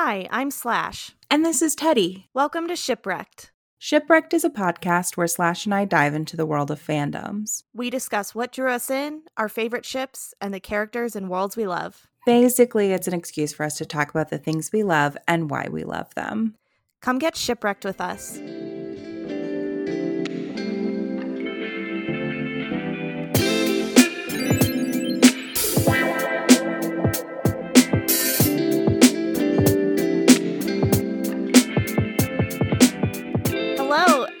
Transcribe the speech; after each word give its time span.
Hi, 0.00 0.28
I'm 0.30 0.52
Slash. 0.52 1.16
And 1.28 1.44
this 1.44 1.60
is 1.60 1.74
Teddy. 1.74 2.28
Welcome 2.32 2.68
to 2.68 2.76
Shipwrecked. 2.76 3.50
Shipwrecked 3.78 4.32
is 4.32 4.44
a 4.44 4.48
podcast 4.48 5.16
where 5.16 5.26
Slash 5.26 5.64
and 5.64 5.74
I 5.74 5.86
dive 5.86 6.14
into 6.14 6.36
the 6.36 6.46
world 6.46 6.70
of 6.70 6.80
fandoms. 6.80 7.64
We 7.74 7.90
discuss 7.90 8.32
what 8.32 8.52
drew 8.52 8.70
us 8.70 8.90
in, 8.90 9.22
our 9.36 9.48
favorite 9.48 9.84
ships, 9.84 10.34
and 10.40 10.54
the 10.54 10.60
characters 10.60 11.16
and 11.16 11.28
worlds 11.28 11.56
we 11.56 11.66
love. 11.66 12.06
Basically, 12.24 12.92
it's 12.92 13.08
an 13.08 13.12
excuse 13.12 13.52
for 13.52 13.66
us 13.66 13.76
to 13.78 13.84
talk 13.84 14.10
about 14.10 14.28
the 14.28 14.38
things 14.38 14.70
we 14.72 14.84
love 14.84 15.16
and 15.26 15.50
why 15.50 15.66
we 15.68 15.82
love 15.82 16.14
them. 16.14 16.54
Come 17.02 17.18
get 17.18 17.36
shipwrecked 17.36 17.84
with 17.84 18.00
us. 18.00 18.38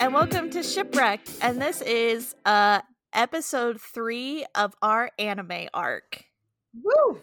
And 0.08 0.14
welcome 0.14 0.48
to 0.48 0.62
Shipwrecked. 0.62 1.30
And 1.42 1.60
this 1.60 1.82
is 1.82 2.34
uh 2.46 2.80
episode 3.12 3.78
three 3.78 4.46
of 4.54 4.74
our 4.80 5.10
anime 5.18 5.68
arc. 5.74 6.24
Woo! 6.82 7.20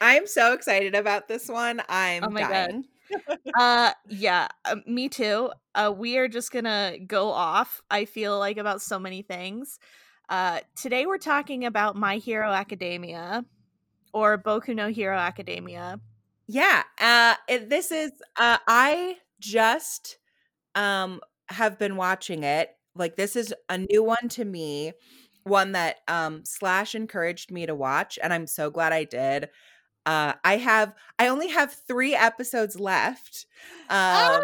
I'm 0.00 0.26
so 0.26 0.52
excited 0.52 0.96
about 0.96 1.28
this 1.28 1.48
one. 1.48 1.80
I'm 1.88 2.24
Oh 2.24 2.30
my 2.30 2.40
dying. 2.40 2.86
uh 3.56 3.92
yeah 4.08 4.48
uh, 4.64 4.74
me 4.84 5.08
too 5.08 5.52
uh 5.76 5.94
we 5.96 6.18
are 6.18 6.26
just 6.26 6.50
gonna 6.50 6.96
go 7.06 7.28
off 7.30 7.82
i 7.88 8.04
feel 8.04 8.36
like 8.38 8.56
about 8.56 8.82
so 8.82 8.98
many 8.98 9.22
things 9.22 9.78
uh 10.30 10.58
today 10.74 11.06
we're 11.06 11.18
talking 11.18 11.64
about 11.66 11.94
my 11.94 12.16
hero 12.16 12.50
academia 12.50 13.44
or 14.12 14.38
boku 14.38 14.74
no 14.74 14.88
hero 14.88 15.16
academia 15.16 16.00
Yeah. 16.48 16.82
Uh 16.98 17.34
it, 17.46 17.70
this 17.70 17.92
is 17.92 18.10
uh 18.36 18.58
I 18.66 19.18
just 19.38 20.16
um 20.74 21.20
have 21.48 21.78
been 21.78 21.96
watching 21.96 22.44
it. 22.44 22.70
Like 22.94 23.16
this 23.16 23.36
is 23.36 23.54
a 23.68 23.78
new 23.78 24.02
one 24.02 24.28
to 24.30 24.44
me, 24.44 24.92
one 25.44 25.72
that 25.72 25.98
um 26.08 26.44
Slash 26.44 26.94
encouraged 26.94 27.50
me 27.50 27.66
to 27.66 27.74
watch 27.74 28.18
and 28.22 28.32
I'm 28.32 28.46
so 28.46 28.70
glad 28.70 28.92
I 28.92 29.04
did. 29.04 29.50
Uh 30.06 30.34
I 30.44 30.58
have 30.58 30.94
I 31.18 31.28
only 31.28 31.48
have 31.48 31.72
3 31.86 32.14
episodes 32.14 32.78
left. 32.78 33.46
Um 33.90 34.42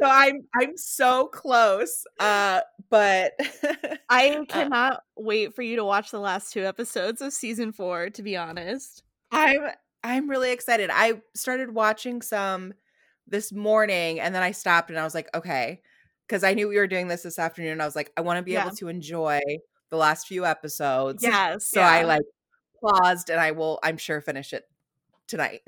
so 0.00 0.06
I'm 0.06 0.46
I'm 0.54 0.76
so 0.76 1.26
close. 1.26 2.04
Uh 2.18 2.60
but 2.90 3.32
i 4.08 4.30
uh, 4.30 4.44
cannot 4.44 5.02
wait 5.16 5.54
for 5.54 5.62
you 5.62 5.76
to 5.76 5.84
watch 5.84 6.10
the 6.10 6.20
last 6.20 6.52
two 6.52 6.64
episodes 6.64 7.20
of 7.22 7.32
season 7.32 7.72
four 7.72 8.10
to 8.10 8.22
be 8.22 8.36
honest 8.36 9.02
I'm 9.32 9.70
I'm 10.04 10.28
really 10.28 10.52
excited. 10.52 10.90
I 10.92 11.22
started 11.34 11.74
watching 11.74 12.20
some 12.20 12.74
this 13.26 13.52
morning 13.52 14.20
and 14.20 14.34
then 14.34 14.42
I 14.42 14.50
stopped 14.50 14.90
and 14.90 14.98
I 14.98 15.04
was 15.04 15.14
like, 15.14 15.28
okay, 15.34 15.80
because 16.26 16.44
I 16.44 16.54
knew 16.54 16.68
we 16.68 16.76
were 16.78 16.86
doing 16.86 17.08
this 17.08 17.22
this 17.22 17.38
afternoon. 17.38 17.80
I 17.80 17.84
was 17.84 17.96
like, 17.96 18.12
I 18.16 18.20
want 18.22 18.38
to 18.38 18.42
be 18.42 18.54
Yeah. 18.54 18.64
able 18.64 18.72
to 18.72 18.88
enjoy 18.88 19.40
the 19.90 19.96
last 19.96 20.26
few 20.26 20.44
episodes. 20.46 21.22
yes 21.22 21.70
So 21.70 21.82
I 21.82 22.04
like 22.04 22.22
paused 22.82 23.30
and 23.30 23.40
I 23.40 23.52
will, 23.52 23.78
I'm 23.82 23.96
sure, 23.98 24.20
finish 24.20 24.52
it 24.52 24.64
tonight. 25.28 25.62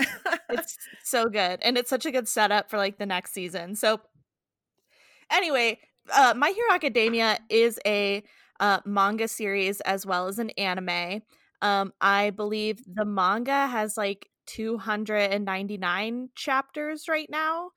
it's 0.48 0.79
so 1.03 1.27
good 1.27 1.61
and 1.63 1.77
it's 1.77 1.91
such 1.91 2.07
a 2.07 2.11
good 2.13 2.29
setup 2.29 2.71
for 2.71 2.77
like 2.79 2.98
the 2.98 3.07
next 3.07 3.33
season 3.33 3.75
so 3.75 4.01
anyway 5.31 5.79
uh 6.13 6.35
my 6.37 6.51
hero 6.51 6.73
academia 6.73 7.39
is 7.48 7.79
a 7.87 8.23
uh 8.61 8.81
manga 8.85 9.29
series 9.29 9.81
as 9.83 10.07
well 10.07 10.29
as 10.29 10.39
an 10.39 10.51
anime 10.51 11.23
um 11.63 11.93
i 12.01 12.31
believe 12.31 12.83
the 12.87 13.05
manga 13.05 13.67
has 13.67 13.97
like 13.97 14.29
299 14.47 16.31
chapters 16.37 17.09
right 17.09 17.29
now 17.31 17.70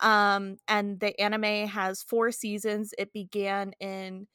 um 0.00 0.56
and 0.68 1.00
the 1.00 1.18
anime 1.20 1.68
has 1.68 2.02
four 2.02 2.32
seasons 2.32 2.92
it 2.98 3.12
began 3.12 3.72
in 3.80 4.26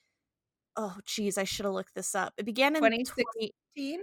oh 0.78 0.96
geez 1.06 1.38
i 1.38 1.44
should 1.44 1.66
have 1.66 1.74
looked 1.74 1.96
this 1.96 2.16
up 2.16 2.34
it 2.38 2.46
began 2.46 2.76
in 2.76 2.82
20, 2.82 3.04
2016? 3.04 4.00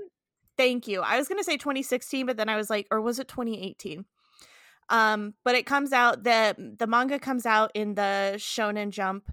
Thank 0.57 0.89
you. 0.89 1.03
I 1.03 1.19
was 1.19 1.29
going 1.29 1.39
to 1.39 1.45
say 1.45 1.57
2016, 1.57 2.27
but 2.27 2.37
then 2.37 2.49
I 2.49 2.57
was 2.57 2.71
like, 2.71 2.87
or 2.91 3.01
was 3.01 3.19
it 3.19 3.29
2018? 3.29 4.05
Um, 4.89 5.35
but 5.45 5.55
it 5.55 5.67
comes 5.67 5.93
out 5.93 6.23
the 6.23 6.55
the 6.79 6.87
manga 6.87 7.19
comes 7.19 7.45
out 7.45 7.73
in 7.75 7.95
the 7.95 8.35
Shonen 8.37 8.91
Jump 8.91 9.31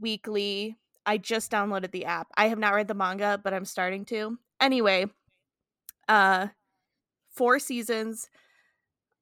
weekly. 0.00 0.76
I 1.06 1.18
just 1.18 1.52
downloaded 1.52 1.92
the 1.92 2.06
app. 2.06 2.28
I 2.36 2.48
have 2.48 2.58
not 2.58 2.74
read 2.74 2.88
the 2.88 2.94
manga, 2.94 3.40
but 3.42 3.54
I'm 3.54 3.64
starting 3.64 4.04
to. 4.06 4.38
Anyway, 4.60 5.06
uh 6.08 6.48
four 7.30 7.58
seasons 7.58 8.30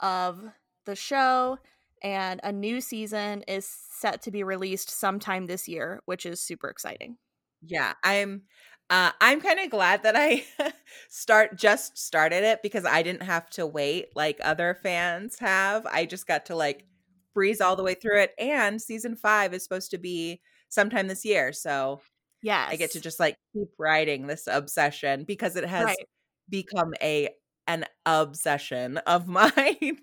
of 0.00 0.42
the 0.86 0.96
show 0.96 1.58
and 2.02 2.40
a 2.44 2.52
new 2.52 2.80
season 2.80 3.42
is 3.48 3.66
set 3.66 4.22
to 4.22 4.30
be 4.30 4.42
released 4.44 4.90
sometime 4.90 5.46
this 5.46 5.68
year, 5.68 6.02
which 6.06 6.26
is 6.26 6.40
super 6.40 6.68
exciting. 6.68 7.18
Yeah, 7.62 7.94
I'm 8.02 8.44
uh 8.90 9.12
I'm 9.20 9.40
kind 9.40 9.60
of 9.60 9.70
glad 9.70 10.02
that 10.02 10.16
I 10.16 10.44
start 11.08 11.56
just 11.56 11.96
started 11.98 12.44
it 12.44 12.60
because 12.62 12.84
I 12.84 13.02
didn't 13.02 13.22
have 13.22 13.48
to 13.50 13.66
wait 13.66 14.08
like 14.16 14.38
other 14.42 14.74
fans 14.74 15.38
have. 15.38 15.86
I 15.86 16.06
just 16.06 16.26
got 16.26 16.46
to 16.46 16.56
like 16.56 16.86
breeze 17.34 17.60
all 17.60 17.76
the 17.76 17.82
way 17.84 17.94
through 17.94 18.20
it 18.20 18.34
and 18.38 18.80
season 18.82 19.16
5 19.16 19.54
is 19.54 19.62
supposed 19.62 19.90
to 19.92 19.98
be 19.98 20.42
sometime 20.68 21.06
this 21.08 21.24
year. 21.24 21.52
So 21.52 22.00
Yes. 22.42 22.72
I 22.72 22.76
get 22.76 22.92
to 22.92 23.00
just 23.00 23.20
like 23.20 23.36
keep 23.54 23.68
riding 23.78 24.26
this 24.26 24.46
obsession 24.48 25.24
because 25.24 25.56
it 25.56 25.64
has 25.66 25.96
Right. 25.96 26.06
become 26.50 26.94
a 27.02 27.30
an 27.66 27.86
obsession 28.06 28.98
of 28.98 29.28
mine. 29.28 30.00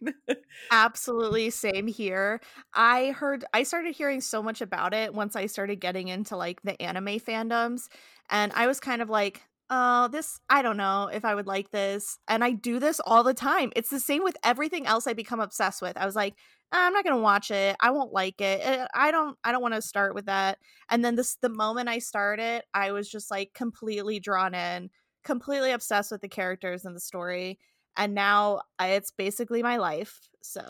Absolutely 0.71 1.49
same 1.49 1.87
here. 1.87 2.39
I 2.75 3.09
heard 3.11 3.43
I 3.53 3.63
started 3.63 3.95
hearing 3.95 4.21
so 4.21 4.43
much 4.43 4.61
about 4.61 4.93
it 4.93 5.15
once 5.15 5.35
I 5.35 5.47
started 5.47 5.77
getting 5.77 6.09
into 6.09 6.37
like 6.37 6.61
the 6.61 6.79
anime 6.79 7.19
fandoms 7.19 7.87
and 8.29 8.51
I 8.53 8.67
was 8.67 8.79
kind 8.79 9.01
of 9.01 9.09
like, 9.09 9.41
"Oh, 9.71 10.09
this 10.09 10.39
I 10.47 10.61
don't 10.61 10.77
know 10.77 11.07
if 11.11 11.25
I 11.25 11.33
would 11.33 11.47
like 11.47 11.71
this." 11.71 12.19
And 12.27 12.43
I 12.43 12.51
do 12.51 12.77
this 12.79 12.99
all 12.99 13.23
the 13.23 13.33
time. 13.33 13.71
It's 13.75 13.89
the 13.89 13.99
same 13.99 14.23
with 14.23 14.37
everything 14.43 14.85
else 14.85 15.07
I 15.07 15.13
become 15.13 15.39
obsessed 15.39 15.81
with. 15.81 15.97
I 15.97 16.05
was 16.05 16.15
like, 16.15 16.35
"Ah, 16.71 16.85
"I'm 16.85 16.93
not 16.93 17.03
going 17.03 17.15
to 17.15 17.21
watch 17.21 17.49
it. 17.49 17.75
I 17.79 17.89
won't 17.89 18.13
like 18.13 18.39
it. 18.39 18.61
Eh, 18.63 18.87
I 18.93 19.09
don't 19.09 19.39
I 19.43 19.51
don't 19.51 19.63
want 19.63 19.73
to 19.73 19.81
start 19.81 20.13
with 20.13 20.25
that." 20.27 20.59
And 20.89 21.03
then 21.03 21.15
this 21.15 21.35
the 21.37 21.49
moment 21.49 21.89
I 21.89 21.97
started, 21.99 22.61
I 22.75 22.91
was 22.91 23.09
just 23.09 23.31
like 23.31 23.53
completely 23.55 24.19
drawn 24.19 24.53
in, 24.53 24.91
completely 25.29 25.69
obsessed 25.69 26.12
with 26.12 26.22
the 26.22 26.28
characters 26.28 26.85
and 26.85 26.95
the 26.95 27.00
story. 27.00 27.59
And 27.95 28.16
now 28.16 28.62
it's 28.81 29.12
basically 29.12 29.62
my 29.62 29.78
life. 29.78 30.28
So 30.41 30.66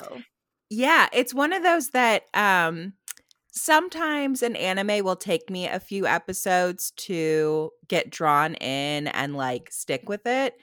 yeah, 0.70 1.08
it's 1.14 1.34
one 1.34 1.54
of 1.54 1.64
those 1.64 1.92
that 1.92 2.24
um 2.34 2.92
sometimes 3.54 4.44
an 4.44 4.58
anime 4.58 5.06
will 5.06 5.16
take 5.16 5.50
me 5.50 5.66
a 5.66 5.80
few 5.80 6.06
episodes 6.06 6.92
to 6.92 7.72
get 7.88 8.10
drawn 8.10 8.56
in 8.56 9.08
and 9.08 9.38
like 9.38 9.72
stick 9.72 10.10
with 10.10 10.28
it. 10.28 10.56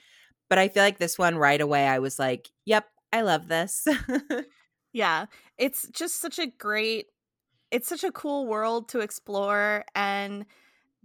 But 0.51 0.59
I 0.59 0.69
feel 0.69 0.83
like 0.83 0.99
this 0.99 1.19
one 1.19 1.39
right 1.39 1.61
away 1.61 1.89
I 1.89 1.99
was 1.99 2.19
like, 2.19 2.51
"Yep, 2.67 2.87
I 3.15 3.23
love 3.23 3.49
this." 3.49 3.87
yeah, 4.93 5.25
it's 5.57 5.89
just 5.89 6.21
such 6.21 6.39
a 6.39 6.47
great, 6.47 7.07
it's 7.71 7.89
such 7.89 8.05
a 8.05 8.13
cool 8.13 8.47
world 8.47 8.91
to 8.91 9.01
explore. 9.01 9.87
And 9.95 10.45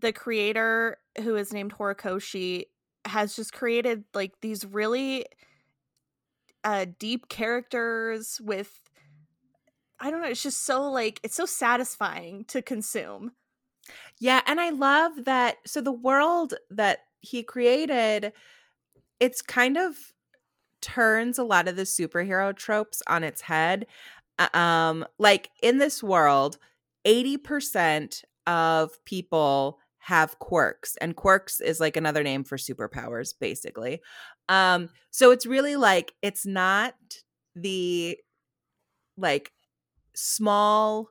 the 0.01 0.11
creator, 0.11 0.97
who 1.23 1.35
is 1.37 1.53
named 1.53 1.73
Horikoshi, 1.73 2.65
has 3.05 3.35
just 3.35 3.53
created 3.53 4.05
like 4.13 4.39
these 4.41 4.65
really 4.65 5.25
uh, 6.63 6.85
deep 6.99 7.29
characters 7.29 8.39
with, 8.41 8.89
I 9.99 10.09
don't 10.09 10.21
know, 10.21 10.27
it's 10.27 10.41
just 10.43 10.63
so 10.63 10.89
like, 10.89 11.19
it's 11.23 11.35
so 11.35 11.45
satisfying 11.45 12.45
to 12.45 12.61
consume. 12.61 13.33
Yeah, 14.19 14.41
and 14.45 14.59
I 14.59 14.69
love 14.69 15.25
that. 15.25 15.57
So 15.65 15.81
the 15.81 15.91
world 15.91 16.53
that 16.69 16.99
he 17.21 17.43
created, 17.43 18.33
it's 19.21 19.43
kind 19.43 19.77
of 19.77 20.13
turns 20.81 21.39
a 21.39 21.45
lot 21.45 21.69
of 21.69 21.77
the 21.77 21.83
superhero 21.83 22.55
tropes 22.55 23.03
on 23.07 23.25
its 23.25 23.41
head. 23.43 23.87
Uh, 24.39 24.49
Um, 24.55 25.07
like 25.19 25.51
in 25.63 25.79
this 25.79 26.03
world, 26.03 26.59
80% 27.05 28.25
of 28.47 29.03
people 29.05 29.80
have 30.01 30.39
quirks, 30.39 30.97
and 30.97 31.15
quirks 31.15 31.61
is 31.61 31.79
like 31.79 31.95
another 31.95 32.23
name 32.23 32.43
for 32.43 32.57
superpowers, 32.57 33.33
basically. 33.39 34.01
Um, 34.49 34.89
so 35.11 35.31
it's 35.31 35.45
really 35.45 35.75
like 35.75 36.13
it's 36.21 36.45
not 36.45 36.95
the 37.55 38.17
like 39.17 39.51
small 40.15 41.09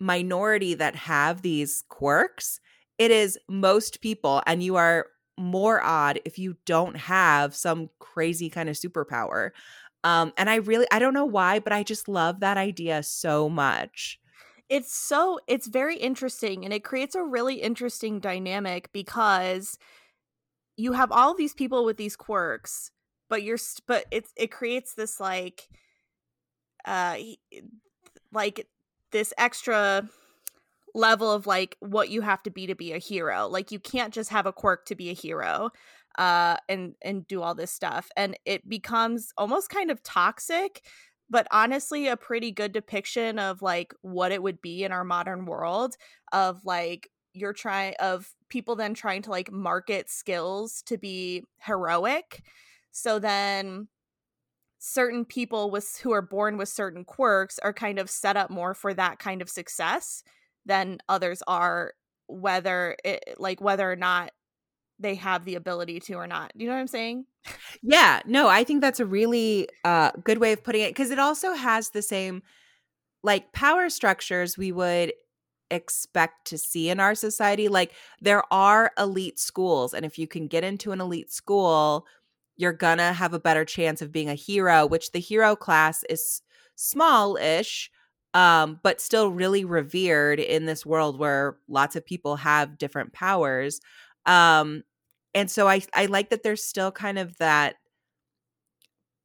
minority 0.00 0.74
that 0.74 0.96
have 0.96 1.42
these 1.42 1.84
quirks. 1.88 2.60
It 2.98 3.10
is 3.10 3.38
most 3.48 4.00
people, 4.00 4.42
and 4.46 4.62
you 4.62 4.76
are 4.76 5.06
more 5.38 5.82
odd 5.82 6.20
if 6.24 6.38
you 6.38 6.56
don't 6.64 6.96
have 6.96 7.54
some 7.54 7.90
crazy 7.98 8.48
kind 8.48 8.68
of 8.68 8.76
superpower. 8.76 9.50
Um, 10.04 10.32
and 10.38 10.48
I 10.48 10.56
really, 10.56 10.86
I 10.90 10.98
don't 10.98 11.14
know 11.14 11.26
why, 11.26 11.58
but 11.58 11.72
I 11.72 11.82
just 11.82 12.08
love 12.08 12.40
that 12.40 12.56
idea 12.56 13.02
so 13.02 13.48
much. 13.48 14.18
It's 14.68 14.92
so 14.92 15.38
it's 15.46 15.68
very 15.68 15.96
interesting 15.96 16.64
and 16.64 16.74
it 16.74 16.82
creates 16.82 17.14
a 17.14 17.22
really 17.22 17.56
interesting 17.56 18.18
dynamic 18.18 18.90
because 18.92 19.78
you 20.76 20.92
have 20.92 21.12
all 21.12 21.34
these 21.34 21.54
people 21.54 21.84
with 21.84 21.96
these 21.96 22.16
quirks, 22.16 22.90
but 23.28 23.42
you're 23.42 23.58
but 23.86 24.06
it's 24.10 24.32
it 24.36 24.50
creates 24.50 24.94
this 24.94 25.20
like 25.20 25.68
uh 26.84 27.16
like 28.32 28.66
this 29.12 29.32
extra 29.38 30.08
level 30.94 31.30
of 31.32 31.46
like 31.46 31.76
what 31.80 32.08
you 32.10 32.22
have 32.22 32.42
to 32.44 32.50
be 32.50 32.66
to 32.66 32.74
be 32.74 32.92
a 32.92 32.98
hero. 32.98 33.48
Like 33.48 33.72
you 33.72 33.80
can't 33.80 34.14
just 34.14 34.30
have 34.30 34.46
a 34.46 34.52
quirk 34.52 34.86
to 34.86 34.94
be 34.94 35.10
a 35.10 35.14
hero 35.14 35.70
uh 36.18 36.56
and 36.68 36.94
and 37.02 37.26
do 37.26 37.42
all 37.42 37.54
this 37.54 37.70
stuff 37.70 38.10
and 38.16 38.38
it 38.46 38.68
becomes 38.68 39.32
almost 39.36 39.68
kind 39.68 39.90
of 39.90 40.02
toxic 40.02 40.82
but 41.28 41.46
honestly 41.50 42.08
a 42.08 42.16
pretty 42.16 42.52
good 42.52 42.72
depiction 42.72 43.38
of 43.38 43.62
like 43.62 43.94
what 44.02 44.32
it 44.32 44.42
would 44.42 44.60
be 44.62 44.84
in 44.84 44.92
our 44.92 45.04
modern 45.04 45.44
world 45.46 45.96
of 46.32 46.64
like 46.64 47.10
you're 47.32 47.52
trying 47.52 47.94
of 48.00 48.30
people 48.48 48.76
then 48.76 48.94
trying 48.94 49.22
to 49.22 49.30
like 49.30 49.50
market 49.52 50.08
skills 50.08 50.82
to 50.82 50.96
be 50.96 51.42
heroic. 51.60 52.42
So 52.92 53.18
then 53.18 53.88
certain 54.78 55.24
people 55.24 55.70
with 55.70 55.98
who 56.02 56.12
are 56.12 56.22
born 56.22 56.56
with 56.56 56.68
certain 56.68 57.04
quirks 57.04 57.58
are 57.58 57.72
kind 57.72 57.98
of 57.98 58.10
set 58.10 58.36
up 58.36 58.50
more 58.50 58.74
for 58.74 58.94
that 58.94 59.18
kind 59.18 59.42
of 59.42 59.48
success 59.50 60.22
than 60.64 60.98
others 61.08 61.42
are 61.46 61.92
whether 62.28 62.96
it 63.04 63.22
like 63.38 63.60
whether 63.60 63.90
or 63.90 63.96
not 63.96 64.30
they 64.98 65.14
have 65.16 65.44
the 65.44 65.54
ability 65.54 66.00
to 66.00 66.14
or 66.14 66.26
not. 66.26 66.52
Do 66.56 66.64
you 66.64 66.70
know 66.70 66.74
what 66.76 66.80
I'm 66.80 66.86
saying? 66.86 67.26
Yeah, 67.82 68.20
no, 68.26 68.48
I 68.48 68.64
think 68.64 68.80
that's 68.80 69.00
a 69.00 69.06
really 69.06 69.68
uh, 69.84 70.12
good 70.24 70.38
way 70.38 70.52
of 70.52 70.64
putting 70.64 70.82
it 70.82 70.90
because 70.90 71.10
it 71.10 71.18
also 71.18 71.52
has 71.52 71.90
the 71.90 72.02
same 72.02 72.42
like 73.22 73.52
power 73.52 73.88
structures 73.88 74.56
we 74.56 74.72
would 74.72 75.12
expect 75.70 76.46
to 76.46 76.58
see 76.58 76.88
in 76.88 77.00
our 77.00 77.14
society. 77.14 77.68
Like 77.68 77.92
there 78.20 78.42
are 78.52 78.92
elite 78.98 79.38
schools, 79.38 79.94
and 79.94 80.04
if 80.04 80.18
you 80.18 80.26
can 80.26 80.46
get 80.48 80.64
into 80.64 80.92
an 80.92 81.00
elite 81.00 81.32
school, 81.32 82.06
you're 82.56 82.72
gonna 82.72 83.12
have 83.12 83.34
a 83.34 83.40
better 83.40 83.64
chance 83.64 84.00
of 84.00 84.12
being 84.12 84.28
a 84.28 84.34
hero, 84.34 84.86
which 84.86 85.12
the 85.12 85.20
hero 85.20 85.54
class 85.56 86.04
is 86.08 86.42
small 86.76 87.36
ish. 87.36 87.90
Um, 88.34 88.80
but 88.82 89.00
still 89.00 89.30
really 89.30 89.64
revered 89.64 90.40
in 90.40 90.66
this 90.66 90.84
world 90.84 91.18
where 91.18 91.56
lots 91.68 91.96
of 91.96 92.04
people 92.04 92.36
have 92.36 92.76
different 92.76 93.14
powers. 93.14 93.80
Um, 94.26 94.82
and 95.34 95.50
so 95.50 95.68
I 95.68 95.82
I 95.94 96.06
like 96.06 96.30
that 96.30 96.42
there's 96.42 96.64
still 96.64 96.92
kind 96.92 97.18
of 97.18 97.36
that 97.38 97.76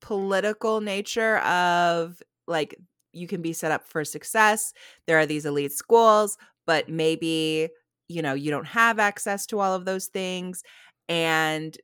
political 0.01 0.81
nature 0.81 1.37
of 1.39 2.21
like 2.47 2.75
you 3.13 3.27
can 3.27 3.41
be 3.41 3.53
set 3.53 3.71
up 3.71 3.87
for 3.87 4.03
success. 4.03 4.73
There 5.07 5.19
are 5.19 5.25
these 5.25 5.45
elite 5.45 5.71
schools, 5.73 6.37
but 6.65 6.89
maybe 6.89 7.69
you 8.07 8.21
know 8.21 8.33
you 8.33 8.51
don't 8.51 8.67
have 8.67 8.99
access 8.99 9.45
to 9.47 9.59
all 9.59 9.73
of 9.73 9.85
those 9.85 10.07
things 10.07 10.63
and 11.07 11.77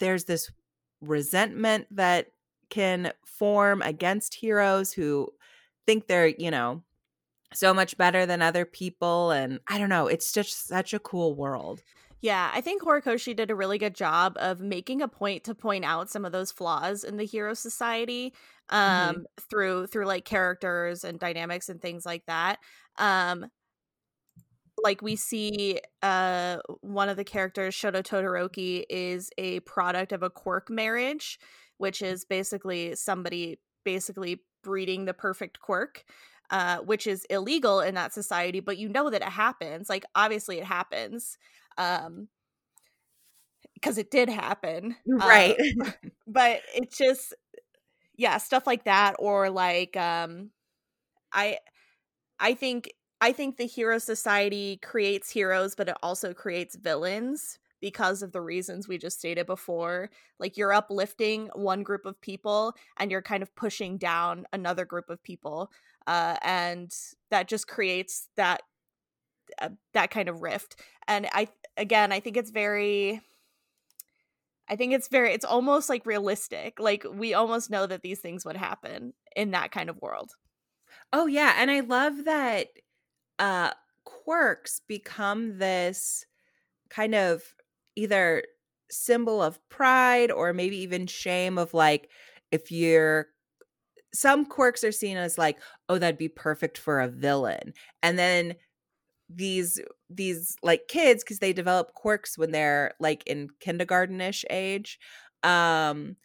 there's 0.00 0.24
this 0.24 0.50
resentment 1.02 1.86
that 1.92 2.28
can 2.70 3.12
form 3.26 3.82
against 3.82 4.34
heroes 4.34 4.92
who 4.92 5.28
think 5.86 6.06
they're, 6.08 6.28
you 6.28 6.50
know, 6.50 6.82
so 7.54 7.74
much 7.74 7.96
better 7.98 8.26
than 8.26 8.42
other 8.42 8.64
people 8.64 9.30
and 9.32 9.60
I 9.68 9.78
don't 9.78 9.88
know, 9.88 10.06
it's 10.08 10.32
just 10.32 10.68
such 10.68 10.94
a 10.94 11.00
cool 11.00 11.34
world. 11.34 11.82
Yeah, 12.22 12.50
I 12.52 12.60
think 12.60 12.82
Horikoshi 12.82 13.34
did 13.34 13.50
a 13.50 13.54
really 13.54 13.78
good 13.78 13.94
job 13.94 14.36
of 14.38 14.60
making 14.60 15.00
a 15.00 15.08
point 15.08 15.44
to 15.44 15.54
point 15.54 15.84
out 15.84 16.10
some 16.10 16.24
of 16.24 16.32
those 16.32 16.52
flaws 16.52 17.02
in 17.02 17.16
the 17.16 17.24
hero 17.24 17.54
society 17.54 18.34
mm-hmm. 18.70 18.76
um 18.76 19.14
mm-hmm. 19.14 19.22
through 19.48 19.86
through 19.86 20.06
like 20.06 20.24
characters 20.24 21.04
and 21.04 21.18
dynamics 21.18 21.68
and 21.68 21.80
things 21.80 22.04
like 22.04 22.24
that. 22.26 22.58
Um 22.98 23.46
like 24.82 25.02
we 25.02 25.16
see 25.16 25.80
uh 26.02 26.58
one 26.82 27.08
of 27.08 27.16
the 27.16 27.24
characters 27.24 27.74
Shoto 27.74 28.02
Todoroki 28.02 28.84
is 28.90 29.30
a 29.38 29.60
product 29.60 30.12
of 30.12 30.22
a 30.22 30.30
quirk 30.30 30.70
marriage, 30.70 31.38
which 31.78 32.02
is 32.02 32.24
basically 32.24 32.94
somebody 32.96 33.60
basically 33.84 34.42
breeding 34.62 35.06
the 35.06 35.14
perfect 35.14 35.60
quirk. 35.60 36.04
Uh, 36.52 36.78
which 36.78 37.06
is 37.06 37.24
illegal 37.26 37.78
in 37.78 37.94
that 37.94 38.12
society, 38.12 38.58
but 38.58 38.76
you 38.76 38.88
know 38.88 39.08
that 39.08 39.22
it 39.22 39.28
happens. 39.28 39.88
Like, 39.88 40.04
obviously, 40.16 40.58
it 40.58 40.64
happens 40.64 41.38
um 41.80 42.28
because 43.74 43.96
it 43.96 44.10
did 44.10 44.28
happen 44.28 44.94
right. 45.06 45.56
um, 45.58 45.92
but 46.26 46.60
it's 46.74 46.96
just 46.96 47.34
yeah 48.16 48.36
stuff 48.36 48.66
like 48.66 48.84
that 48.84 49.16
or 49.18 49.48
like 49.50 49.96
um 49.96 50.50
i 51.32 51.56
i 52.38 52.54
think 52.54 52.90
i 53.20 53.32
think 53.32 53.56
the 53.56 53.66
hero 53.66 53.98
society 53.98 54.78
creates 54.82 55.30
heroes 55.30 55.74
but 55.74 55.88
it 55.88 55.96
also 56.02 56.34
creates 56.34 56.76
villains 56.76 57.58
because 57.80 58.22
of 58.22 58.32
the 58.32 58.40
reasons 58.42 58.86
we 58.86 58.98
just 58.98 59.18
stated 59.18 59.46
before. 59.46 60.10
Like 60.38 60.58
you're 60.58 60.70
uplifting 60.70 61.48
one 61.54 61.82
group 61.82 62.04
of 62.04 62.20
people 62.20 62.74
and 62.98 63.10
you're 63.10 63.22
kind 63.22 63.42
of 63.42 63.54
pushing 63.56 63.96
down 63.96 64.44
another 64.52 64.84
group 64.84 65.08
of 65.08 65.22
people 65.22 65.70
uh, 66.06 66.36
and 66.42 66.92
that 67.30 67.48
just 67.48 67.68
creates 67.68 68.28
that 68.36 68.62
uh, 69.60 69.68
that 69.94 70.10
kind 70.10 70.28
of 70.28 70.42
rift 70.42 70.76
and 71.08 71.26
i 71.32 71.48
again 71.76 72.12
i 72.12 72.20
think 72.20 72.36
it's 72.36 72.50
very 72.50 73.20
i 74.68 74.76
think 74.76 74.92
it's 74.92 75.08
very 75.08 75.32
it's 75.32 75.44
almost 75.44 75.88
like 75.88 76.06
realistic 76.06 76.78
like 76.78 77.04
we 77.12 77.34
almost 77.34 77.70
know 77.70 77.86
that 77.86 78.02
these 78.02 78.20
things 78.20 78.44
would 78.44 78.56
happen 78.56 79.12
in 79.36 79.52
that 79.52 79.70
kind 79.70 79.88
of 79.88 80.00
world. 80.00 80.32
Oh 81.12 81.26
yeah 81.26 81.54
and 81.58 81.70
i 81.70 81.80
love 81.80 82.24
that 82.24 82.68
uh 83.38 83.70
quirks 84.04 84.80
become 84.88 85.58
this 85.58 86.24
kind 86.88 87.14
of 87.14 87.42
either 87.96 88.44
symbol 88.90 89.42
of 89.42 89.58
pride 89.68 90.30
or 90.30 90.52
maybe 90.52 90.76
even 90.78 91.06
shame 91.06 91.58
of 91.58 91.72
like 91.74 92.08
if 92.50 92.72
you're 92.72 93.26
some 94.12 94.44
quirks 94.44 94.82
are 94.82 94.92
seen 94.92 95.16
as 95.16 95.38
like 95.38 95.58
oh 95.88 95.98
that'd 95.98 96.18
be 96.18 96.28
perfect 96.28 96.76
for 96.76 97.00
a 97.00 97.08
villain 97.08 97.72
and 98.02 98.18
then 98.18 98.54
these 99.34 99.80
these 100.08 100.56
like 100.62 100.88
kids 100.88 101.22
because 101.22 101.38
they 101.38 101.52
develop 101.52 101.94
quirks 101.94 102.36
when 102.36 102.50
they're 102.50 102.94
like 102.98 103.22
in 103.26 103.48
kindergartenish 103.64 104.44
age 104.50 104.98
um 105.42 106.16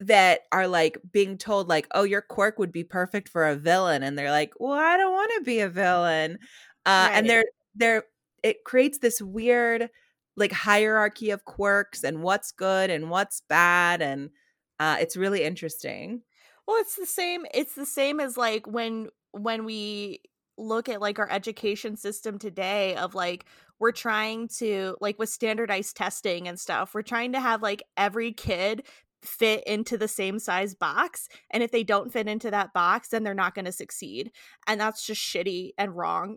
that 0.00 0.40
are 0.50 0.66
like 0.66 0.98
being 1.12 1.36
told 1.36 1.68
like 1.68 1.86
oh 1.94 2.02
your 2.02 2.22
quirk 2.22 2.58
would 2.58 2.72
be 2.72 2.84
perfect 2.84 3.28
for 3.28 3.46
a 3.46 3.56
villain 3.56 4.02
and 4.02 4.18
they're 4.18 4.30
like 4.30 4.52
well 4.58 4.72
i 4.72 4.96
don't 4.96 5.12
want 5.12 5.30
to 5.36 5.44
be 5.44 5.60
a 5.60 5.68
villain 5.68 6.38
uh 6.86 7.08
right. 7.08 7.12
and 7.12 7.28
they're 7.28 7.44
they're 7.74 8.04
it 8.42 8.64
creates 8.64 8.98
this 8.98 9.20
weird 9.20 9.88
like 10.36 10.52
hierarchy 10.52 11.30
of 11.30 11.44
quirks 11.44 12.02
and 12.02 12.22
what's 12.22 12.50
good 12.52 12.90
and 12.90 13.10
what's 13.10 13.42
bad 13.48 14.02
and 14.02 14.30
uh 14.80 14.96
it's 15.00 15.16
really 15.16 15.44
interesting 15.44 16.22
well 16.66 16.78
it's 16.80 16.96
the 16.96 17.06
same 17.06 17.46
it's 17.54 17.74
the 17.74 17.86
same 17.86 18.20
as 18.20 18.36
like 18.36 18.66
when 18.66 19.08
when 19.32 19.64
we 19.64 20.20
look 20.56 20.88
at 20.88 21.00
like 21.00 21.18
our 21.18 21.30
education 21.30 21.96
system 21.96 22.38
today 22.38 22.94
of 22.96 23.14
like 23.14 23.46
we're 23.78 23.92
trying 23.92 24.48
to 24.48 24.96
like 25.00 25.18
with 25.18 25.28
standardized 25.28 25.96
testing 25.96 26.46
and 26.48 26.58
stuff 26.58 26.94
we're 26.94 27.02
trying 27.02 27.32
to 27.32 27.40
have 27.40 27.62
like 27.62 27.82
every 27.96 28.32
kid 28.32 28.86
fit 29.22 29.64
into 29.66 29.96
the 29.96 30.08
same 30.08 30.38
size 30.38 30.74
box 30.74 31.28
and 31.50 31.62
if 31.62 31.70
they 31.70 31.82
don't 31.82 32.12
fit 32.12 32.28
into 32.28 32.50
that 32.50 32.72
box 32.72 33.08
then 33.08 33.24
they're 33.24 33.34
not 33.34 33.54
going 33.54 33.64
to 33.64 33.72
succeed 33.72 34.30
and 34.66 34.80
that's 34.80 35.04
just 35.04 35.20
shitty 35.20 35.70
and 35.78 35.96
wrong 35.96 36.36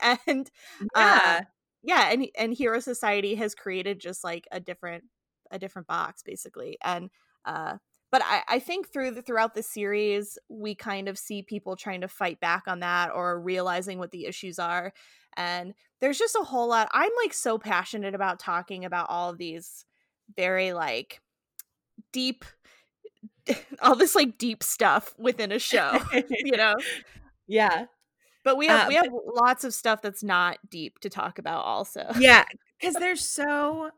and 0.26 0.50
yeah. 0.96 1.20
uh, 1.24 1.40
yeah 1.82 2.10
and 2.10 2.26
and 2.38 2.54
hero 2.54 2.80
society 2.80 3.34
has 3.34 3.54
created 3.54 3.98
just 3.98 4.22
like 4.22 4.46
a 4.52 4.60
different 4.60 5.04
a 5.50 5.58
different 5.58 5.88
box 5.88 6.22
basically 6.22 6.78
and 6.82 7.10
uh 7.44 7.76
but 8.10 8.22
I, 8.24 8.42
I 8.48 8.58
think 8.58 8.92
through 8.92 9.12
the 9.12 9.22
throughout 9.22 9.54
the 9.54 9.62
series 9.62 10.38
we 10.48 10.74
kind 10.74 11.08
of 11.08 11.18
see 11.18 11.42
people 11.42 11.76
trying 11.76 12.00
to 12.02 12.08
fight 12.08 12.40
back 12.40 12.64
on 12.66 12.80
that 12.80 13.10
or 13.14 13.40
realizing 13.40 13.98
what 13.98 14.10
the 14.10 14.26
issues 14.26 14.58
are 14.58 14.92
and 15.36 15.74
there's 16.00 16.18
just 16.18 16.36
a 16.40 16.44
whole 16.44 16.68
lot 16.68 16.88
i'm 16.92 17.12
like 17.22 17.32
so 17.34 17.58
passionate 17.58 18.14
about 18.14 18.38
talking 18.38 18.84
about 18.84 19.06
all 19.08 19.30
of 19.30 19.38
these 19.38 19.84
very 20.36 20.72
like 20.72 21.20
deep 22.12 22.44
all 23.82 23.96
this 23.96 24.14
like 24.14 24.38
deep 24.38 24.62
stuff 24.62 25.14
within 25.18 25.52
a 25.52 25.58
show 25.58 25.98
you 26.30 26.56
know? 26.56 26.74
Yeah. 27.46 27.86
But 28.44 28.56
we 28.56 28.68
have 28.68 28.86
uh, 28.86 28.88
we 28.88 28.94
have 28.94 29.08
lots 29.34 29.64
of 29.64 29.74
stuff 29.74 30.02
that's 30.02 30.22
not 30.22 30.58
deep 30.70 31.00
to 31.00 31.10
talk 31.10 31.40
about 31.40 31.64
also. 31.64 32.06
Yeah 32.16 32.44
because 32.80 32.94
there's 32.94 33.26
so 33.26 33.90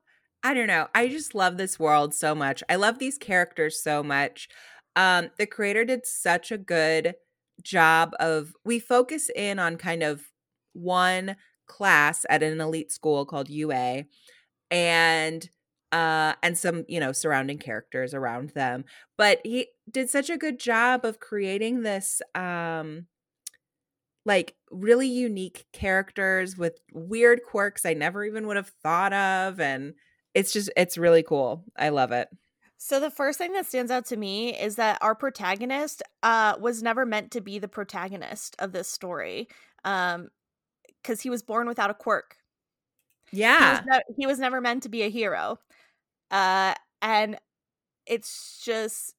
I 0.43 0.55
don't 0.55 0.67
know. 0.67 0.89
I 0.95 1.09
just 1.09 1.35
love 1.35 1.57
this 1.57 1.79
world 1.79 2.15
so 2.15 2.35
much. 2.35 2.63
I 2.69 2.77
love 2.77 2.99
these 2.99 3.19
characters 3.19 3.83
so 3.83 4.03
much. 4.03 4.49
Um, 4.97 5.31
the 5.39 5.47
creator 5.47 5.85
did 5.85 6.05
such 6.07 6.51
a 6.51 6.59
good 6.59 7.15
job 7.63 8.13
of 8.19 8.55
we 8.65 8.81
focus 8.81 9.31
in 9.37 9.59
on 9.59 9.77
kind 9.77 10.03
of 10.03 10.25
one 10.73 11.37
class 11.67 12.27
at 12.29 12.43
an 12.43 12.61
elite 12.61 12.91
school 12.91 13.25
called 13.25 13.49
UA 13.49 14.05
and 14.71 15.49
uh 15.93 16.33
and 16.43 16.59
some 16.59 16.85
you 16.89 16.99
know 16.99 17.13
surrounding 17.13 17.59
characters 17.59 18.15
around 18.15 18.51
them 18.51 18.85
but 19.17 19.39
he 19.45 19.69
did 19.91 20.11
such 20.11 20.29
a 20.29 20.37
good 20.39 20.59
job 20.59 21.05
of 21.05 21.21
creating 21.21 21.83
this 21.83 22.21
um 22.35 23.07
like 24.25 24.55
really 24.71 25.09
unique 25.09 25.67
characters 25.73 26.57
with 26.57 26.79
weird 26.93 27.41
quirks 27.43 27.85
I 27.85 27.95
never 27.95 28.25
even 28.25 28.47
would 28.47 28.57
have 28.57 28.73
thought 28.83 29.13
of 29.13 29.61
and 29.61 29.95
it's 30.35 30.53
just 30.53 30.71
it's 30.77 30.99
really 30.99 31.23
cool. 31.23 31.65
I 31.77 31.91
love 31.91 32.13
it. 32.13 32.29
So 32.79 32.99
the 32.99 33.11
first 33.11 33.39
thing 33.39 33.53
that 33.53 33.67
stands 33.67 33.93
out 33.93 34.07
to 34.07 34.17
me 34.17 34.59
is 34.59 34.77
that 34.77 34.99
our 35.01 35.15
protagonist 35.15 36.03
uh 36.23 36.57
was 36.61 36.83
never 36.83 37.07
meant 37.07 37.31
to 37.33 37.41
be 37.41 37.59
the 37.59 37.69
protagonist 37.69 38.57
of 38.59 38.73
this 38.73 38.89
story. 38.89 39.49
Um 39.85 40.29
cuz 41.05 41.21
he 41.23 41.31
was 41.31 41.43
born 41.43 41.69
without 41.69 41.91
a 41.91 41.95
quirk. 41.95 42.37
Yeah. 43.33 43.59
He 43.59 43.71
was, 43.71 43.81
ne- 43.87 44.15
he 44.19 44.27
was 44.27 44.39
never 44.39 44.61
meant 44.61 44.83
to 44.85 44.89
be 44.89 45.03
a 45.03 45.11
hero. 45.11 45.59
Uh 46.31 46.75
and 47.03 47.39
it's 48.07 48.63
just 48.65 49.15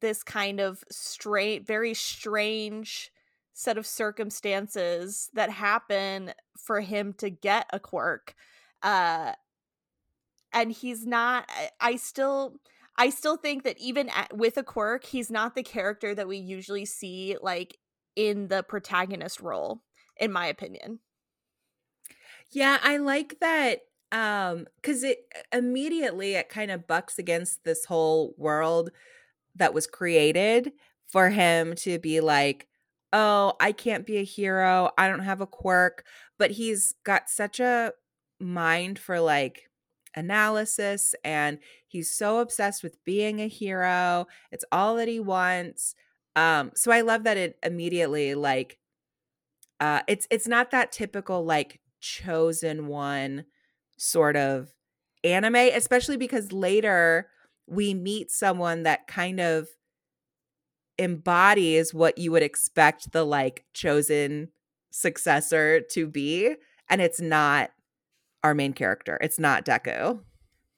this 0.00 0.22
kind 0.22 0.60
of 0.60 0.84
straight 0.90 1.66
very 1.66 1.94
strange 1.94 3.10
set 3.54 3.76
of 3.78 3.86
circumstances 3.86 5.30
that 5.34 5.50
happen 5.50 6.32
for 6.56 6.80
him 6.80 7.12
to 7.14 7.30
get 7.30 7.66
a 7.72 7.80
quirk. 7.80 8.34
Uh 8.82 9.32
and 10.52 10.72
he's 10.72 11.06
not 11.06 11.48
i 11.80 11.96
still 11.96 12.56
i 12.96 13.10
still 13.10 13.36
think 13.36 13.64
that 13.64 13.78
even 13.78 14.08
at, 14.10 14.36
with 14.36 14.56
a 14.56 14.62
quirk 14.62 15.04
he's 15.04 15.30
not 15.30 15.54
the 15.54 15.62
character 15.62 16.14
that 16.14 16.28
we 16.28 16.36
usually 16.36 16.84
see 16.84 17.36
like 17.40 17.78
in 18.16 18.48
the 18.48 18.62
protagonist 18.62 19.40
role 19.40 19.82
in 20.18 20.30
my 20.30 20.46
opinion. 20.46 21.00
Yeah 22.50 22.78
i 22.82 22.98
like 22.98 23.38
that 23.40 23.80
um 24.12 24.66
because 24.76 25.02
it 25.02 25.18
immediately 25.52 26.34
it 26.34 26.48
kind 26.50 26.70
of 26.70 26.86
bucks 26.86 27.18
against 27.18 27.64
this 27.64 27.86
whole 27.86 28.34
world 28.36 28.90
that 29.56 29.72
was 29.72 29.86
created 29.86 30.72
for 31.06 31.30
him 31.30 31.74
to 31.76 31.98
be 31.98 32.20
like 32.20 32.68
oh 33.14 33.54
i 33.58 33.72
can't 33.72 34.06
be 34.06 34.18
a 34.18 34.24
hero 34.24 34.90
i 34.98 35.08
don't 35.08 35.20
have 35.20 35.40
a 35.40 35.46
quirk 35.46 36.04
but 36.38 36.50
he's 36.50 36.94
got 37.04 37.30
such 37.30 37.58
a 37.58 37.92
mind 38.38 38.98
for 38.98 39.18
like 39.18 39.70
analysis 40.14 41.14
and 41.24 41.58
he's 41.86 42.12
so 42.12 42.38
obsessed 42.38 42.82
with 42.82 43.02
being 43.04 43.40
a 43.40 43.48
hero. 43.48 44.26
It's 44.50 44.64
all 44.72 44.96
that 44.96 45.08
he 45.08 45.20
wants. 45.20 45.94
Um 46.36 46.72
so 46.74 46.90
I 46.92 47.02
love 47.02 47.24
that 47.24 47.36
it 47.36 47.58
immediately 47.62 48.34
like 48.34 48.78
uh 49.80 50.00
it's 50.06 50.26
it's 50.30 50.46
not 50.48 50.70
that 50.70 50.92
typical 50.92 51.44
like 51.44 51.80
chosen 52.00 52.86
one 52.86 53.44
sort 53.96 54.36
of 54.36 54.74
anime 55.24 55.54
especially 55.54 56.16
because 56.16 56.52
later 56.52 57.28
we 57.66 57.94
meet 57.94 58.30
someone 58.30 58.82
that 58.82 59.06
kind 59.06 59.40
of 59.40 59.68
embodies 60.98 61.94
what 61.94 62.18
you 62.18 62.30
would 62.30 62.42
expect 62.42 63.12
the 63.12 63.24
like 63.24 63.64
chosen 63.72 64.48
successor 64.90 65.80
to 65.80 66.06
be 66.06 66.54
and 66.88 67.00
it's 67.00 67.20
not 67.20 67.70
our 68.42 68.54
main 68.54 68.72
character. 68.72 69.18
It's 69.20 69.38
not 69.38 69.64
Deku. 69.64 70.20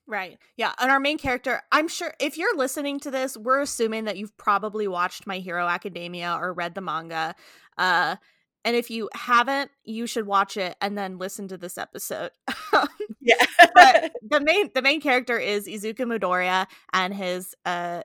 Right. 0.07 0.39
Yeah. 0.57 0.73
And 0.79 0.91
our 0.91 1.01
main 1.01 1.17
character, 1.17 1.63
I'm 1.73 1.89
sure 1.89 2.13
if 2.21 2.37
you're 2.37 2.57
listening 2.57 3.01
to 3.01 3.11
this, 3.11 3.37
we're 3.37 3.63
assuming 3.63 4.05
that 4.05 4.19
you've 4.19 4.37
probably 4.37 4.87
watched 4.87 5.27
My 5.27 5.39
Hero 5.39 5.67
Academia 5.67 6.39
or 6.39 6.53
read 6.53 6.75
the 6.75 6.83
manga. 6.83 7.35
Uh, 7.79 8.17
and 8.65 8.77
if 8.77 8.91
you 8.91 9.11
haven't, 9.15 9.71
you 9.85 10.07
should 10.07 10.27
watch 10.27 10.57
it 10.57 10.77
and 10.81 10.97
then 10.97 11.19
listen 11.19 11.49
to 11.49 11.59
this 11.59 11.77
episode. 11.79 12.31
yeah. 13.21 13.35
but 13.75 14.13
the 14.31 14.41
main 14.41 14.71
the 14.75 14.83
main 14.83 15.01
character 15.01 15.39
is 15.39 15.67
Izuku 15.67 16.01
Midoriya 16.01 16.67
and 16.93 17.15
his 17.15 17.55
uh 17.67 18.03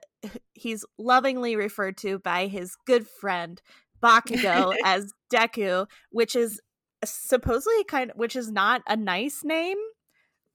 he's 0.52 0.84
lovingly 0.98 1.56
referred 1.56 1.96
to 1.98 2.18
by 2.18 2.46
his 2.46 2.76
good 2.86 3.06
friend 3.08 3.60
Bakugo 4.02 4.74
as 4.84 5.12
Deku, 5.32 5.86
which 6.10 6.36
is 6.36 6.60
supposedly 7.04 7.84
kind 7.84 8.10
of 8.10 8.16
which 8.16 8.36
is 8.36 8.50
not 8.50 8.82
a 8.86 8.96
nice 8.96 9.42
name 9.44 9.78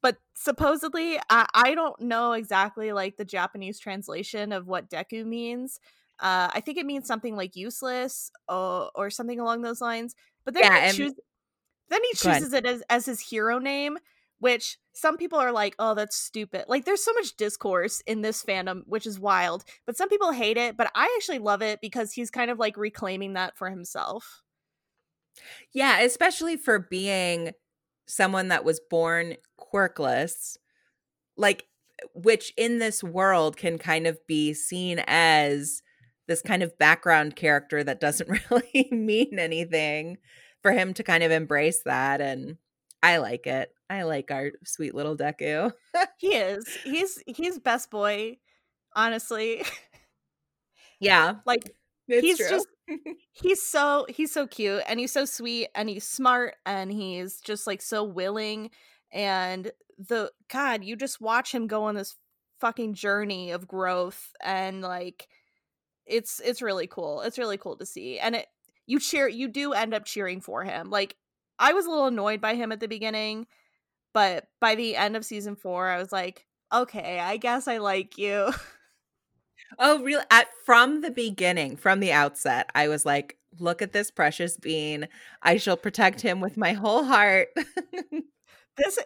but 0.02 0.18
supposedly 0.36 1.18
I, 1.30 1.48
I 1.54 1.76
don't 1.76 2.00
know 2.00 2.34
exactly 2.34 2.94
like 2.94 3.18
the 3.18 3.26
japanese 3.26 3.80
translation 3.80 4.52
of 4.52 4.68
what 4.68 4.90
deku 4.90 5.26
means. 5.26 5.80
Uh 6.20 6.50
i 6.54 6.60
think 6.60 6.78
it 6.78 6.86
means 6.86 7.08
something 7.08 7.36
like 7.36 7.56
useless 7.56 8.32
or, 8.48 8.92
or 8.96 9.10
something 9.10 9.40
along 9.40 9.62
those 9.62 9.82
lines 9.82 10.16
but 10.44 10.54
then 10.54 10.64
yeah, 10.64 10.92
he, 10.92 10.98
choose, 10.98 11.14
then 11.90 12.02
he 12.04 12.18
chooses 12.18 12.54
it 12.54 12.66
as, 12.66 12.84
as 12.90 13.06
his 13.06 13.20
hero 13.20 13.58
name 13.60 13.98
which 14.40 14.78
some 14.94 15.18
people 15.18 15.40
are 15.40 15.52
like 15.52 15.76
oh 15.80 15.96
that's 15.96 16.16
stupid. 16.16 16.66
Like 16.68 16.86
there's 16.86 17.04
so 17.04 17.14
much 17.14 17.36
discourse 17.38 18.02
in 18.06 18.22
this 18.22 18.44
fandom 18.44 18.84
which 18.86 19.08
is 19.08 19.20
wild 19.20 19.64
but 19.86 19.98
some 19.98 20.10
people 20.10 20.32
hate 20.32 20.58
it 20.58 20.78
but 20.78 20.92
i 20.94 21.12
actually 21.18 21.40
love 21.40 21.62
it 21.64 21.82
because 21.82 22.12
he's 22.12 22.30
kind 22.30 22.52
of 22.52 22.60
like 22.60 22.78
reclaiming 22.78 23.34
that 23.34 23.58
for 23.58 23.70
himself 23.70 24.44
yeah, 25.74 26.00
especially 26.02 26.58
for 26.58 26.80
being 26.80 27.52
someone 28.08 28.50
that 28.50 28.66
was 28.66 28.80
born 28.90 29.36
quirkless, 29.60 30.58
like 31.38 31.66
which 32.14 32.54
in 32.58 32.80
this 32.80 33.04
world 33.04 33.58
can 33.58 33.78
kind 33.78 34.06
of 34.08 34.20
be 34.28 34.54
seen 34.54 35.02
as 35.08 35.82
this 36.28 36.42
kind 36.42 36.64
of 36.64 36.78
background 36.78 37.36
character 37.36 37.84
that 37.84 38.00
doesn't 38.00 38.30
really 38.52 38.88
mean 38.92 39.40
anything 39.40 40.18
for 40.62 40.72
him 40.72 40.94
to 40.94 41.04
kind 41.04 41.24
of 41.24 41.32
embrace 41.32 41.82
that 41.86 42.22
and 42.22 42.58
I 43.04 43.18
like 43.18 43.46
it. 43.46 43.70
I 43.90 44.04
like 44.04 44.32
our 44.32 44.52
sweet 44.64 44.96
little 44.96 45.16
Deku. 45.16 45.72
he 46.18 46.30
is. 46.36 46.68
He's 46.84 47.22
he's 47.28 47.60
best 47.60 47.92
boy, 47.92 48.38
honestly. 48.96 49.64
Yeah. 51.00 51.36
Like 51.46 51.72
it's 52.08 52.22
he's 52.22 52.38
true. 52.38 52.50
just 52.50 52.68
he's 53.32 53.62
so 53.62 54.06
he's 54.10 54.32
so 54.32 54.48
cute 54.48 54.84
and 54.88 55.00
he's 55.00 55.12
so 55.12 55.26
sweet 55.26 55.70
and 55.76 55.90
he's 55.90 56.08
smart 56.08 56.56
and 56.66 56.92
he's 56.92 57.40
just 57.42 57.68
like 57.68 57.82
so 57.82 58.04
willing 58.04 58.70
and 59.12 59.72
the 59.98 60.32
god 60.50 60.84
you 60.84 60.96
just 60.96 61.22
watch 61.22 61.54
him 61.54 61.68
go 61.68 61.86
on 61.86 61.96
this 61.96 62.16
fucking 62.60 62.94
journey 62.94 63.52
of 63.52 63.68
growth 63.68 64.32
and 64.44 64.82
like 64.82 65.28
it's 66.06 66.40
it's 66.40 66.62
really 66.62 66.88
cool 66.88 67.22
it's 67.22 67.38
really 67.38 67.58
cool 67.58 67.76
to 67.76 67.86
see 67.86 68.20
and 68.20 68.36
it 68.36 68.48
you 68.88 69.00
cheer 69.00 69.28
you 69.28 69.48
do 69.48 69.74
end 69.74 69.94
up 69.94 70.06
cheering 70.06 70.42
for 70.42 70.64
him 70.64 70.90
like 70.90 71.16
i 71.60 71.74
was 71.74 71.86
a 71.86 71.90
little 71.90 72.08
annoyed 72.08 72.42
by 72.42 72.56
him 72.56 72.72
at 72.72 72.80
the 72.80 72.88
beginning 72.88 73.48
but 74.14 74.48
by 74.62 74.76
the 74.76 74.96
end 74.96 75.16
of 75.16 75.26
season 75.26 75.56
4 75.56 75.90
i 75.90 75.98
was 75.98 76.12
like 76.12 76.46
okay 76.74 77.20
i 77.20 77.38
guess 77.38 77.68
i 77.68 77.78
like 77.78 78.18
you 78.18 78.52
Oh, 79.80 80.02
really? 80.04 80.24
At 80.32 80.48
from 80.66 81.02
the 81.02 81.12
beginning, 81.12 81.76
from 81.78 82.00
the 82.00 82.12
outset, 82.12 82.70
I 82.76 82.88
was 82.88 83.06
like, 83.06 83.38
"Look 83.60 83.82
at 83.82 83.92
this 83.94 84.12
precious 84.12 84.58
bean. 84.58 85.08
I 85.42 85.58
shall 85.58 85.78
protect 85.78 86.22
him 86.22 86.40
with 86.42 86.58
my 86.58 86.74
whole 86.74 87.04
heart." 87.04 87.50
this 88.78 89.00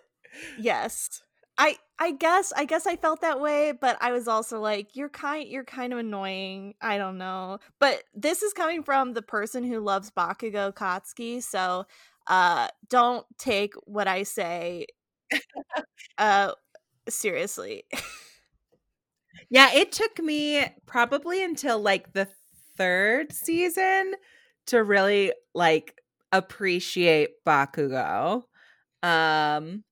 Yes. 0.57 1.21
I 1.57 1.77
I 1.99 2.11
guess 2.13 2.53
I 2.57 2.65
guess 2.65 2.87
I 2.87 2.95
felt 2.97 3.21
that 3.21 3.41
way, 3.41 3.73
but 3.73 3.97
I 4.01 4.11
was 4.13 4.27
also 4.27 4.59
like, 4.61 4.95
"You're 4.95 5.09
kind 5.09 5.47
you're 5.49 5.65
kind 5.65 5.93
of 5.93 5.99
annoying." 5.99 6.75
I 6.81 6.97
don't 6.97 7.17
know. 7.19 7.59
But 7.79 8.03
this 8.15 8.43
is 8.43 8.53
coming 8.53 8.83
from 8.83 9.13
the 9.13 9.21
person 9.23 9.63
who 9.65 9.79
loves 9.81 10.11
Bakugo 10.11 10.73
Katsuki, 10.73 11.43
so 11.43 11.85
uh 12.27 12.69
don't 12.89 13.25
take 13.39 13.73
what 13.85 14.07
I 14.07 14.23
say 14.23 14.87
uh 16.17 16.51
seriously. 17.09 17.83
Yeah, 19.50 19.71
it 19.74 19.91
took 19.91 20.19
me 20.19 20.65
probably 20.86 21.43
until 21.43 21.79
like 21.79 22.13
the 22.13 22.27
third 22.77 23.31
season 23.33 24.13
to 24.67 24.83
really 24.83 25.33
like 25.53 26.00
appreciate 26.31 27.31
Bakugo. 27.45 28.43
Um 29.03 29.83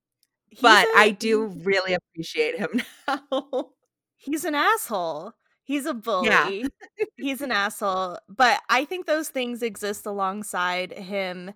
He's 0.50 0.60
but 0.62 0.86
a, 0.88 0.98
I 0.98 1.10
do 1.10 1.46
really 1.64 1.94
appreciate 1.94 2.58
him 2.58 2.82
now. 3.08 3.70
He's 4.16 4.44
an 4.44 4.54
asshole. 4.54 5.32
He's 5.64 5.86
a 5.86 5.94
bully. 5.94 6.28
Yeah. 6.28 6.68
He's 7.16 7.42
an 7.42 7.52
asshole. 7.52 8.18
But 8.28 8.60
I 8.70 8.84
think 8.84 9.06
those 9.06 9.28
things 9.28 9.62
exist 9.62 10.06
alongside 10.06 10.92
him 10.92 11.52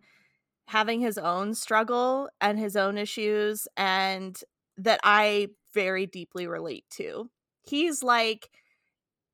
having 0.68 1.00
his 1.00 1.18
own 1.18 1.54
struggle 1.54 2.28
and 2.40 2.58
his 2.58 2.76
own 2.76 2.98
issues 2.98 3.68
and 3.76 4.38
that 4.78 5.00
I 5.04 5.48
very 5.74 6.06
deeply 6.06 6.46
relate 6.46 6.84
to 6.92 7.30
he's 7.62 8.02
like 8.02 8.50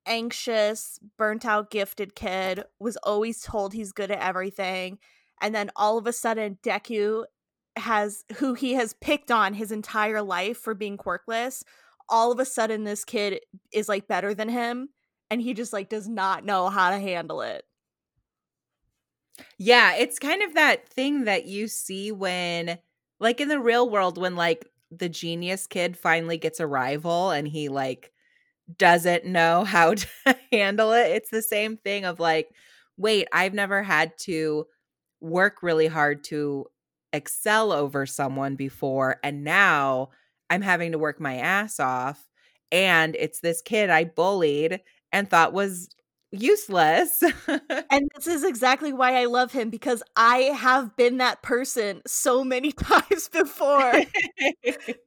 anxious, 0.06 0.98
burnt 1.16 1.44
out, 1.44 1.70
gifted 1.70 2.14
kid, 2.14 2.64
was 2.80 2.96
always 2.98 3.42
told 3.42 3.72
he's 3.72 3.92
good 3.92 4.10
at 4.10 4.20
everything. 4.20 4.98
And 5.40 5.54
then 5.54 5.70
all 5.76 5.98
of 5.98 6.06
a 6.06 6.12
sudden, 6.12 6.58
Deku 6.62 7.24
has 7.76 8.24
who 8.36 8.54
he 8.54 8.74
has 8.74 8.94
picked 8.94 9.30
on 9.30 9.54
his 9.54 9.70
entire 9.70 10.22
life 10.22 10.58
for 10.58 10.74
being 10.74 10.96
quirkless. 10.96 11.62
All 12.08 12.32
of 12.32 12.40
a 12.40 12.44
sudden, 12.44 12.84
this 12.84 13.04
kid 13.04 13.40
is 13.72 13.88
like 13.88 14.08
better 14.08 14.34
than 14.34 14.48
him, 14.48 14.88
and 15.30 15.40
he 15.40 15.54
just 15.54 15.72
like 15.72 15.88
does 15.88 16.08
not 16.08 16.44
know 16.44 16.68
how 16.68 16.90
to 16.90 16.98
handle 16.98 17.42
it. 17.42 17.64
Yeah, 19.58 19.94
it's 19.94 20.18
kind 20.18 20.42
of 20.42 20.54
that 20.54 20.88
thing 20.88 21.24
that 21.24 21.46
you 21.46 21.68
see 21.68 22.10
when, 22.10 22.78
like 23.20 23.40
in 23.40 23.48
the 23.48 23.60
real 23.60 23.88
world, 23.88 24.18
when 24.18 24.34
like 24.36 24.68
the 24.90 25.08
genius 25.08 25.66
kid 25.66 25.96
finally 25.96 26.38
gets 26.38 26.60
a 26.60 26.66
rival 26.66 27.30
and 27.30 27.46
he 27.46 27.68
like 27.68 28.12
doesn't 28.76 29.24
know 29.24 29.64
how 29.64 29.94
to 29.94 30.06
handle 30.52 30.92
it. 30.92 31.10
It's 31.12 31.30
the 31.30 31.42
same 31.42 31.76
thing 31.76 32.04
of 32.04 32.20
like, 32.20 32.48
wait, 32.96 33.28
I've 33.32 33.54
never 33.54 33.82
had 33.82 34.12
to 34.20 34.66
work 35.20 35.62
really 35.62 35.86
hard 35.86 36.24
to 36.24 36.66
excel 37.12 37.72
over 37.72 38.06
someone 38.06 38.56
before. 38.56 39.16
And 39.22 39.44
now 39.44 40.10
I'm 40.50 40.62
having 40.62 40.92
to 40.92 40.98
work 40.98 41.20
my 41.20 41.36
ass 41.36 41.80
off. 41.80 42.24
and 42.70 43.16
it's 43.16 43.40
this 43.40 43.62
kid 43.62 43.88
I 43.90 44.04
bullied 44.04 44.80
and 45.12 45.28
thought 45.30 45.54
was 45.54 45.88
useless. 46.30 47.22
and 47.90 48.10
this 48.14 48.26
is 48.26 48.44
exactly 48.44 48.92
why 48.92 49.20
I 49.20 49.24
love 49.24 49.52
him 49.52 49.70
because 49.70 50.02
I 50.16 50.38
have 50.54 50.96
been 50.96 51.18
that 51.18 51.42
person 51.42 52.02
so 52.06 52.44
many 52.44 52.72
times 52.72 53.28
before 53.30 53.92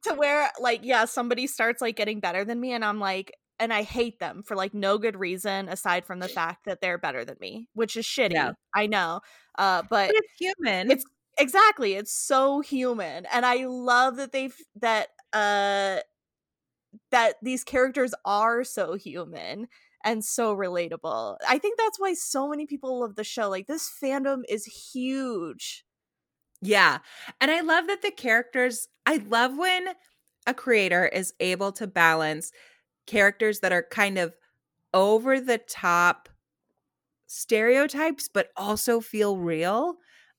to 0.04 0.14
where 0.16 0.50
like 0.60 0.80
yeah, 0.82 1.04
somebody 1.04 1.46
starts 1.46 1.80
like 1.80 1.96
getting 1.96 2.20
better 2.20 2.44
than 2.44 2.60
me 2.60 2.72
and 2.72 2.84
I'm 2.84 2.98
like 2.98 3.32
and 3.62 3.72
I 3.72 3.82
hate 3.82 4.18
them 4.18 4.42
for 4.42 4.56
like 4.56 4.74
no 4.74 4.98
good 4.98 5.16
reason 5.16 5.68
aside 5.68 6.04
from 6.04 6.18
the 6.18 6.26
fact 6.28 6.64
that 6.64 6.80
they're 6.80 6.98
better 6.98 7.24
than 7.24 7.36
me, 7.40 7.68
which 7.74 7.96
is 7.96 8.04
shitty. 8.04 8.32
Yeah. 8.32 8.52
I 8.74 8.88
know. 8.88 9.20
Uh 9.56 9.82
but, 9.82 10.08
but 10.08 10.16
it's 10.16 10.32
human. 10.38 10.90
It's 10.90 11.04
exactly. 11.38 11.94
It's 11.94 12.12
so 12.12 12.60
human. 12.60 13.24
And 13.32 13.46
I 13.46 13.66
love 13.66 14.16
that 14.16 14.32
they've 14.32 14.56
that 14.80 15.08
uh 15.32 16.00
that 17.12 17.36
these 17.40 17.62
characters 17.62 18.14
are 18.24 18.64
so 18.64 18.94
human 18.94 19.68
and 20.04 20.24
so 20.24 20.56
relatable. 20.56 21.36
I 21.48 21.58
think 21.58 21.78
that's 21.78 22.00
why 22.00 22.14
so 22.14 22.48
many 22.48 22.66
people 22.66 23.00
love 23.00 23.14
the 23.14 23.22
show. 23.22 23.48
Like 23.48 23.68
this 23.68 23.88
fandom 24.02 24.42
is 24.48 24.64
huge. 24.64 25.84
Yeah. 26.60 26.98
And 27.40 27.50
I 27.50 27.60
love 27.60 27.86
that 27.86 28.02
the 28.02 28.10
characters, 28.10 28.88
I 29.06 29.16
love 29.16 29.56
when 29.56 29.88
a 30.46 30.54
creator 30.54 31.06
is 31.06 31.32
able 31.38 31.70
to 31.72 31.86
balance 31.86 32.50
characters 33.06 33.60
that 33.60 33.72
are 33.72 33.82
kind 33.90 34.18
of 34.18 34.36
over 34.94 35.40
the 35.40 35.58
top 35.58 36.28
stereotypes 37.26 38.28
but 38.28 38.50
also 38.56 39.00
feel 39.00 39.36
real 39.38 39.96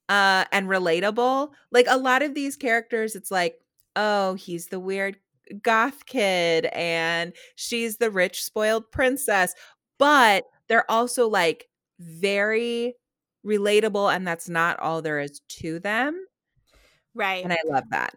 uh 0.09 0.45
and 0.51 0.67
relatable. 0.67 1.51
Like 1.71 1.87
a 1.89 1.97
lot 1.97 2.21
of 2.21 2.33
these 2.35 2.55
characters 2.57 3.15
it's 3.15 3.31
like, 3.31 3.59
"Oh, 3.95 4.35
he's 4.35 4.67
the 4.67 4.79
weird 4.79 5.17
goth 5.63 6.05
kid 6.05 6.65
and 6.67 7.33
she's 7.55 7.97
the 7.97 8.09
rich 8.11 8.43
spoiled 8.43 8.89
princess 8.91 9.53
but 9.99 10.45
they're 10.69 10.89
also 10.89 11.27
like 11.27 11.67
very 11.99 12.95
relatable 13.45 14.13
and 14.15 14.25
that's 14.27 14.49
not 14.49 14.79
all 14.79 15.01
there 15.01 15.19
is 15.19 15.41
to 15.49 15.79
them. 15.79 16.25
Right. 17.15 17.43
And 17.43 17.53
i 17.53 17.57
love 17.67 17.85
that 17.91 18.13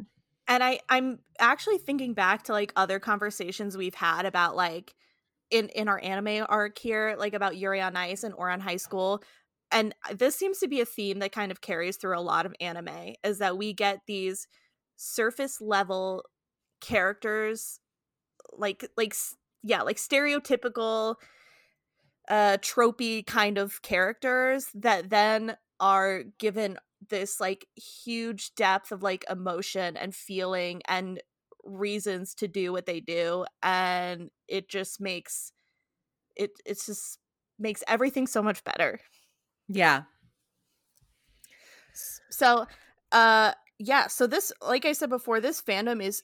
and 0.49 0.63
i 0.63 0.79
i'm 0.89 1.19
actually 1.39 1.79
thinking 1.79 2.15
back 2.15 2.43
to 2.43 2.53
like 2.53 2.73
other 2.77 2.99
conversations 2.99 3.77
we've 3.77 3.95
had 3.95 4.25
about 4.27 4.57
like 4.57 4.95
in 5.51 5.69
in 5.71 5.89
our 5.89 6.01
anime 6.03 6.45
arc 6.49 6.79
here 6.79 7.15
like 7.19 7.35
about 7.35 7.57
yuri 7.57 7.81
on 7.81 7.97
ice 7.97 8.25
and 8.25 8.35
Ouran 8.35 8.61
high 8.61 8.77
school. 8.77 9.23
And 9.73 9.95
this 10.15 10.37
seems 10.37 10.59
to 10.59 10.69
be 10.69 10.81
a 10.81 10.85
theme 10.85 11.19
that 11.19 11.33
kind 11.33 11.51
of 11.51 11.61
carries 11.61 11.97
through 11.97 12.17
a 12.17 12.21
lot 12.21 12.47
of 12.47 12.55
anime 12.61 13.15
is 13.25 13.39
that 13.39 13.59
we 13.59 13.73
get 13.73 14.01
these 14.07 14.47
surface 14.97 15.61
level 15.61 16.25
characters 16.81 17.81
like 18.53 18.89
like 18.97 19.15
yeah 19.63 19.83
like 19.83 19.97
stereotypical 19.97 21.17
uh 22.29 22.57
tropey 22.59 23.27
kind 23.27 23.59
of 23.59 23.83
characters 23.83 24.69
that 24.75 25.11
then 25.11 25.57
are 25.81 26.23
given 26.39 26.79
this 27.09 27.41
like 27.41 27.67
huge 27.77 28.55
depth 28.55 28.93
of 28.93 29.03
like 29.03 29.25
emotion 29.31 29.97
and 29.97 30.15
feeling 30.15 30.83
and 30.89 31.21
reasons 31.65 32.35
to 32.35 32.49
do 32.49 32.73
what 32.73 32.87
they 32.87 33.01
do 33.01 33.45
and 33.63 34.31
it 34.49 34.69
just 34.69 35.01
makes 35.01 35.53
it 36.37 36.51
it 36.65 36.81
just 36.85 37.19
makes 37.59 37.83
everything 37.89 38.27
so 38.27 38.43
much 38.43 38.63
better 38.65 39.01
yeah 39.69 40.05
so 42.31 42.67
uh 43.13 43.53
yeah 43.79 44.07
so 44.07 44.27
this 44.27 44.53
like 44.61 44.85
i 44.85 44.93
said 44.93 45.09
before 45.09 45.41
this 45.41 45.61
fandom 45.63 46.03
is 46.03 46.23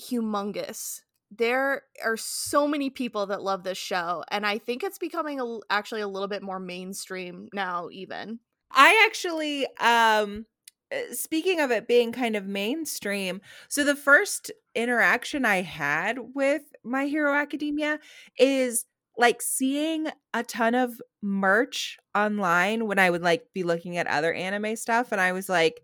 humongous. 0.00 1.02
There 1.30 1.82
are 2.04 2.16
so 2.16 2.66
many 2.66 2.90
people 2.90 3.26
that 3.26 3.42
love 3.42 3.64
this 3.64 3.78
show, 3.78 4.24
and 4.30 4.46
I 4.46 4.58
think 4.58 4.82
it's 4.82 4.98
becoming 4.98 5.40
a, 5.40 5.58
actually 5.70 6.00
a 6.00 6.08
little 6.08 6.28
bit 6.28 6.42
more 6.42 6.60
mainstream 6.60 7.48
now. 7.52 7.88
Even 7.92 8.40
I 8.70 9.04
actually, 9.06 9.66
um, 9.80 10.46
uh, 10.92 11.12
speaking 11.12 11.60
of 11.60 11.70
it 11.70 11.88
being 11.88 12.12
kind 12.12 12.36
of 12.36 12.46
mainstream, 12.46 13.40
so 13.68 13.84
the 13.84 13.96
first 13.96 14.50
interaction 14.74 15.44
I 15.44 15.62
had 15.62 16.18
with 16.34 16.62
My 16.84 17.06
Hero 17.06 17.32
Academia 17.34 17.98
is 18.38 18.84
like 19.16 19.42
seeing 19.42 20.08
a 20.32 20.44
ton 20.44 20.74
of 20.74 21.00
merch 21.22 21.98
online 22.14 22.86
when 22.86 22.98
I 22.98 23.10
would 23.10 23.22
like 23.22 23.46
be 23.52 23.64
looking 23.64 23.96
at 23.96 24.06
other 24.06 24.32
anime 24.32 24.76
stuff, 24.76 25.12
and 25.12 25.20
I 25.20 25.32
was 25.32 25.48
like, 25.48 25.82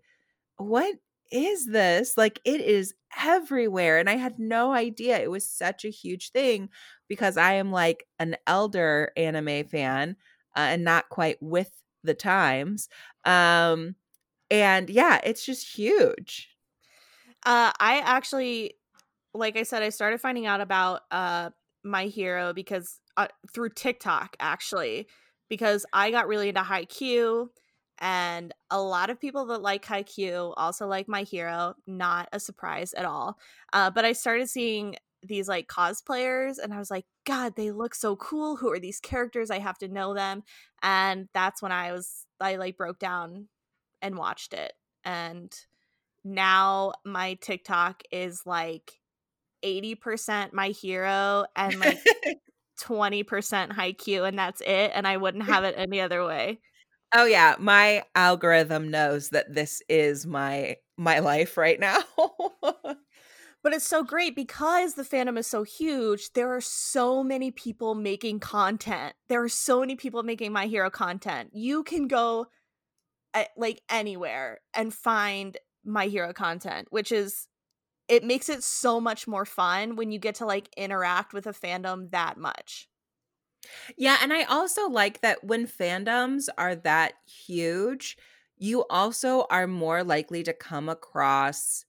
what 0.57 0.95
is 1.31 1.67
this? 1.67 2.17
Like, 2.17 2.39
it 2.45 2.61
is 2.61 2.93
everywhere. 3.19 3.97
And 3.99 4.09
I 4.09 4.15
had 4.15 4.39
no 4.39 4.73
idea 4.73 5.19
it 5.19 5.31
was 5.31 5.47
such 5.49 5.85
a 5.85 5.89
huge 5.89 6.31
thing 6.31 6.69
because 7.07 7.37
I 7.37 7.53
am 7.53 7.71
like 7.71 8.05
an 8.19 8.35
elder 8.47 9.11
anime 9.17 9.65
fan 9.65 10.15
uh, 10.55 10.59
and 10.59 10.83
not 10.83 11.09
quite 11.09 11.37
with 11.41 11.71
the 12.05 12.13
times. 12.13 12.89
Um, 13.25 13.95
and 14.49 14.89
yeah, 14.89 15.19
it's 15.23 15.45
just 15.45 15.75
huge. 15.75 16.49
Uh, 17.45 17.71
I 17.79 18.01
actually, 18.03 18.75
like 19.33 19.57
I 19.57 19.63
said, 19.63 19.83
I 19.83 19.89
started 19.89 20.21
finding 20.21 20.45
out 20.45 20.61
about 20.61 21.01
uh, 21.11 21.49
my 21.83 22.05
hero 22.05 22.53
because 22.53 22.99
uh, 23.17 23.27
through 23.53 23.69
TikTok, 23.69 24.35
actually, 24.39 25.07
because 25.49 25.85
I 25.93 26.11
got 26.11 26.27
really 26.27 26.49
into 26.49 26.61
Haikyuu 26.61 27.47
and 27.99 28.53
a 28.69 28.81
lot 28.81 29.09
of 29.09 29.19
people 29.19 29.45
that 29.47 29.61
like 29.61 29.85
Haikyuu 29.85 30.53
also 30.57 30.87
like 30.87 31.07
My 31.07 31.23
Hero. 31.23 31.75
Not 31.87 32.27
a 32.33 32.39
surprise 32.39 32.93
at 32.93 33.05
all. 33.05 33.37
Uh, 33.71 33.89
but 33.89 34.05
I 34.05 34.13
started 34.13 34.49
seeing 34.49 34.95
these 35.27 35.47
like 35.47 35.67
cosplayers, 35.67 36.57
and 36.61 36.73
I 36.73 36.79
was 36.79 36.91
like, 36.91 37.05
God, 37.25 37.55
they 37.55 37.71
look 37.71 37.95
so 37.95 38.15
cool. 38.15 38.57
Who 38.57 38.71
are 38.71 38.79
these 38.79 38.99
characters? 38.99 39.51
I 39.51 39.59
have 39.59 39.77
to 39.79 39.87
know 39.87 40.13
them. 40.13 40.43
And 40.81 41.27
that's 41.33 41.61
when 41.61 41.71
I 41.71 41.91
was 41.91 42.25
I 42.39 42.55
like 42.57 42.77
broke 42.77 42.99
down 42.99 43.47
and 44.01 44.17
watched 44.17 44.53
it. 44.53 44.73
And 45.03 45.53
now 46.23 46.93
my 47.03 47.35
TikTok 47.35 48.03
is 48.11 48.41
like 48.45 48.99
80% 49.63 50.53
my 50.53 50.69
hero 50.69 51.45
and 51.55 51.79
like 51.79 51.99
20% 52.81 53.25
Haikyuu, 53.71 54.27
and 54.27 54.37
that's 54.37 54.61
it. 54.61 54.91
And 54.93 55.07
I 55.07 55.17
wouldn't 55.17 55.45
have 55.45 55.63
it 55.63 55.75
any 55.77 56.01
other 56.01 56.25
way. 56.25 56.59
Oh 57.13 57.25
yeah, 57.25 57.55
my 57.59 58.03
algorithm 58.13 58.89
knows 58.89 59.29
that 59.29 59.53
this 59.53 59.81
is 59.87 60.25
my 60.25 60.77
my 60.97 61.19
life 61.19 61.57
right 61.57 61.79
now. 61.79 61.99
but 63.65 63.73
it's 63.73 63.87
so 63.87 64.03
great 64.03 64.35
because 64.35 64.93
the 64.93 65.01
fandom 65.01 65.39
is 65.39 65.47
so 65.47 65.63
huge. 65.63 66.33
There 66.33 66.53
are 66.55 66.61
so 66.61 67.23
many 67.23 67.49
people 67.49 67.95
making 67.95 68.39
content. 68.39 69.15
There 69.27 69.41
are 69.41 69.49
so 69.49 69.79
many 69.79 69.95
people 69.95 70.21
making 70.21 70.53
my 70.53 70.67
hero 70.67 70.91
content. 70.91 71.49
You 71.51 71.83
can 71.83 72.07
go 72.07 72.45
at, 73.33 73.49
like 73.57 73.81
anywhere 73.89 74.59
and 74.75 74.93
find 74.93 75.57
my 75.83 76.05
hero 76.05 76.31
content, 76.31 76.89
which 76.91 77.11
is 77.11 77.47
it 78.07 78.23
makes 78.23 78.49
it 78.49 78.63
so 78.63 79.01
much 79.01 79.27
more 79.27 79.45
fun 79.45 79.95
when 79.95 80.11
you 80.11 80.19
get 80.19 80.35
to 80.35 80.45
like 80.45 80.69
interact 80.77 81.33
with 81.33 81.47
a 81.47 81.51
fandom 81.51 82.11
that 82.11 82.37
much. 82.37 82.87
Yeah, 83.97 84.17
and 84.21 84.31
I 84.31 84.43
also 84.43 84.87
like 84.89 85.21
that 85.21 85.43
when 85.43 85.65
fandoms 85.65 86.49
are 86.59 86.75
that 86.75 87.13
huge, 87.25 88.15
you 88.59 88.85
also 88.91 89.47
are 89.49 89.65
more 89.65 90.03
likely 90.03 90.43
to 90.43 90.53
come 90.53 90.87
across 90.87 91.83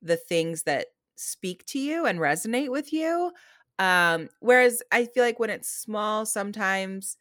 the 0.00 0.16
things 0.16 0.62
that 0.62 0.86
speak 1.20 1.64
to 1.66 1.78
you 1.78 2.06
and 2.06 2.18
resonate 2.18 2.70
with 2.70 2.92
you. 2.92 3.32
Um, 3.78 4.28
whereas 4.40 4.82
I 4.92 5.06
feel 5.06 5.24
like 5.24 5.38
when 5.38 5.50
it's 5.50 5.68
small, 5.70 6.26
sometimes, 6.26 7.16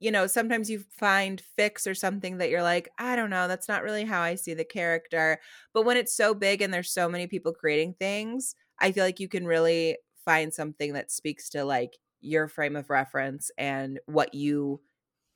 you 0.00 0.10
know, 0.10 0.26
sometimes 0.26 0.70
you 0.70 0.80
find 0.80 1.42
fics 1.58 1.86
or 1.90 1.94
something 1.94 2.38
that 2.38 2.50
you're 2.50 2.62
like, 2.62 2.88
I 2.98 3.16
don't 3.16 3.30
know, 3.30 3.48
that's 3.48 3.68
not 3.68 3.82
really 3.82 4.04
how 4.04 4.22
I 4.22 4.34
see 4.34 4.54
the 4.54 4.64
character. 4.64 5.40
But 5.74 5.84
when 5.84 5.96
it's 5.98 6.14
so 6.14 6.34
big 6.34 6.62
and 6.62 6.72
there's 6.72 6.92
so 6.92 7.08
many 7.08 7.26
people 7.26 7.52
creating 7.52 7.94
things, 7.94 8.54
I 8.78 8.92
feel 8.92 9.04
like 9.04 9.20
you 9.20 9.28
can 9.28 9.46
really 9.46 9.98
find 10.24 10.54
something 10.54 10.94
that 10.94 11.10
speaks 11.10 11.50
to 11.50 11.64
like 11.64 11.98
your 12.20 12.48
frame 12.48 12.76
of 12.76 12.90
reference 12.90 13.50
and 13.58 14.00
what 14.06 14.34
you 14.34 14.80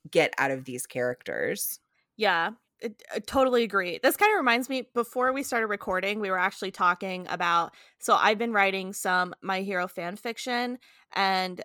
get 0.09 0.33
out 0.37 0.51
of 0.51 0.65
these 0.65 0.85
characters. 0.87 1.79
Yeah, 2.17 2.51
I 2.83 3.19
totally 3.19 3.63
agree. 3.63 3.99
This 4.03 4.17
kind 4.17 4.31
of 4.33 4.37
reminds 4.37 4.69
me 4.69 4.87
before 4.93 5.31
we 5.33 5.43
started 5.43 5.67
recording, 5.67 6.19
we 6.19 6.29
were 6.29 6.37
actually 6.37 6.71
talking 6.71 7.25
about 7.29 7.73
so 7.99 8.15
I've 8.15 8.37
been 8.37 8.51
writing 8.53 8.93
some 8.93 9.33
My 9.41 9.61
Hero 9.61 9.87
fan 9.87 10.15
fiction 10.17 10.77
and 11.13 11.61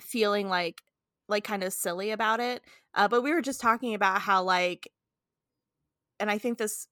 feeling 0.00 0.48
like 0.48 0.80
like 1.28 1.44
kind 1.44 1.62
of 1.64 1.72
silly 1.72 2.10
about 2.10 2.40
it. 2.40 2.62
Uh, 2.94 3.08
but 3.08 3.22
we 3.22 3.32
were 3.32 3.42
just 3.42 3.60
talking 3.60 3.94
about 3.94 4.20
how 4.20 4.42
like 4.42 4.88
and 6.20 6.30
I 6.30 6.38
think 6.38 6.58
this 6.58 6.86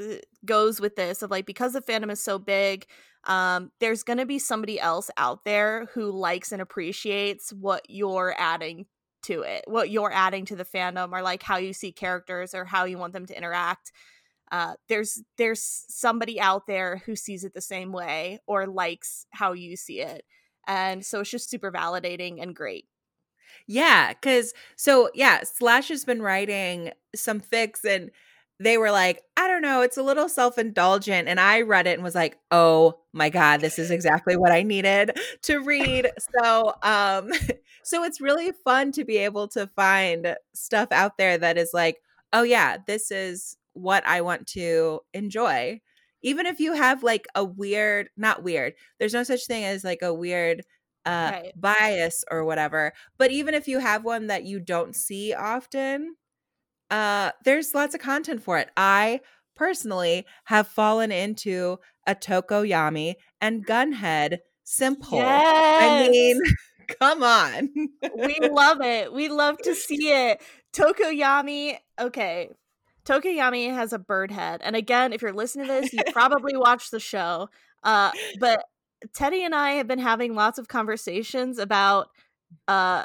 uh, 0.00 0.16
goes 0.44 0.80
with 0.80 0.96
this 0.96 1.22
of 1.22 1.30
like 1.30 1.46
because 1.46 1.74
the 1.74 1.82
fandom 1.82 2.10
is 2.12 2.22
so 2.22 2.38
big 2.38 2.86
um 3.24 3.72
there's 3.80 4.02
going 4.02 4.18
to 4.18 4.26
be 4.26 4.38
somebody 4.38 4.80
else 4.80 5.10
out 5.18 5.44
there 5.44 5.86
who 5.94 6.10
likes 6.12 6.52
and 6.52 6.62
appreciates 6.62 7.52
what 7.52 7.84
you're 7.88 8.34
adding 8.38 8.86
to 9.22 9.42
it 9.42 9.64
what 9.66 9.90
you're 9.90 10.12
adding 10.12 10.44
to 10.44 10.56
the 10.56 10.64
fandom 10.64 11.12
or 11.12 11.22
like 11.22 11.42
how 11.42 11.56
you 11.56 11.72
see 11.72 11.92
characters 11.92 12.54
or 12.54 12.64
how 12.64 12.84
you 12.84 12.98
want 12.98 13.12
them 13.12 13.26
to 13.26 13.36
interact 13.36 13.92
uh 14.52 14.74
there's 14.88 15.22
there's 15.38 15.84
somebody 15.88 16.40
out 16.40 16.66
there 16.66 17.02
who 17.06 17.16
sees 17.16 17.44
it 17.44 17.54
the 17.54 17.60
same 17.60 17.92
way 17.92 18.38
or 18.46 18.66
likes 18.66 19.26
how 19.32 19.52
you 19.52 19.76
see 19.76 20.00
it 20.00 20.24
And 20.66 21.04
so 21.04 21.20
it's 21.20 21.30
just 21.30 21.50
super 21.50 21.72
validating 21.72 22.42
and 22.42 22.54
great. 22.54 22.86
Yeah, 23.66 24.12
cuz 24.14 24.52
so 24.76 25.10
yeah, 25.14 25.42
Slash 25.44 25.88
has 25.88 26.04
been 26.04 26.22
writing 26.22 26.92
some 27.14 27.40
fics 27.40 27.84
and 27.84 28.10
they 28.62 28.78
were 28.78 28.90
like, 28.90 29.22
I 29.36 29.48
don't 29.48 29.62
know, 29.62 29.82
it's 29.82 29.96
a 29.96 30.02
little 30.02 30.28
self-indulgent 30.28 31.28
and 31.28 31.40
I 31.40 31.62
read 31.62 31.86
it 31.86 31.94
and 31.94 32.02
was 32.02 32.14
like, 32.14 32.38
"Oh 32.50 33.00
my 33.12 33.28
god, 33.30 33.60
this 33.60 33.78
is 33.78 33.90
exactly 33.92 34.36
what 34.36 34.52
I 34.52 34.62
needed 34.62 35.18
to 35.42 35.58
read." 35.60 36.10
So, 36.42 36.74
um 36.82 37.30
so 37.84 38.04
it's 38.04 38.20
really 38.20 38.52
fun 38.64 38.92
to 38.92 39.04
be 39.04 39.18
able 39.18 39.48
to 39.48 39.66
find 39.68 40.36
stuff 40.54 40.88
out 40.92 41.18
there 41.18 41.38
that 41.38 41.58
is 41.58 41.70
like, 41.74 41.98
"Oh 42.32 42.42
yeah, 42.42 42.78
this 42.86 43.10
is 43.10 43.56
what 43.74 44.06
I 44.06 44.20
want 44.22 44.46
to 44.48 45.00
enjoy." 45.14 45.80
Even 46.22 46.46
if 46.46 46.60
you 46.60 46.74
have 46.74 47.02
like 47.02 47.26
a 47.34 47.44
weird, 47.44 48.10
not 48.16 48.42
weird. 48.44 48.74
There's 48.98 49.14
no 49.14 49.24
such 49.24 49.46
thing 49.46 49.64
as 49.64 49.84
like 49.84 50.02
a 50.02 50.14
weird 50.14 50.62
uh 51.04 51.32
Right. 51.32 51.54
bias 51.54 52.24
or 52.30 52.44
whatever. 52.44 52.92
But 53.18 53.30
even 53.32 53.54
if 53.54 53.66
you 53.68 53.78
have 53.80 54.04
one 54.04 54.28
that 54.28 54.44
you 54.44 54.60
don't 54.60 54.94
see 54.96 55.34
often, 55.34 56.16
uh 56.92 57.32
there's 57.44 57.74
lots 57.74 57.94
of 57.94 58.00
content 58.00 58.42
for 58.42 58.58
it. 58.58 58.70
I 58.76 59.20
personally 59.56 60.26
have 60.44 60.68
fallen 60.68 61.10
into 61.10 61.78
a 62.06 62.14
Tokoyami 62.14 63.14
and 63.40 63.66
Gunhead 63.66 64.38
simple. 64.64 65.20
I 65.20 66.08
mean, 66.08 66.40
come 67.00 67.22
on. 67.22 67.70
We 68.16 68.38
love 68.48 68.80
it. 68.82 69.12
We 69.12 69.28
love 69.28 69.58
to 69.64 69.74
see 69.86 70.10
it. 70.10 70.42
Tokoyami, 70.74 71.78
okay. 71.98 72.50
Tokoyami 73.04 73.72
has 73.72 73.92
a 73.92 73.98
bird 73.98 74.30
head. 74.30 74.60
And 74.62 74.76
again, 74.76 75.12
if 75.12 75.22
you're 75.22 75.32
listening 75.32 75.66
to 75.66 75.72
this, 75.72 75.92
you 75.92 76.02
probably 76.12 76.56
watched 76.56 76.90
the 76.90 77.00
show. 77.00 77.48
Uh 77.82 78.12
but 78.38 78.64
Teddy 79.14 79.44
and 79.44 79.54
I 79.54 79.72
have 79.72 79.88
been 79.88 79.98
having 79.98 80.34
lots 80.34 80.58
of 80.58 80.68
conversations 80.68 81.58
about 81.58 82.08
uh 82.68 83.04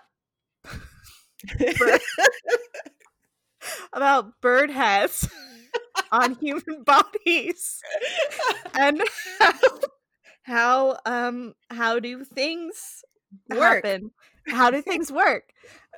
bird, 1.58 2.02
about 3.94 4.40
bird 4.42 4.70
heads 4.70 5.28
on 6.12 6.36
human 6.36 6.84
bodies 6.84 7.82
and 8.76 9.02
how, 9.40 9.54
how 10.44 10.98
um 11.06 11.54
how 11.70 12.00
do 12.00 12.24
things 12.24 13.04
Work. 13.50 13.86
happen 13.86 14.12
how 14.48 14.72
do 14.72 14.82
things 14.82 15.12
work 15.12 15.52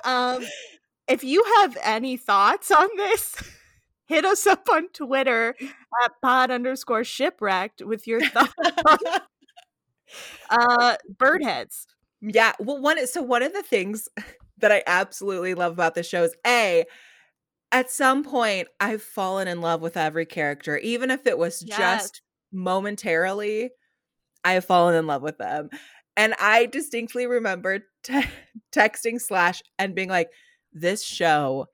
um 0.04 0.42
if 1.08 1.22
you 1.24 1.42
have 1.58 1.76
any 1.82 2.16
thoughts 2.16 2.70
on 2.70 2.88
this 2.96 3.36
hit 4.06 4.24
us 4.24 4.46
up 4.46 4.66
on 4.72 4.88
twitter 4.88 5.54
at 6.04 6.12
pod 6.22 6.50
underscore 6.50 7.04
shipwrecked 7.04 7.82
with 7.84 8.06
your 8.06 8.20
thoughts 8.20 8.52
on 8.86 8.98
uh 10.50 10.96
bird 11.18 11.42
heads 11.42 11.86
Yeah. 12.20 12.52
Well, 12.58 12.80
one 12.80 13.06
so 13.06 13.22
one 13.22 13.42
of 13.42 13.52
the 13.52 13.62
things 13.62 14.08
that 14.58 14.72
I 14.72 14.82
absolutely 14.86 15.54
love 15.54 15.72
about 15.72 15.94
the 15.94 16.02
show 16.02 16.22
is 16.24 16.34
a 16.46 16.84
at 17.72 17.90
some 17.90 18.24
point 18.24 18.68
I've 18.80 19.02
fallen 19.02 19.48
in 19.48 19.60
love 19.60 19.80
with 19.80 19.96
every 19.96 20.26
character, 20.26 20.78
even 20.78 21.10
if 21.10 21.26
it 21.26 21.38
was 21.38 21.62
Yes. 21.66 21.78
just 21.78 22.22
momentarily. 22.52 23.70
I 24.44 24.52
have 24.54 24.64
fallen 24.64 24.94
in 24.94 25.06
love 25.06 25.22
with 25.22 25.38
them, 25.38 25.70
and 26.16 26.34
I 26.40 26.66
distinctly 26.66 27.26
remember 27.26 27.80
te- 28.02 28.24
texting 28.72 29.20
Slash 29.20 29.62
and 29.78 29.94
being 29.94 30.08
like, 30.08 30.30
"This 30.72 31.02
show 31.04 31.66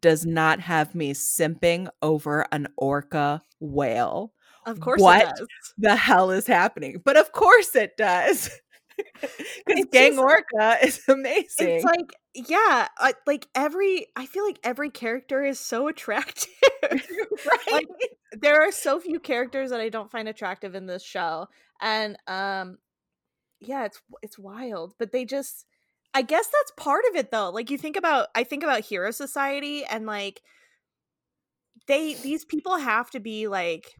does 0.00 0.24
not 0.26 0.60
have 0.60 0.94
me 0.94 1.12
simping 1.14 1.88
over 2.02 2.46
an 2.52 2.68
orca 2.76 3.42
whale. 3.60 4.32
of 4.66 4.80
course 4.80 5.00
What? 5.02 5.22
it 5.22 5.34
does 5.36 5.48
The 5.78 5.96
hell 5.96 6.30
is 6.30 6.46
happening?" 6.46 7.00
But 7.04 7.16
of 7.16 7.32
course 7.32 7.74
it 7.76 7.96
does. 7.96 8.50
Because 9.66 9.86
Gang 9.92 10.12
just- 10.12 10.18
Orca 10.18 10.78
is 10.82 11.00
amazing. 11.08 11.68
it's 11.68 11.84
like 11.84 12.14
yeah 12.34 12.88
I, 12.98 13.12
like 13.26 13.46
every 13.54 14.06
i 14.16 14.24
feel 14.26 14.44
like 14.44 14.58
every 14.64 14.88
character 14.90 15.44
is 15.44 15.60
so 15.60 15.86
attractive 15.86 16.48
right? 16.82 17.68
like, 17.70 17.86
there 18.32 18.62
are 18.62 18.72
so 18.72 18.98
few 19.00 19.20
characters 19.20 19.70
that 19.70 19.80
I 19.80 19.88
don't 19.88 20.10
find 20.10 20.28
attractive 20.28 20.74
in 20.74 20.86
this 20.86 21.02
show, 21.02 21.48
and 21.80 22.16
um, 22.26 22.78
yeah, 23.60 23.84
it's 23.84 24.00
it's 24.22 24.38
wild. 24.38 24.94
But 24.98 25.12
they 25.12 25.24
just, 25.24 25.66
I 26.14 26.22
guess 26.22 26.46
that's 26.46 26.72
part 26.76 27.04
of 27.10 27.16
it 27.16 27.30
though. 27.30 27.50
Like 27.50 27.70
you 27.70 27.78
think 27.78 27.96
about, 27.96 28.28
I 28.34 28.44
think 28.44 28.62
about 28.62 28.80
Hero 28.80 29.10
Society, 29.10 29.84
and 29.84 30.06
like 30.06 30.40
they 31.86 32.14
these 32.14 32.44
people 32.44 32.78
have 32.78 33.10
to 33.10 33.20
be 33.20 33.48
like 33.48 33.92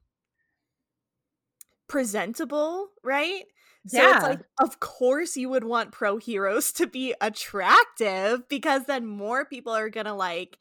presentable, 1.88 2.88
right? 3.04 3.44
So 3.86 4.00
Yeah. 4.00 4.14
it's 4.16 4.24
like, 4.24 4.40
of 4.60 4.80
course, 4.80 5.36
you 5.36 5.48
would 5.48 5.64
want 5.64 5.92
pro 5.92 6.16
heroes 6.18 6.72
to 6.74 6.86
be 6.86 7.14
attractive 7.20 8.48
because 8.48 8.84
then 8.86 9.06
more 9.06 9.44
people 9.44 9.72
are 9.72 9.90
gonna 9.90 10.14
like, 10.14 10.58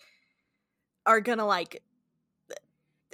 are 1.06 1.22
gonna 1.22 1.46
like 1.46 1.84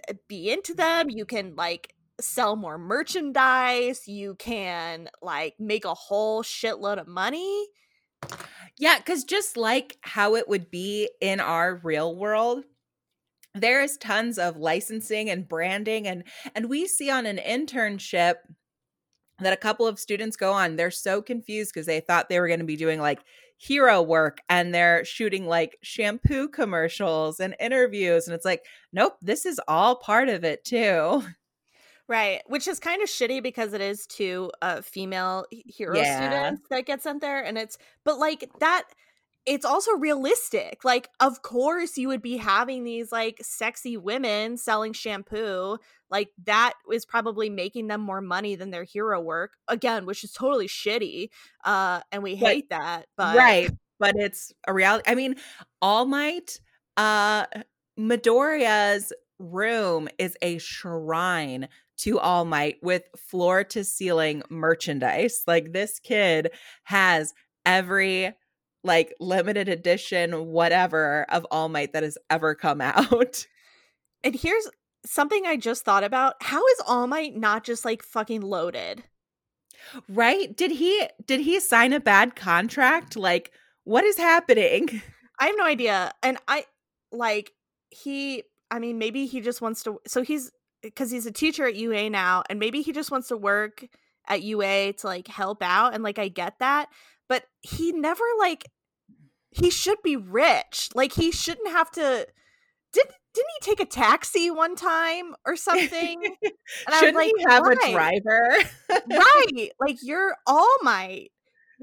eh, 0.08 0.14
be 0.28 0.50
into 0.52 0.74
mm. 0.74 0.78
them. 0.78 1.10
You 1.10 1.26
can 1.26 1.56
like 1.56 1.94
sell 2.20 2.56
more 2.56 2.78
merchandise. 2.78 4.08
You 4.08 4.36
can 4.36 5.10
like 5.22 5.56
make 5.60 5.86
a 5.86 5.94
whole 5.94 6.44
shitload 6.44 7.00
of 7.00 7.08
money. 7.08 7.68
Yeah, 8.78 8.98
because 8.98 9.24
just 9.24 9.58
like 9.58 9.98
how 10.02 10.36
it 10.36 10.48
would 10.48 10.70
be 10.70 11.10
in 11.22 11.40
our 11.40 11.78
real 11.84 12.16
world, 12.16 12.64
there 13.56 13.82
is 13.82 13.98
tons 13.98 14.38
of 14.38 14.58
licensing 14.58 15.30
and 15.30 15.48
branding 15.48 16.08
and 16.08 16.24
and 16.56 16.70
we 16.70 16.88
see 16.88 17.10
on 17.10 17.26
an 17.26 17.38
internship 17.38 18.36
that 19.40 19.54
a 19.54 19.58
couple 19.58 19.88
of 19.88 20.00
students 20.00 20.36
go 20.36 20.52
on 20.54 20.76
they're 20.76 20.92
so 20.92 21.22
confused 21.22 21.72
because 21.74 21.86
they 21.86 22.00
thought 22.00 22.30
they 22.30 22.40
were 22.40 22.48
going 22.48 22.60
to 22.60 22.66
be 22.66 22.76
doing 22.76 23.00
like 23.00 23.20
hero 23.58 24.02
work 24.02 24.40
and 24.50 24.74
they're 24.74 25.04
shooting 25.04 25.46
like 25.48 25.78
shampoo 25.82 26.48
commercials 26.48 27.40
and 27.40 27.56
interviews 27.60 28.28
and 28.28 28.36
it's 28.36 28.46
like 28.46 28.64
nope 28.94 29.18
this 29.22 29.46
is 29.46 29.60
all 29.68 29.96
part 29.96 30.30
of 30.30 30.44
it 30.44 30.64
too 30.64 31.24
Right, 32.10 32.42
which 32.48 32.70
is 32.70 32.80
kind 32.80 33.02
of 33.02 33.10
shitty 33.10 33.44
because 33.44 33.74
it 33.74 33.82
is 33.82 34.08
two 34.08 34.50
uh 34.62 34.82
female 34.82 35.46
hero 35.52 35.98
Yeah. 35.98 36.04
students 36.04 36.62
that 36.70 36.86
get 36.86 37.02
sent 37.02 37.20
there 37.20 37.44
and 37.44 37.58
it's 37.58 37.78
but 38.06 38.18
like 38.18 38.50
that 38.60 38.86
it's 39.48 39.66
also 39.66 39.94
realistic. 39.94 40.84
Like 40.84 41.10
of 41.20 41.42
course 41.42 41.98
you 41.98 42.10
would 42.10 42.22
be 42.22 42.38
having 42.38 42.84
these 42.84 43.12
like 43.12 43.40
sexy 43.42 43.98
women 43.98 44.58
selling 44.58 44.94
shampoo. 44.94 45.78
Like 46.12 46.30
that 46.44 46.74
is 46.92 47.06
probably 47.06 47.50
making 47.50 47.88
them 47.88 48.02
more 48.02 48.22
money 48.22 48.56
than 48.56 48.70
their 48.72 48.84
hero 48.84 49.20
work. 49.20 49.54
Again, 49.68 50.06
which 50.06 50.24
is 50.24 50.32
totally 50.34 50.68
shitty. 50.68 51.30
Uh 51.66 52.02
and 52.12 52.22
we 52.22 52.36
But- 52.36 52.48
hate 52.50 52.70
that. 52.70 53.08
But 53.16 53.36
right 53.38 53.72
but 54.00 54.14
it's 54.16 54.54
a 54.68 54.74
reality 54.74 55.04
i 55.08 55.16
mean 55.16 55.34
all 55.82 56.06
might 56.06 56.60
uh 56.98 57.48
midoriya's 58.00 59.12
room 59.40 60.08
is 60.20 60.38
a 60.42 60.58
shrine 60.60 61.68
to 61.98 62.20
all 62.20 62.46
might 62.46 62.78
with 62.84 63.04
floor 63.18 63.64
to 63.64 63.84
ceiling 63.84 64.44
merchandise 64.50 65.42
like 65.48 65.74
this 65.74 66.00
kid 66.00 66.52
has 66.84 67.34
every 67.66 68.34
like 68.84 69.14
limited 69.20 69.68
edition 69.68 70.48
whatever 70.48 71.26
of 71.30 71.46
all 71.52 71.70
might 71.70 71.94
that 71.94 72.04
has 72.04 72.18
ever 72.30 72.56
come 72.56 72.82
out 72.82 73.46
And 74.24 74.36
here's 74.36 74.68
something 75.06 75.46
I 75.46 75.56
just 75.58 75.86
thought 75.86 76.04
about. 76.04 76.36
How 76.42 76.66
is 76.66 76.82
All 76.86 77.08
Might 77.08 77.36
not 77.36 77.64
just 77.64 77.86
like 77.86 78.04
fucking 78.04 78.42
loaded? 78.42 79.04
right 80.10 80.58
did 80.58 80.72
he 80.72 81.08
did 81.26 81.40
he 81.40 81.60
sign 81.60 81.94
a 81.94 82.00
bad 82.00 82.36
contract 82.36 83.16
like 83.16 83.52
what 83.86 84.04
is 84.04 84.18
happening 84.18 85.02
I 85.40 85.48
have 85.48 85.56
no 85.58 85.66
idea. 85.66 86.12
And 86.24 86.38
I 86.48 86.66
like 87.12 87.52
he 87.90 88.44
I 88.72 88.80
mean 88.80 88.98
maybe 88.98 89.26
he 89.26 89.42
just 89.42 89.62
wants 89.62 89.84
to 89.84 90.00
so 90.08 90.24
he's 90.24 90.52
cuz 90.96 91.12
he's 91.12 91.26
a 91.26 91.32
teacher 91.32 91.66
at 91.66 91.76
UA 91.76 92.10
now 92.10 92.44
and 92.50 92.60
maybe 92.60 92.82
he 92.82 92.92
just 92.92 93.12
wants 93.12 93.28
to 93.30 93.38
work 93.38 93.86
at 94.28 94.42
UA 94.42 94.94
to 94.94 95.08
like 95.08 95.28
help 95.28 95.62
out 95.62 95.94
and 95.94 96.04
like 96.04 96.20
I 96.20 96.28
get 96.28 96.60
that, 96.60 96.90
but 97.30 97.46
he 97.62 97.92
never 97.92 98.24
like 98.40 98.70
he 99.52 99.70
should 99.70 100.02
be 100.04 100.16
rich. 100.16 100.90
Like 100.94 101.14
he 101.14 101.32
shouldn't 101.32 101.70
have 101.70 101.92
to 101.92 102.28
did 102.94 103.06
didn't 103.34 103.52
he 103.60 103.70
take 103.70 103.80
a 103.80 103.86
taxi 103.86 104.50
one 104.50 104.76
time 104.76 105.36
or 105.46 105.56
something? 105.56 106.36
And 106.88 106.96
shouldn't 106.96 107.16
like, 107.16 107.32
he 107.38 107.46
have 107.48 107.64
"Why?" 107.64 107.74
a 107.74 107.92
driver 107.92 108.58
right 108.90 109.72
like 109.80 109.98
you're 110.02 110.36
all 110.46 110.76
might 110.82 111.30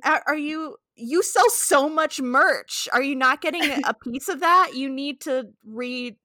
are, 0.04 0.22
are 0.26 0.36
you 0.36 0.76
you 0.94 1.22
sell 1.22 1.48
so 1.48 1.88
much 1.88 2.20
merch 2.20 2.86
are 2.92 3.02
you 3.02 3.16
not 3.16 3.40
getting 3.40 3.62
a 3.62 3.94
piece 4.04 4.28
of 4.28 4.40
that 4.40 4.72
you 4.74 4.90
need 4.90 5.20
to 5.22 5.46
re 5.64 6.16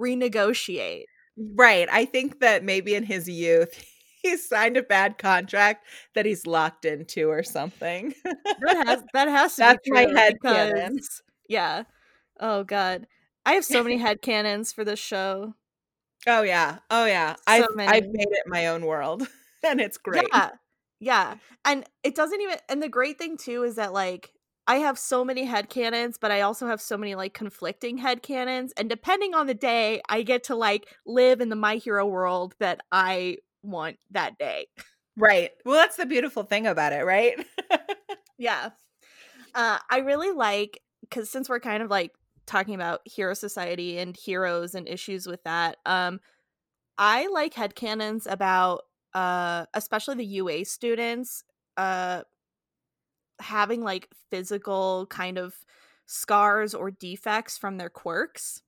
renegotiate 0.00 1.04
Right. 1.38 1.88
I 1.90 2.04
think 2.04 2.40
that 2.40 2.64
maybe 2.64 2.94
in 2.94 3.04
his 3.04 3.28
youth 3.28 3.84
he 4.22 4.36
signed 4.36 4.76
a 4.76 4.82
bad 4.82 5.18
contract 5.18 5.86
that 6.14 6.26
he's 6.26 6.46
locked 6.46 6.84
into 6.84 7.28
or 7.28 7.42
something. 7.42 8.14
that 8.24 8.86
has 8.86 9.02
that 9.14 9.28
has 9.28 9.54
to 9.56 9.60
That's 9.60 9.78
be 9.84 9.90
my 9.92 10.06
headcanon. 10.06 10.90
because- 10.94 11.22
yeah 11.48 11.84
oh 12.40 12.62
god 12.62 13.06
i 13.46 13.52
have 13.54 13.64
so 13.64 13.82
many 13.82 13.96
head 14.06 14.20
canons 14.20 14.72
for 14.72 14.84
this 14.84 14.98
show 14.98 15.54
oh 16.26 16.42
yeah. 16.42 16.78
Oh 16.90 17.06
yeah. 17.06 17.34
So 17.36 17.40
I've 17.46 17.66
many. 17.74 17.88
I've 17.88 18.06
made 18.10 18.28
it 18.28 18.42
my 18.46 18.66
own 18.66 18.84
world 18.84 19.26
and 19.66 19.80
it's 19.80 19.96
great. 19.96 20.26
yeah 20.32 20.50
Yeah. 21.00 21.36
And 21.64 21.84
it 22.02 22.14
doesn't 22.14 22.40
even 22.40 22.56
and 22.68 22.82
the 22.82 22.88
great 22.88 23.16
thing 23.18 23.36
too 23.38 23.62
is 23.62 23.76
that 23.76 23.92
like 23.92 24.32
I 24.66 24.76
have 24.76 24.98
so 24.98 25.24
many 25.24 25.44
head 25.44 25.70
canons, 25.70 26.18
but 26.20 26.30
I 26.30 26.42
also 26.42 26.66
have 26.66 26.80
so 26.82 26.98
many 26.98 27.14
like 27.14 27.32
conflicting 27.32 27.96
head 27.96 28.22
canons. 28.22 28.74
And 28.76 28.90
depending 28.90 29.32
on 29.34 29.46
the 29.46 29.54
day, 29.54 30.02
I 30.10 30.22
get 30.22 30.44
to 30.44 30.54
like 30.56 30.86
live 31.06 31.40
in 31.40 31.48
the 31.48 31.56
My 31.56 31.76
Hero 31.76 32.04
world 32.04 32.54
that 32.60 32.80
I 32.92 33.38
want 33.62 33.98
that 34.10 34.38
day. 34.38 34.66
Right. 35.16 35.50
Well, 35.64 35.74
that's 35.74 35.96
the 35.96 36.06
beautiful 36.06 36.44
thing 36.44 36.66
about 36.66 36.92
it, 36.92 37.04
right? 37.04 37.44
yeah. 38.38 38.70
Uh, 39.54 39.78
I 39.90 39.98
really 39.98 40.30
like 40.30 40.80
because 41.02 41.30
since 41.30 41.48
we're 41.48 41.60
kind 41.60 41.82
of 41.82 41.90
like 41.90 42.12
talking 42.46 42.74
about 42.74 43.00
hero 43.04 43.34
society 43.34 43.98
and 43.98 44.16
heroes 44.16 44.74
and 44.74 44.88
issues 44.88 45.26
with 45.26 45.42
that, 45.44 45.78
um, 45.86 46.20
I 46.98 47.28
like 47.28 47.54
head 47.54 47.74
canons 47.74 48.26
about 48.26 48.82
uh 49.14 49.64
especially 49.72 50.16
the 50.16 50.26
UA 50.26 50.66
students 50.66 51.42
uh 51.78 52.22
having 53.40 53.82
like 53.82 54.08
physical 54.30 55.06
kind 55.08 55.38
of 55.38 55.54
scars 56.06 56.74
or 56.74 56.90
defects 56.90 57.56
from 57.56 57.76
their 57.76 57.90
quirks. 57.90 58.62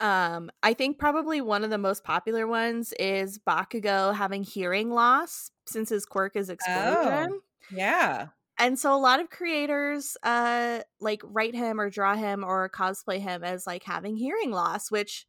Um, 0.00 0.50
I 0.62 0.72
think 0.74 0.98
probably 0.98 1.40
one 1.42 1.62
of 1.62 1.70
the 1.70 1.78
most 1.78 2.04
popular 2.04 2.46
ones 2.46 2.94
is 2.98 3.38
Bakugo 3.38 4.14
having 4.14 4.42
hearing 4.44 4.90
loss 4.90 5.50
since 5.66 5.90
his 5.90 6.06
quirk 6.06 6.36
is 6.36 6.48
explosion. 6.48 7.28
Oh, 7.30 7.40
yeah. 7.70 8.28
And 8.58 8.78
so 8.78 8.94
a 8.94 8.98
lot 8.98 9.20
of 9.20 9.30
creators 9.30 10.16
uh 10.22 10.80
like 11.00 11.22
write 11.24 11.54
him 11.54 11.80
or 11.80 11.90
draw 11.90 12.14
him 12.14 12.44
or 12.44 12.68
cosplay 12.68 13.18
him 13.20 13.42
as 13.44 13.66
like 13.66 13.84
having 13.84 14.16
hearing 14.16 14.50
loss, 14.50 14.90
which 14.90 15.26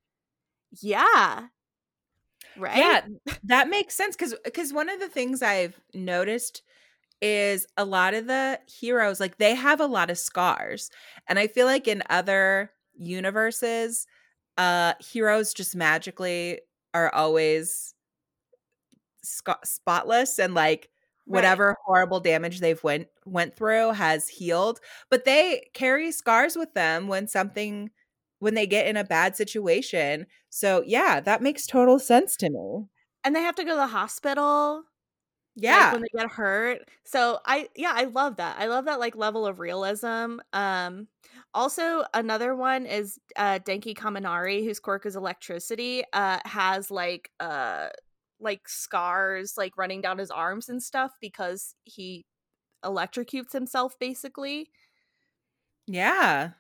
yeah. 0.82 1.48
Right? 2.56 2.78
Yeah, 2.78 3.02
that 3.44 3.70
makes 3.70 3.96
sense 3.96 4.16
cuz 4.16 4.36
cuz 4.54 4.74
one 4.74 4.90
of 4.90 5.00
the 5.00 5.08
things 5.10 5.42
I've 5.42 5.80
noticed 5.94 6.64
is 7.22 7.68
a 7.78 7.86
lot 7.86 8.14
of 8.14 8.28
the 8.28 8.60
heroes 8.68 9.20
like 9.20 9.38
they 9.38 9.56
have 9.56 9.80
a 9.80 9.86
lot 9.88 10.10
of 10.10 10.18
scars 10.18 10.92
and 11.28 11.40
i 11.40 11.48
feel 11.48 11.68
like 11.68 11.88
in 11.88 12.04
other 12.10 12.72
universes 12.98 14.08
uh 14.58 14.94
heroes 15.00 15.54
just 15.54 15.76
magically 15.76 16.60
are 16.94 17.14
always 17.14 17.94
sc- 19.24 19.66
spotless 19.66 20.40
and 20.40 20.54
like 20.54 20.90
whatever 21.26 21.70
right. 21.70 21.78
horrible 21.86 22.20
damage 22.20 22.60
they've 22.60 22.84
went 22.84 23.08
went 23.26 23.56
through 23.56 23.92
has 23.92 24.28
healed 24.28 24.80
but 25.10 25.24
they 25.24 25.62
carry 25.74 26.12
scars 26.12 26.56
with 26.56 26.74
them 26.74 27.08
when 27.08 27.28
something 27.28 27.90
when 28.40 28.56
they 28.56 28.66
get 28.66 28.88
in 28.88 28.98
a 28.98 29.04
bad 29.04 29.36
situation 29.36 30.26
so 30.50 30.84
yeah 30.86 31.20
that 31.20 31.42
makes 31.42 31.66
total 31.66 32.00
sense 32.00 32.36
to 32.36 32.50
me 32.50 32.86
and 33.24 33.36
they 33.36 33.42
have 33.42 33.56
to 33.56 33.64
go 33.64 33.72
to 33.72 33.76
the 33.76 33.88
hospital 33.88 34.84
yeah. 35.56 35.86
Like 35.86 35.94
when 35.94 36.02
they 36.02 36.20
get 36.20 36.32
hurt. 36.32 36.90
So 37.04 37.40
I 37.46 37.68
yeah, 37.76 37.92
I 37.94 38.06
love 38.06 38.38
that. 38.38 38.58
I 38.60 38.68
love 38.68 38.86
that 38.86 39.00
like 39.00 39.16
level 39.16 39.46
of 39.46 39.60
realism. 39.60 40.38
Um 40.54 41.08
also 41.54 42.04
another 42.14 42.56
one 42.56 42.86
is 42.86 43.20
uh 43.36 43.60
Denki 43.60 43.96
Kaminari, 43.96 44.64
whose 44.64 44.80
quirk 44.80 45.06
is 45.06 45.16
electricity, 45.16 46.04
uh 46.14 46.40
has 46.46 46.92
like 46.92 47.32
uh 47.40 47.90
like 48.40 48.68
scars 48.68 49.54
like 49.58 49.78
running 49.78 50.02
down 50.02 50.18
his 50.18 50.32
arms 50.32 50.70
and 50.70 50.82
stuff 50.82 51.12
because 51.22 51.76
he 51.84 52.26
electrocutes 52.84 53.54
himself 53.54 53.98
basically. 54.00 54.70
Yeah. 55.88 56.52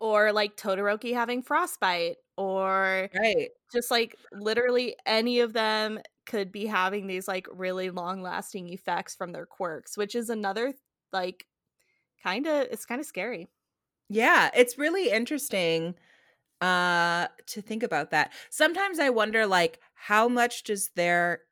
Or 0.00 0.32
like 0.32 0.56
Todoroki 0.56 1.14
having 1.14 1.42
frostbite 1.42 2.16
or 2.36 3.10
right. 3.18 3.48
just 3.72 3.90
like 3.90 4.16
literally 4.32 4.96
any 5.06 5.40
of 5.40 5.52
them 5.52 6.00
could 6.26 6.52
be 6.52 6.66
having 6.66 7.06
these 7.06 7.26
like 7.26 7.46
really 7.50 7.90
long 7.90 8.22
lasting 8.22 8.68
effects 8.68 9.14
from 9.14 9.32
their 9.32 9.46
quirks, 9.46 9.96
which 9.96 10.14
is 10.14 10.28
another 10.28 10.74
like 11.12 11.46
kind 12.22 12.46
of 12.46 12.66
it's 12.70 12.84
kind 12.84 13.00
of 13.00 13.06
scary. 13.06 13.48
Yeah, 14.08 14.50
it's 14.54 14.78
really 14.78 15.10
interesting 15.10 15.94
uh 16.60 17.28
to 17.46 17.62
think 17.62 17.82
about 17.82 18.10
that. 18.10 18.32
Sometimes 18.50 18.98
I 18.98 19.10
wonder 19.10 19.46
like 19.46 19.80
how 19.94 20.28
much 20.28 20.64
does 20.64 20.90
their 20.96 21.42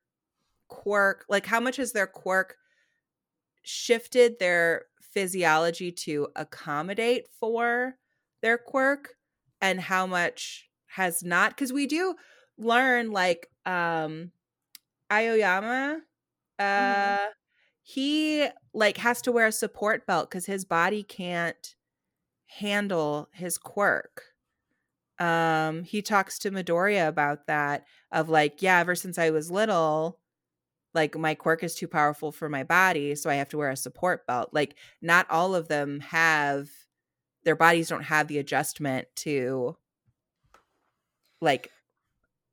quirk 0.69 1.25
like 1.29 1.47
how 1.47 1.61
much 1.61 1.77
has 1.77 1.92
their 1.92 2.09
quirk 2.09 2.57
shifted 3.62 4.38
their 4.38 4.87
physiology 5.01 5.92
to 5.92 6.29
accommodate 6.35 7.27
for 7.38 7.95
their 8.42 8.59
quirk 8.59 9.14
and 9.61 9.81
how 9.81 10.07
much 10.07 10.69
has 10.87 11.23
not 11.23 11.57
cuz 11.57 11.73
we 11.73 11.87
do 11.87 12.16
learn 12.59 13.11
like 13.12 13.49
um 13.64 14.33
Aoyama, 15.11 16.01
mm-hmm. 16.61 16.64
uh, 16.64 17.16
mm-hmm. 17.16 17.31
he 17.83 18.49
like 18.75 18.97
has 18.99 19.23
to 19.23 19.33
wear 19.33 19.47
a 19.47 19.53
support 19.53 20.07
belt 20.07 20.31
because 20.31 20.47
his 20.47 20.64
body 20.64 21.03
can't 21.03 21.76
handle 22.47 23.29
his 23.33 23.59
quirk. 23.59 24.25
Um, 25.19 25.83
he 25.85 26.03
talks 26.03 26.39
to 26.41 26.51
Midoriya 26.51 27.09
about 27.09 27.47
that 27.47 27.87
of 28.13 28.29
like, 28.29 28.63
yeah, 28.63 28.81
ever 28.81 28.95
since 28.95 29.19
I 29.19 29.31
was 29.31 29.51
little, 29.51 30.21
like 30.95 31.17
my 31.17 31.35
quirk 31.35 31.65
is 31.65 31.75
too 31.75 31.89
powerful 31.89 32.33
for 32.33 32.49
my 32.49 32.65
body, 32.65 33.15
so 33.15 33.31
I 33.31 33.35
have 33.35 33.49
to 33.51 33.59
wear 33.59 33.71
a 33.71 33.77
support 33.77 34.27
belt. 34.27 34.51
Like, 34.53 34.77
not 35.03 35.31
all 35.31 35.55
of 35.55 35.69
them 35.69 36.01
have 36.01 36.71
their 37.45 37.57
bodies 37.57 37.89
don't 37.89 38.03
have 38.05 38.29
the 38.29 38.39
adjustment 38.39 39.09
to 39.17 39.77
like 41.41 41.71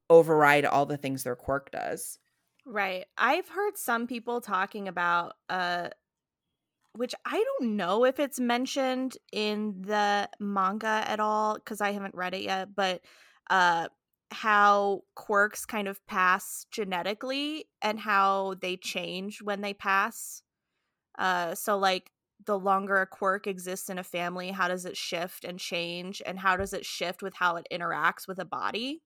override 0.10 0.66
all 0.66 0.86
the 0.86 0.98
things 0.98 1.24
their 1.24 1.36
quirk 1.36 1.72
does. 1.72 2.20
Right. 2.66 3.06
I've 3.18 3.50
heard 3.50 3.78
some 3.78 4.08
people 4.08 4.40
talking 4.40 4.88
about 4.88 5.34
uh 5.50 5.90
which 6.94 7.16
I 7.26 7.44
don't 7.44 7.76
know 7.76 8.06
if 8.06 8.20
it's 8.20 8.40
mentioned 8.40 9.18
in 9.32 9.82
the 9.82 10.30
manga 10.40 11.04
at 11.08 11.20
all 11.20 11.60
cuz 11.60 11.82
I 11.82 11.92
haven't 11.92 12.16
read 12.16 12.34
it 12.34 12.44
yet, 12.44 12.76
but 12.76 13.02
uh 13.50 13.90
how 14.32 15.04
quirks 15.16 15.66
kind 15.66 15.88
of 15.88 16.06
pass 16.08 16.66
genetically 16.72 17.66
and 17.82 18.00
how 18.00 18.56
they 18.62 18.78
change 18.78 19.42
when 19.42 19.62
they 19.62 19.74
pass. 19.74 20.44
Uh 21.18 21.56
so 21.56 21.78
like 21.78 22.12
the 22.46 22.60
longer 22.60 22.98
a 23.02 23.08
quirk 23.08 23.48
exists 23.48 23.90
in 23.90 23.98
a 24.00 24.04
family, 24.04 24.52
how 24.52 24.68
does 24.68 24.86
it 24.86 24.98
shift 24.98 25.46
and 25.46 25.60
change 25.60 26.22
and 26.26 26.40
how 26.40 26.58
does 26.58 26.74
it 26.74 26.86
shift 26.86 27.22
with 27.24 27.36
how 27.36 27.56
it 27.58 27.68
interacts 27.72 28.28
with 28.28 28.40
a 28.40 28.46
body? 28.46 29.04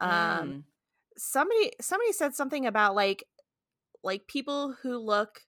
Um 0.00 0.56
mm 0.58 0.64
somebody 1.18 1.72
somebody 1.80 2.12
said 2.12 2.34
something 2.34 2.64
about 2.66 2.94
like 2.94 3.24
like 4.02 4.26
people 4.28 4.74
who 4.82 4.98
look 4.98 5.42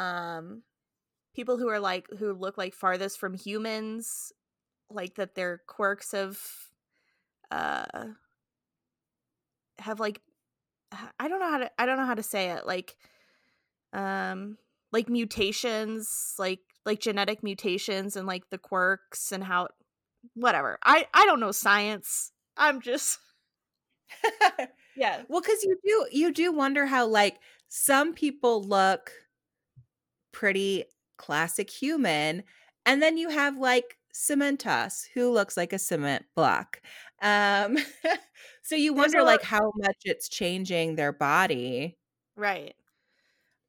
um 0.00 0.62
people 1.34 1.58
who 1.58 1.68
are 1.68 1.80
like 1.80 2.06
who 2.18 2.32
look 2.32 2.58
like 2.58 2.74
farthest 2.74 3.18
from 3.18 3.34
humans 3.34 4.32
like 4.90 5.14
that 5.16 5.34
their 5.34 5.60
quirks 5.66 6.12
have 6.12 6.38
uh 7.50 7.84
have 9.78 10.00
like 10.00 10.20
I 11.18 11.28
don't 11.28 11.40
know 11.40 11.50
how 11.50 11.58
to 11.58 11.70
I 11.78 11.86
don't 11.86 11.98
know 11.98 12.06
how 12.06 12.14
to 12.14 12.22
say 12.22 12.50
it 12.50 12.66
like 12.66 12.96
um 13.92 14.56
like 14.92 15.08
mutations 15.08 16.34
like 16.38 16.60
like 16.86 17.00
genetic 17.00 17.42
mutations 17.42 18.16
and 18.16 18.26
like 18.26 18.50
the 18.50 18.58
quirks 18.58 19.32
and 19.32 19.44
how 19.44 19.68
whatever 20.34 20.78
I 20.84 21.06
I 21.14 21.26
don't 21.26 21.40
know 21.40 21.52
science 21.52 22.32
I'm 22.56 22.80
just 22.80 23.18
yeah. 24.96 25.22
Well, 25.28 25.40
because 25.40 25.62
you 25.62 25.78
do 25.84 26.06
you 26.10 26.32
do 26.32 26.52
wonder 26.52 26.86
how 26.86 27.06
like 27.06 27.38
some 27.68 28.14
people 28.14 28.62
look 28.62 29.12
pretty 30.32 30.84
classic 31.16 31.70
human, 31.70 32.44
and 32.86 33.02
then 33.02 33.16
you 33.16 33.28
have 33.28 33.58
like 33.58 33.96
Cementoss 34.14 35.06
who 35.14 35.30
looks 35.30 35.56
like 35.56 35.72
a 35.72 35.78
cement 35.78 36.24
block. 36.34 36.80
Um, 37.22 37.78
so 38.62 38.74
you 38.74 38.92
wonder 38.92 39.22
like 39.22 39.42
how 39.42 39.72
much 39.76 39.98
it's 40.04 40.28
changing 40.28 40.96
their 40.96 41.12
body, 41.12 41.96
right? 42.36 42.74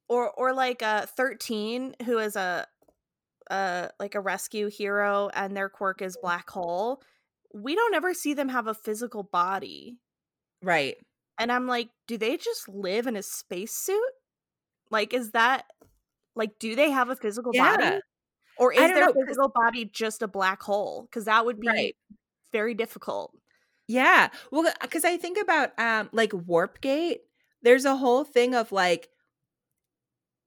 Or 0.09 0.31
or 0.31 0.53
like 0.53 0.81
uh 0.81 1.05
13 1.05 1.95
who 2.05 2.17
is 2.17 2.35
a 2.35 2.67
uh 3.49 3.89
like 3.99 4.15
a 4.15 4.19
rescue 4.19 4.67
hero 4.67 5.29
and 5.33 5.55
their 5.55 5.69
quirk 5.69 6.01
is 6.01 6.17
black 6.21 6.49
hole. 6.49 7.01
We 7.53 7.75
don't 7.75 7.93
ever 7.93 8.13
see 8.13 8.33
them 8.33 8.49
have 8.49 8.67
a 8.67 8.73
physical 8.73 9.23
body. 9.23 9.99
Right. 10.61 10.95
And 11.37 11.51
I'm 11.51 11.67
like, 11.67 11.89
do 12.07 12.17
they 12.17 12.37
just 12.37 12.69
live 12.69 13.07
in 13.07 13.15
a 13.15 13.23
spacesuit? 13.23 13.97
Like, 14.89 15.13
is 15.13 15.31
that 15.31 15.65
like, 16.35 16.59
do 16.59 16.75
they 16.75 16.91
have 16.91 17.09
a 17.09 17.15
physical 17.15 17.51
yeah. 17.53 17.77
body? 17.77 17.99
Or 18.57 18.71
is 18.73 18.79
their 18.79 19.07
know, 19.07 19.13
physical 19.25 19.49
body 19.49 19.85
just 19.85 20.21
a 20.21 20.27
black 20.27 20.61
hole? 20.61 21.07
Because 21.09 21.25
that 21.25 21.45
would 21.45 21.59
be 21.59 21.67
right. 21.67 21.95
very 22.51 22.73
difficult. 22.73 23.33
Yeah. 23.87 24.29
Well, 24.51 24.71
because 24.81 25.03
I 25.03 25.17
think 25.17 25.37
about 25.39 25.77
um 25.79 26.09
like 26.11 26.31
Warp 26.33 26.79
Gate, 26.81 27.21
there's 27.63 27.85
a 27.85 27.95
whole 27.95 28.23
thing 28.23 28.53
of 28.53 28.71
like 28.71 29.09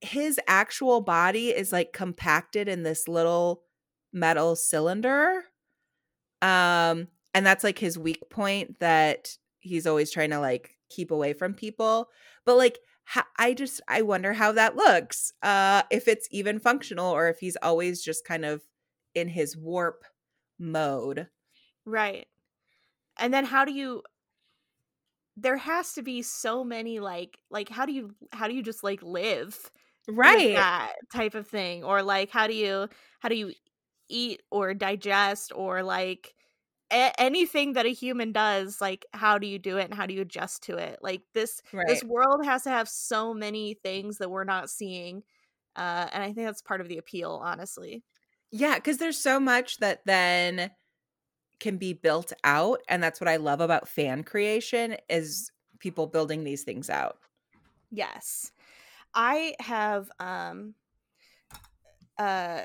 his 0.01 0.38
actual 0.47 1.01
body 1.01 1.49
is 1.49 1.73
like 1.73 1.92
compacted 1.92 2.68
in 2.68 2.83
this 2.83 3.09
little 3.09 3.62
metal 4.12 4.55
cylinder. 4.55 5.44
Um, 6.40 7.09
and 7.33 7.44
that's 7.44 7.64
like 7.64 7.79
his 7.79 7.99
weak 7.99 8.29
point 8.31 8.79
that 8.81 9.37
he's 9.61 9.87
always 9.87 10.11
trying 10.11 10.31
to 10.31 10.38
like 10.38 10.77
keep 10.90 11.11
away 11.11 11.33
from 11.33 11.55
people. 11.55 12.11
But 12.44 12.57
like 12.57 12.79
I 13.38 13.55
just 13.55 13.81
I 13.88 14.03
wonder 14.03 14.33
how 14.33 14.53
that 14.53 14.77
looks. 14.77 15.33
Uh 15.43 15.83
if 15.90 16.09
it's 16.09 16.29
even 16.31 16.59
functional 16.59 17.11
or 17.11 17.29
if 17.29 17.38
he's 17.38 17.57
always 17.62 18.03
just 18.03 18.27
kind 18.27 18.45
of 18.45 18.62
in 19.14 19.29
his 19.29 19.57
warp 19.57 20.05
mode. 20.59 21.29
Right. 21.85 22.27
And 23.19 23.33
then 23.33 23.45
how 23.45 23.64
do 23.64 23.73
you 23.73 24.03
there 25.37 25.57
has 25.57 25.95
to 25.95 26.03
be 26.03 26.23
so 26.23 26.64
many 26.64 27.01
like 27.01 27.38
like 27.51 27.69
how 27.69 27.87
do 27.87 27.93
you 27.93 28.14
how 28.33 28.47
do 28.49 28.55
you 28.55 28.62
just 28.62 28.85
like 28.85 29.03
live 29.03 29.71
right 30.09 30.55
that 30.55 30.93
type 31.12 31.35
of 31.35 31.47
thing 31.49 31.83
or 31.83 32.03
like 32.03 32.31
how 32.31 32.47
do 32.47 32.55
you 32.55 32.88
how 33.21 33.29
do 33.29 33.35
you 33.35 33.53
eat 34.09 34.43
or 34.51 34.75
digest 34.75 35.53
or 35.55 35.83
like 35.83 36.35
a- 36.90 37.20
anything 37.20 37.75
that 37.75 37.87
a 37.87 37.90
human 37.90 38.33
does 38.33 38.81
like 38.81 39.07
how 39.12 39.38
do 39.38 39.47
you 39.47 39.59
do 39.59 39.79
it 39.79 39.85
and 39.85 39.94
how 39.94 40.07
do 40.07 40.14
you 40.14 40.23
adjust 40.23 40.64
to 40.64 40.77
it? 40.77 40.99
Like 41.03 41.23
this 41.33 41.62
right. 41.73 41.87
this 41.87 42.05
world 42.05 42.44
has 42.44 42.62
to 42.64 42.70
have 42.70 42.88
so 42.88 43.35
many 43.35 43.75
things 43.75 44.18
that 44.18 44.31
we're 44.31 44.44
not 44.44 44.70
seeing 44.70 45.23
uh 45.77 46.07
and 46.12 46.23
i 46.23 46.27
think 46.27 46.47
that's 46.47 46.62
part 46.62 46.81
of 46.81 46.88
the 46.88 46.99
appeal 46.99 47.40
honestly. 47.42 48.03
Yeah 48.51 48.77
because 48.77 48.99
there's 48.99 49.18
so 49.18 49.40
much 49.40 49.79
that 49.79 50.01
then 50.05 50.70
can 51.61 51.77
be 51.77 51.92
built 51.92 52.33
out 52.44 52.81
and 52.88 53.03
that's 53.03 53.20
what 53.20 53.29
i 53.29 53.37
love 53.37 53.61
about 53.61 53.88
fan 53.88 54.23
creation 54.23 54.97
is 55.09 55.51
people 55.79 56.07
building 56.07 56.44
these 56.44 56.62
things 56.62 56.88
out. 56.88 57.18
Yes. 57.90 58.53
I 59.14 59.55
have 59.61 60.11
um 60.18 60.75
uh 62.18 62.62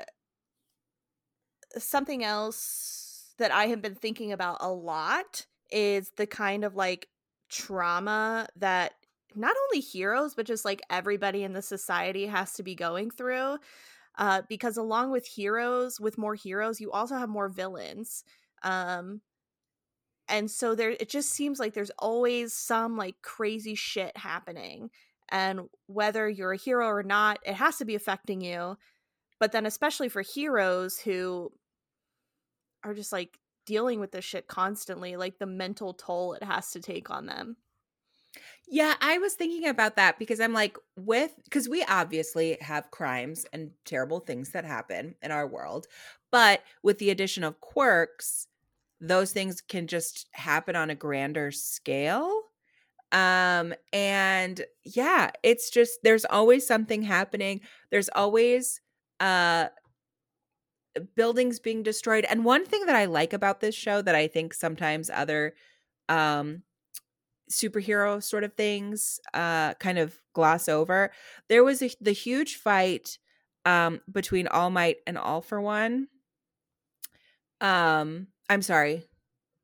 something 1.78 2.24
else 2.24 3.09
that 3.40 3.52
i 3.52 3.66
have 3.66 3.82
been 3.82 3.94
thinking 3.94 4.32
about 4.32 4.58
a 4.60 4.70
lot 4.70 5.46
is 5.70 6.10
the 6.16 6.26
kind 6.26 6.64
of 6.64 6.74
like 6.76 7.08
trauma 7.48 8.46
that 8.56 8.92
not 9.34 9.54
only 9.66 9.80
heroes 9.80 10.34
but 10.34 10.46
just 10.46 10.64
like 10.64 10.80
everybody 10.90 11.42
in 11.42 11.52
the 11.52 11.62
society 11.62 12.26
has 12.26 12.54
to 12.54 12.62
be 12.62 12.74
going 12.74 13.10
through 13.10 13.58
uh, 14.18 14.42
because 14.48 14.76
along 14.76 15.10
with 15.10 15.26
heroes 15.26 16.00
with 16.00 16.18
more 16.18 16.34
heroes 16.34 16.80
you 16.80 16.90
also 16.92 17.16
have 17.16 17.28
more 17.28 17.48
villains 17.48 18.24
um 18.62 19.20
and 20.28 20.50
so 20.50 20.74
there 20.74 20.90
it 20.90 21.08
just 21.08 21.30
seems 21.30 21.58
like 21.58 21.74
there's 21.74 21.90
always 21.98 22.52
some 22.52 22.96
like 22.96 23.16
crazy 23.22 23.74
shit 23.74 24.16
happening 24.16 24.90
and 25.30 25.60
whether 25.86 26.28
you're 26.28 26.52
a 26.52 26.56
hero 26.56 26.86
or 26.86 27.02
not 27.02 27.38
it 27.44 27.54
has 27.54 27.78
to 27.78 27.84
be 27.84 27.94
affecting 27.94 28.40
you 28.40 28.76
but 29.38 29.52
then 29.52 29.66
especially 29.66 30.08
for 30.08 30.22
heroes 30.22 30.98
who 30.98 31.50
are 32.84 32.94
just 32.94 33.12
like 33.12 33.38
dealing 33.66 34.00
with 34.00 34.12
this 34.12 34.24
shit 34.24 34.46
constantly 34.48 35.16
like 35.16 35.38
the 35.38 35.46
mental 35.46 35.94
toll 35.94 36.34
it 36.34 36.42
has 36.42 36.70
to 36.70 36.80
take 36.80 37.10
on 37.10 37.26
them 37.26 37.56
yeah, 38.68 38.94
I 39.00 39.18
was 39.18 39.34
thinking 39.34 39.68
about 39.68 39.96
that 39.96 40.18
because 40.18 40.38
I'm 40.38 40.52
like, 40.52 40.78
with, 40.96 41.32
because 41.44 41.68
we 41.68 41.82
obviously 41.88 42.56
have 42.60 42.92
crimes 42.92 43.44
and 43.52 43.72
terrible 43.84 44.20
things 44.20 44.50
that 44.50 44.64
happen 44.64 45.16
in 45.22 45.32
our 45.32 45.46
world. 45.46 45.88
But 46.30 46.62
with 46.84 46.98
the 46.98 47.10
addition 47.10 47.42
of 47.42 47.60
quirks, 47.60 48.46
those 49.00 49.32
things 49.32 49.60
can 49.60 49.86
just 49.86 50.28
happen 50.32 50.76
on 50.76 50.90
a 50.90 50.94
grander 50.94 51.50
scale 51.50 52.42
um 53.12 53.74
and 53.92 54.62
yeah 54.84 55.32
it's 55.42 55.68
just 55.68 55.98
there's 56.04 56.24
always 56.26 56.64
something 56.64 57.02
happening 57.02 57.60
there's 57.90 58.08
always 58.10 58.80
uh 59.18 59.66
buildings 61.14 61.58
being 61.58 61.82
destroyed 61.82 62.24
and 62.28 62.44
one 62.44 62.64
thing 62.64 62.84
that 62.86 62.96
i 62.96 63.04
like 63.04 63.32
about 63.32 63.60
this 63.60 63.74
show 63.74 64.02
that 64.02 64.14
i 64.14 64.26
think 64.26 64.52
sometimes 64.54 65.10
other 65.10 65.54
um 66.08 66.62
superhero 67.50 68.22
sort 68.22 68.44
of 68.44 68.54
things 68.54 69.20
uh 69.34 69.74
kind 69.74 69.98
of 69.98 70.20
gloss 70.34 70.68
over 70.68 71.10
there 71.48 71.64
was 71.64 71.82
a, 71.82 71.90
the 72.00 72.12
huge 72.12 72.56
fight 72.56 73.18
um 73.64 74.00
between 74.10 74.46
all 74.48 74.70
might 74.70 74.98
and 75.06 75.18
all 75.18 75.40
for 75.40 75.60
one 75.60 76.08
um 77.60 78.28
I'm 78.48 78.62
sorry. 78.62 79.04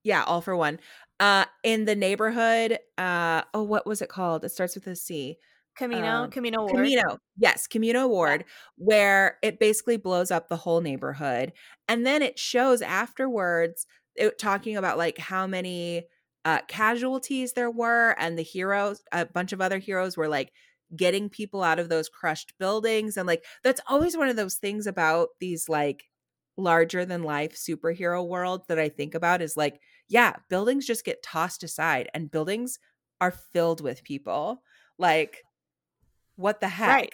Yeah, 0.04 0.22
all 0.24 0.40
for 0.40 0.56
one. 0.56 0.78
Uh 1.18 1.46
in 1.62 1.84
the 1.84 1.96
neighborhood, 1.96 2.78
uh 2.98 3.42
oh 3.54 3.62
what 3.62 3.86
was 3.86 4.02
it 4.02 4.08
called? 4.08 4.44
It 4.44 4.50
starts 4.50 4.74
with 4.74 4.86
a 4.86 4.96
C. 4.96 5.38
Kamino 5.78 6.28
Um 6.28 6.30
Kamino 6.30 6.66
ward 6.66 6.94
Kamino. 6.94 7.18
Yes, 7.36 7.66
Kamino 7.68 8.08
Ward 8.08 8.44
where 8.76 9.38
it 9.42 9.60
basically 9.60 9.96
blows 9.96 10.30
up 10.30 10.48
the 10.48 10.56
whole 10.56 10.80
neighborhood. 10.80 11.52
And 11.88 12.04
then 12.06 12.22
it 12.22 12.38
shows 12.38 12.82
afterwards 12.82 13.86
it 14.16 14.38
talking 14.38 14.76
about 14.76 14.98
like 14.98 15.18
how 15.18 15.46
many 15.46 16.06
uh 16.44 16.60
casualties 16.68 17.52
there 17.52 17.70
were 17.70 18.14
and 18.18 18.38
the 18.38 18.42
heroes 18.42 19.02
a 19.12 19.26
bunch 19.26 19.52
of 19.52 19.60
other 19.60 19.78
heroes 19.78 20.16
were 20.16 20.28
like 20.28 20.52
getting 20.96 21.28
people 21.28 21.62
out 21.62 21.78
of 21.78 21.88
those 21.88 22.08
crushed 22.08 22.54
buildings 22.58 23.16
and 23.16 23.26
like 23.26 23.44
that's 23.64 23.80
always 23.88 24.16
one 24.16 24.28
of 24.28 24.36
those 24.36 24.54
things 24.56 24.86
about 24.86 25.28
these 25.40 25.68
like 25.68 26.04
larger 26.56 27.04
than 27.04 27.22
life 27.22 27.54
superhero 27.54 28.26
world 28.26 28.62
that 28.68 28.78
I 28.78 28.88
think 28.88 29.14
about 29.14 29.42
is 29.42 29.56
like, 29.56 29.80
yeah, 30.08 30.36
buildings 30.48 30.86
just 30.86 31.04
get 31.04 31.22
tossed 31.22 31.62
aside 31.62 32.08
and 32.14 32.30
buildings 32.30 32.78
are 33.20 33.30
filled 33.30 33.80
with 33.80 34.04
people. 34.04 34.62
Like, 34.98 35.45
what 36.36 36.60
the 36.60 36.68
heck? 36.68 36.88
Right. 36.88 37.12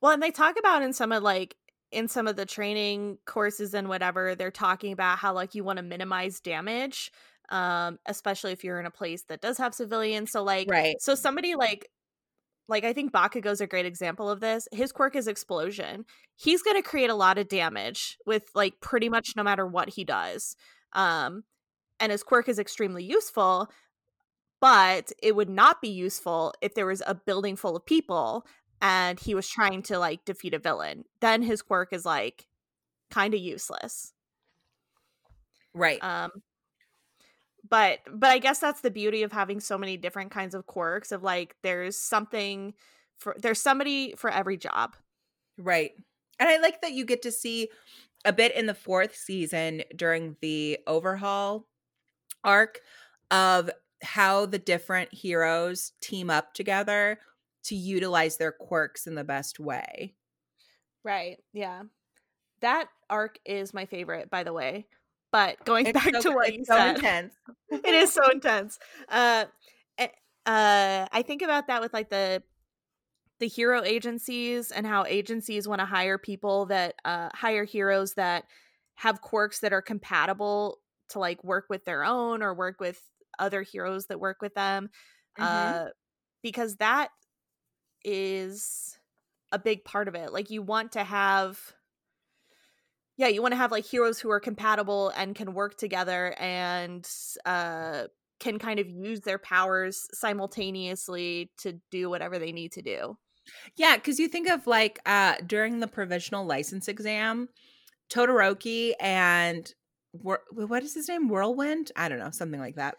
Well, 0.00 0.12
and 0.12 0.22
they 0.22 0.30
talk 0.30 0.56
about 0.58 0.82
in 0.82 0.92
some 0.92 1.12
of 1.12 1.22
like 1.22 1.56
in 1.90 2.08
some 2.08 2.26
of 2.26 2.36
the 2.36 2.46
training 2.46 3.18
courses 3.26 3.74
and 3.74 3.88
whatever, 3.88 4.34
they're 4.34 4.50
talking 4.50 4.92
about 4.92 5.18
how 5.18 5.32
like 5.32 5.54
you 5.54 5.64
want 5.64 5.78
to 5.78 5.82
minimize 5.82 6.40
damage, 6.40 7.10
um, 7.48 7.98
especially 8.06 8.52
if 8.52 8.62
you're 8.62 8.78
in 8.80 8.86
a 8.86 8.90
place 8.90 9.24
that 9.24 9.40
does 9.40 9.58
have 9.58 9.74
civilians. 9.74 10.30
So 10.32 10.42
like, 10.44 10.70
Right. 10.70 10.96
so 10.98 11.14
somebody 11.14 11.54
like 11.54 11.88
like 12.68 12.84
I 12.84 12.92
think 12.92 13.12
Bakugo's 13.12 13.60
a 13.60 13.66
great 13.66 13.86
example 13.86 14.28
of 14.30 14.40
this. 14.40 14.68
His 14.72 14.92
quirk 14.92 15.16
is 15.16 15.26
explosion. 15.28 16.04
He's 16.36 16.62
going 16.62 16.76
to 16.76 16.88
create 16.88 17.10
a 17.10 17.14
lot 17.14 17.38
of 17.38 17.48
damage 17.48 18.18
with 18.26 18.50
like 18.54 18.74
pretty 18.80 19.08
much 19.08 19.30
no 19.36 19.42
matter 19.42 19.66
what 19.66 19.88
he 19.90 20.04
does. 20.04 20.56
Um 20.92 21.44
and 22.00 22.12
his 22.12 22.22
quirk 22.22 22.48
is 22.48 22.58
extremely 22.58 23.04
useful, 23.04 23.68
but 24.60 25.12
it 25.22 25.36
would 25.36 25.48
not 25.48 25.80
be 25.80 25.88
useful 25.88 26.54
if 26.60 26.74
there 26.74 26.86
was 26.86 27.02
a 27.06 27.14
building 27.14 27.56
full 27.56 27.76
of 27.76 27.86
people 27.86 28.46
and 28.80 29.18
he 29.18 29.34
was 29.34 29.48
trying 29.48 29.82
to 29.82 29.98
like 29.98 30.24
defeat 30.24 30.54
a 30.54 30.58
villain. 30.58 31.04
Then 31.20 31.42
his 31.42 31.62
quirk 31.62 31.92
is 31.92 32.04
like 32.04 32.46
kind 33.10 33.34
of 33.34 33.40
useless. 33.40 34.12
Right. 35.74 36.02
Um 36.02 36.30
but 37.68 37.98
but 38.12 38.30
I 38.30 38.38
guess 38.38 38.58
that's 38.58 38.80
the 38.80 38.90
beauty 38.90 39.22
of 39.22 39.32
having 39.32 39.60
so 39.60 39.76
many 39.76 39.96
different 39.96 40.30
kinds 40.30 40.54
of 40.54 40.66
quirks 40.66 41.12
of 41.12 41.22
like 41.22 41.56
there's 41.62 41.96
something 41.96 42.74
for 43.16 43.36
there's 43.38 43.60
somebody 43.60 44.14
for 44.16 44.30
every 44.30 44.56
job. 44.56 44.96
right. 45.56 45.92
And 46.40 46.48
I 46.48 46.58
like 46.58 46.82
that 46.82 46.92
you 46.92 47.04
get 47.04 47.22
to 47.22 47.32
see 47.32 47.68
a 48.24 48.32
bit 48.32 48.54
in 48.54 48.66
the 48.66 48.74
fourth 48.74 49.16
season 49.16 49.82
during 49.96 50.36
the 50.40 50.78
overhaul 50.86 51.66
arc 52.44 52.80
of 53.30 53.70
how 54.02 54.46
the 54.46 54.58
different 54.58 55.12
heroes 55.12 55.92
team 56.00 56.30
up 56.30 56.54
together 56.54 57.18
to 57.64 57.74
utilize 57.74 58.36
their 58.36 58.52
quirks 58.52 59.06
in 59.06 59.14
the 59.14 59.24
best 59.24 59.58
way. 59.58 60.14
Right. 61.04 61.38
Yeah. 61.52 61.82
That 62.60 62.88
arc 63.08 63.38
is 63.44 63.74
my 63.74 63.86
favorite, 63.86 64.30
by 64.30 64.44
the 64.44 64.52
way. 64.52 64.86
But 65.30 65.62
going 65.64 65.86
It's 65.86 65.92
back 65.92 66.14
so 66.14 66.30
to 66.30 66.30
what 66.34 66.54
you 66.54 66.64
so 66.64 66.74
said, 66.74 66.96
intense. 66.96 67.34
it 67.70 67.94
is 67.94 68.12
so 68.12 68.30
intense. 68.30 68.78
Uh, 69.08 69.44
eh, 69.98 70.08
uh, 70.46 71.06
I 71.12 71.22
think 71.22 71.42
about 71.42 71.66
that 71.66 71.82
with 71.82 71.92
like 71.92 72.08
the 72.08 72.42
the 73.38 73.46
hero 73.46 73.84
agencies 73.84 74.72
and 74.72 74.86
how 74.86 75.04
agencies 75.04 75.68
want 75.68 75.80
to 75.80 75.84
hire 75.84 76.18
people 76.18 76.66
that 76.66 76.94
uh, 77.04 77.28
hire 77.34 77.64
heroes 77.64 78.14
that 78.14 78.44
have 78.96 79.20
quirks 79.20 79.60
that 79.60 79.72
are 79.72 79.82
compatible 79.82 80.78
to 81.10 81.18
like 81.18 81.42
work 81.44 81.66
with 81.68 81.84
their 81.84 82.04
own 82.04 82.42
or 82.42 82.52
work 82.52 82.80
with 82.80 83.00
other 83.38 83.62
heroes 83.62 84.06
that 84.06 84.20
work 84.20 84.38
with 84.42 84.54
them, 84.54 84.90
Mhm. 85.38 85.78
uh, 85.78 85.88
because 86.42 86.76
that 86.76 87.10
is 88.04 88.98
a 89.52 89.58
big 89.58 89.84
part 89.84 90.08
of 90.08 90.14
it. 90.14 90.32
Like 90.32 90.50
you 90.50 90.62
want 90.62 90.92
to 90.92 91.04
have 91.04 91.74
yeah, 93.16 93.26
you 93.28 93.42
want 93.42 93.52
to 93.52 93.56
have 93.56 93.72
like 93.72 93.84
heroes 93.84 94.20
who 94.20 94.30
are 94.30 94.40
compatible 94.40 95.08
and 95.10 95.34
can 95.34 95.52
work 95.54 95.76
together 95.76 96.34
and 96.38 97.08
uh 97.44 98.06
can 98.40 98.58
kind 98.60 98.78
of 98.78 98.88
use 98.88 99.22
their 99.22 99.38
powers 99.38 100.06
simultaneously 100.12 101.50
to 101.58 101.80
do 101.90 102.08
whatever 102.08 102.38
they 102.38 102.52
need 102.52 102.70
to 102.72 102.82
do. 102.82 103.18
Yeah, 103.76 103.96
because 103.96 104.18
you 104.18 104.28
think 104.28 104.48
of 104.48 104.66
like 104.66 104.98
uh 105.06 105.36
during 105.46 105.80
the 105.80 105.86
provisional 105.88 106.44
license 106.44 106.88
exam, 106.88 107.48
Todoroki 108.10 108.94
and 109.00 109.72
what 110.12 110.82
is 110.82 110.94
his 110.94 111.08
name? 111.08 111.28
Whirlwind? 111.28 111.92
I 111.96 112.08
don't 112.08 112.18
know, 112.18 112.30
something 112.30 112.60
like 112.60 112.76
that. 112.76 112.96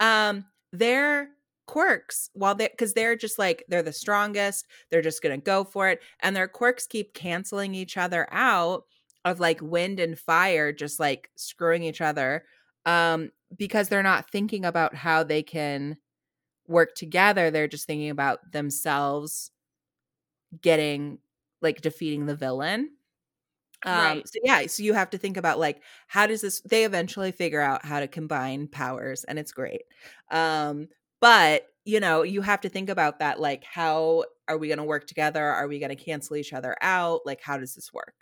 Um, 0.00 0.44
their 0.72 1.30
quirks, 1.66 2.30
while 2.34 2.54
they 2.54 2.68
because 2.68 2.94
they're 2.94 3.16
just 3.16 3.38
like 3.38 3.64
they're 3.68 3.82
the 3.82 3.92
strongest, 3.92 4.66
they're 4.90 5.02
just 5.02 5.22
gonna 5.22 5.38
go 5.38 5.64
for 5.64 5.88
it, 5.88 6.00
and 6.20 6.34
their 6.36 6.48
quirks 6.48 6.86
keep 6.86 7.14
canceling 7.14 7.74
each 7.74 7.96
other 7.96 8.28
out 8.32 8.84
of 9.24 9.40
like 9.40 9.60
wind 9.62 9.98
and 10.00 10.18
fire, 10.18 10.72
just 10.72 11.00
like 11.00 11.30
screwing 11.36 11.82
each 11.82 12.00
other. 12.00 12.44
Um, 12.84 13.30
because 13.56 13.88
they're 13.88 14.02
not 14.02 14.30
thinking 14.30 14.64
about 14.64 14.94
how 14.94 15.22
they 15.22 15.42
can 15.42 15.96
work 16.68 16.94
together. 16.94 17.50
They're 17.50 17.68
just 17.68 17.86
thinking 17.86 18.10
about 18.10 18.52
themselves 18.52 19.50
getting 20.60 21.18
like 21.62 21.80
defeating 21.80 22.26
the 22.26 22.36
villain. 22.36 22.90
Um, 23.86 24.20
Right. 24.20 24.26
so 24.26 24.38
yeah, 24.44 24.66
so 24.66 24.82
you 24.82 24.94
have 24.94 25.10
to 25.10 25.18
think 25.18 25.36
about 25.36 25.58
like 25.60 25.82
how 26.08 26.26
does 26.26 26.40
this 26.42 26.60
they 26.62 26.84
eventually 26.84 27.32
figure 27.32 27.60
out 27.60 27.84
how 27.84 28.00
to 28.00 28.08
combine 28.08 28.68
powers 28.68 29.24
and 29.24 29.38
it's 29.38 29.52
great. 29.52 29.82
Um, 30.30 30.88
but 31.20 31.68
you 31.84 32.00
know, 32.00 32.22
you 32.22 32.42
have 32.42 32.60
to 32.62 32.68
think 32.68 32.88
about 32.90 33.20
that 33.20 33.40
like 33.40 33.64
how 33.64 34.24
are 34.48 34.58
we 34.58 34.68
going 34.68 34.78
to 34.78 34.84
work 34.84 35.06
together? 35.06 35.44
Are 35.44 35.68
we 35.68 35.78
going 35.78 35.96
to 35.96 36.02
cancel 36.04 36.36
each 36.36 36.52
other 36.52 36.76
out? 36.82 37.20
Like 37.26 37.40
how 37.40 37.58
does 37.58 37.74
this 37.76 37.92
work? 37.92 38.14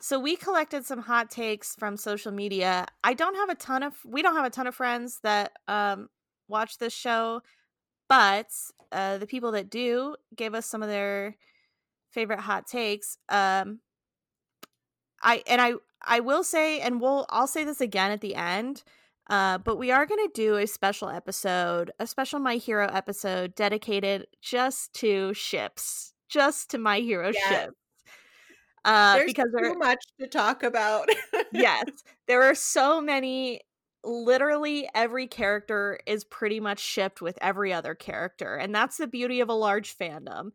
So 0.00 0.18
we 0.18 0.34
collected 0.36 0.84
some 0.84 0.98
hot 0.98 1.30
takes 1.30 1.76
from 1.76 1.96
social 1.96 2.32
media. 2.32 2.86
I 3.04 3.14
don't 3.14 3.36
have 3.36 3.50
a 3.50 3.54
ton 3.54 3.82
of 3.82 4.04
we 4.04 4.22
don't 4.22 4.34
have 4.34 4.44
a 4.44 4.50
ton 4.50 4.66
of 4.66 4.74
friends 4.74 5.20
that 5.20 5.52
um 5.68 6.08
watch 6.48 6.78
this 6.78 6.92
show, 6.92 7.42
but 8.08 8.52
uh 8.92 9.18
the 9.18 9.26
people 9.26 9.52
that 9.52 9.70
do 9.70 10.16
gave 10.36 10.54
us 10.54 10.66
some 10.66 10.82
of 10.82 10.88
their 10.90 11.36
favorite 12.12 12.40
hot 12.40 12.66
takes. 12.66 13.18
Um 13.28 13.80
I 15.22 15.42
and 15.46 15.60
I 15.60 15.74
I 16.02 16.20
will 16.20 16.44
say 16.44 16.80
and 16.80 17.00
we'll 17.00 17.26
I'll 17.30 17.46
say 17.46 17.64
this 17.64 17.80
again 17.80 18.10
at 18.10 18.20
the 18.20 18.34
end. 18.34 18.82
Uh, 19.30 19.56
but 19.58 19.76
we 19.78 19.90
are 19.92 20.04
going 20.04 20.26
to 20.26 20.32
do 20.34 20.56
a 20.56 20.66
special 20.66 21.08
episode, 21.08 21.92
a 22.00 22.06
special 22.06 22.40
My 22.40 22.56
Hero 22.56 22.88
episode 22.92 23.54
dedicated 23.54 24.26
just 24.42 24.92
to 24.94 25.32
ships, 25.32 26.12
just 26.28 26.70
to 26.70 26.78
My 26.78 26.98
Hero 26.98 27.30
Yes. 27.32 27.48
ship. 27.48 27.74
Uh, 28.84 29.14
There's 29.18 29.28
because 29.32 29.46
too 29.56 29.74
much 29.78 30.04
to 30.20 30.26
talk 30.26 30.62
about. 30.64 31.08
yes, 31.52 31.84
there 32.26 32.42
are 32.42 32.54
so 32.54 33.00
many. 33.00 33.60
Literally 34.04 34.88
every 34.96 35.28
character 35.28 36.00
is 36.06 36.24
pretty 36.24 36.58
much 36.58 36.80
shipped 36.80 37.22
with 37.22 37.38
every 37.40 37.72
other 37.72 37.94
character, 37.94 38.56
and 38.56 38.74
that's 38.74 38.96
the 38.96 39.06
beauty 39.06 39.40
of 39.40 39.48
a 39.48 39.54
large 39.54 39.96
fandom. 39.96 40.50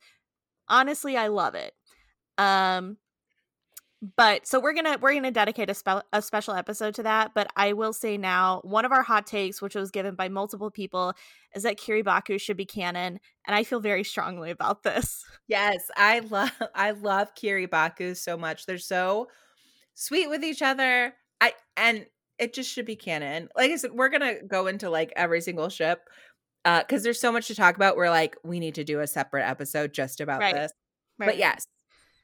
Honestly, 0.68 1.16
I 1.16 1.28
love 1.28 1.56
it. 1.56 1.74
Um, 2.38 2.98
but 4.16 4.46
so 4.46 4.60
we're 4.60 4.74
gonna 4.74 4.98
we're 5.02 5.14
gonna 5.14 5.32
dedicate 5.32 5.70
a, 5.70 5.74
spe- 5.74 6.06
a 6.14 6.22
special 6.22 6.54
episode 6.54 6.94
to 6.96 7.04
that. 7.04 7.32
But 7.34 7.48
I 7.56 7.74
will 7.74 7.94
say 7.94 8.18
now, 8.18 8.62
one 8.64 8.86
of 8.86 8.92
our 8.92 9.02
hot 9.02 9.26
takes, 9.26 9.62
which 9.62 9.74
was 9.74 9.90
given 9.90 10.14
by 10.16 10.30
multiple 10.30 10.70
people, 10.70 11.14
is 11.56 11.64
that 11.64 11.80
Kiribaku 11.80 12.40
should 12.40 12.58
be 12.58 12.66
canon, 12.66 13.20
and 13.48 13.56
I 13.56 13.64
feel 13.64 13.80
very 13.80 14.04
strongly 14.04 14.52
about 14.52 14.84
this. 14.84 15.24
Yes, 15.50 15.78
I 15.96 16.20
love 16.20 16.52
I 16.76 16.92
love 16.92 17.34
Kiribaku 17.34 18.18
so 18.18 18.36
much. 18.38 18.66
They're 18.66 18.78
so 18.78 19.30
sweet 19.94 20.30
with 20.30 20.44
each 20.44 20.62
other. 20.62 21.14
I 21.40 21.54
and 21.78 22.06
it 22.38 22.54
just 22.54 22.70
should 22.72 22.86
be 22.86 22.98
canon. 22.98 23.48
Like 23.56 23.72
I 23.72 23.78
said, 23.78 23.92
we're 23.94 24.10
gonna 24.10 24.44
go 24.46 24.68
into 24.68 24.90
like 24.90 25.14
every 25.16 25.40
single 25.40 25.70
ship 25.70 26.02
uh 26.66 26.82
because 26.82 27.02
there's 27.04 27.22
so 27.22 27.32
much 27.32 27.48
to 27.48 27.56
talk 27.56 27.78
about. 27.78 27.96
We're 27.96 28.10
like, 28.10 28.36
we 28.44 28.60
need 28.60 28.76
to 28.76 28.84
do 28.84 29.00
a 29.00 29.08
separate 29.08 29.48
episode 29.48 29.94
just 29.94 30.20
about 30.20 30.42
Right, 30.42 30.54
this. 30.54 30.74
Right. 31.18 31.28
But 31.28 31.38
yes, 31.38 31.66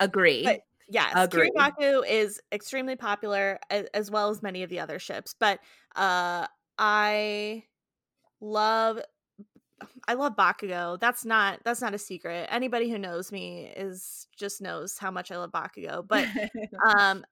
agree. 0.02 0.44
But 0.44 0.60
yes, 0.90 1.12
Agree. 1.16 1.52
Kiribaku 1.52 2.04
is 2.08 2.42
extremely 2.52 2.96
popular 2.96 3.60
as, 3.70 3.86
as 3.94 4.12
well 4.12 4.30
as 4.30 4.42
many 4.42 4.64
of 4.64 4.70
the 4.70 4.80
other 4.80 5.00
ships. 5.00 5.36
But 5.40 5.60
uh 5.96 6.48
I 6.78 7.64
love 8.42 9.00
I 10.08 10.14
love 10.14 10.36
Bakugo. 10.36 11.00
That's 11.00 11.26
not 11.26 11.60
that's 11.64 11.82
not 11.82 11.94
a 11.94 11.98
secret. 11.98 12.48
Anybody 12.52 12.90
who 12.90 12.98
knows 12.98 13.32
me 13.32 13.72
is 13.76 14.28
just 14.38 14.62
knows 14.62 14.98
how 14.98 15.12
much 15.12 15.32
I 15.32 15.38
love 15.38 15.52
Bakugo. 15.52 16.06
But 16.08 16.28
um 16.98 17.24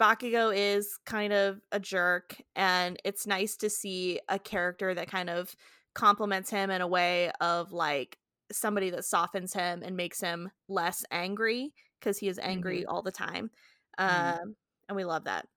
Bakugo 0.00 0.52
is 0.54 0.98
kind 1.06 1.32
of 1.32 1.60
a 1.70 1.78
jerk 1.78 2.36
and 2.56 2.98
it's 3.04 3.26
nice 3.26 3.56
to 3.58 3.70
see 3.70 4.20
a 4.28 4.38
character 4.38 4.92
that 4.94 5.08
kind 5.08 5.30
of 5.30 5.54
compliments 5.94 6.50
him 6.50 6.70
in 6.70 6.80
a 6.80 6.86
way 6.86 7.30
of 7.40 7.72
like 7.72 8.18
somebody 8.52 8.90
that 8.90 9.04
softens 9.04 9.52
him 9.52 9.82
and 9.82 9.96
makes 9.96 10.20
him 10.20 10.50
less 10.68 11.04
angry 11.10 11.72
because 12.00 12.18
he 12.18 12.28
is 12.28 12.38
angry 12.38 12.84
all 12.84 13.02
the 13.02 13.12
time. 13.12 13.50
Mhm. 13.98 14.38
Um 14.42 14.56
and 14.88 14.96
we 14.96 15.04
love 15.04 15.24
that. 15.24 15.48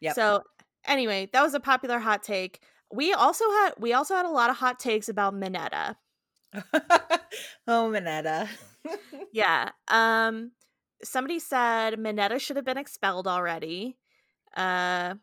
Yep. 0.00 0.14
So 0.14 0.42
anyway, 0.86 1.28
that 1.32 1.42
was 1.42 1.54
a 1.54 1.60
popular 1.60 1.98
hot 1.98 2.22
take. 2.22 2.62
We 2.92 3.12
also 3.12 3.44
had 3.50 3.74
we 3.78 3.92
also 3.92 4.14
had 4.14 4.26
a 4.26 4.30
lot 4.30 4.50
of 4.50 4.56
hot 4.56 4.78
takes 4.78 5.08
about 5.08 5.34
Mineta. 5.34 5.96
oh 7.66 7.90
Mineta. 7.92 8.48
Yeah. 9.32 9.70
Um 9.88 10.52
somebody 11.02 11.38
said 11.38 11.94
Mineta 11.98 12.40
should 12.40 12.56
have 12.56 12.64
been 12.64 12.78
expelled 12.78 13.26
already. 13.26 13.98
Uh 14.56 15.14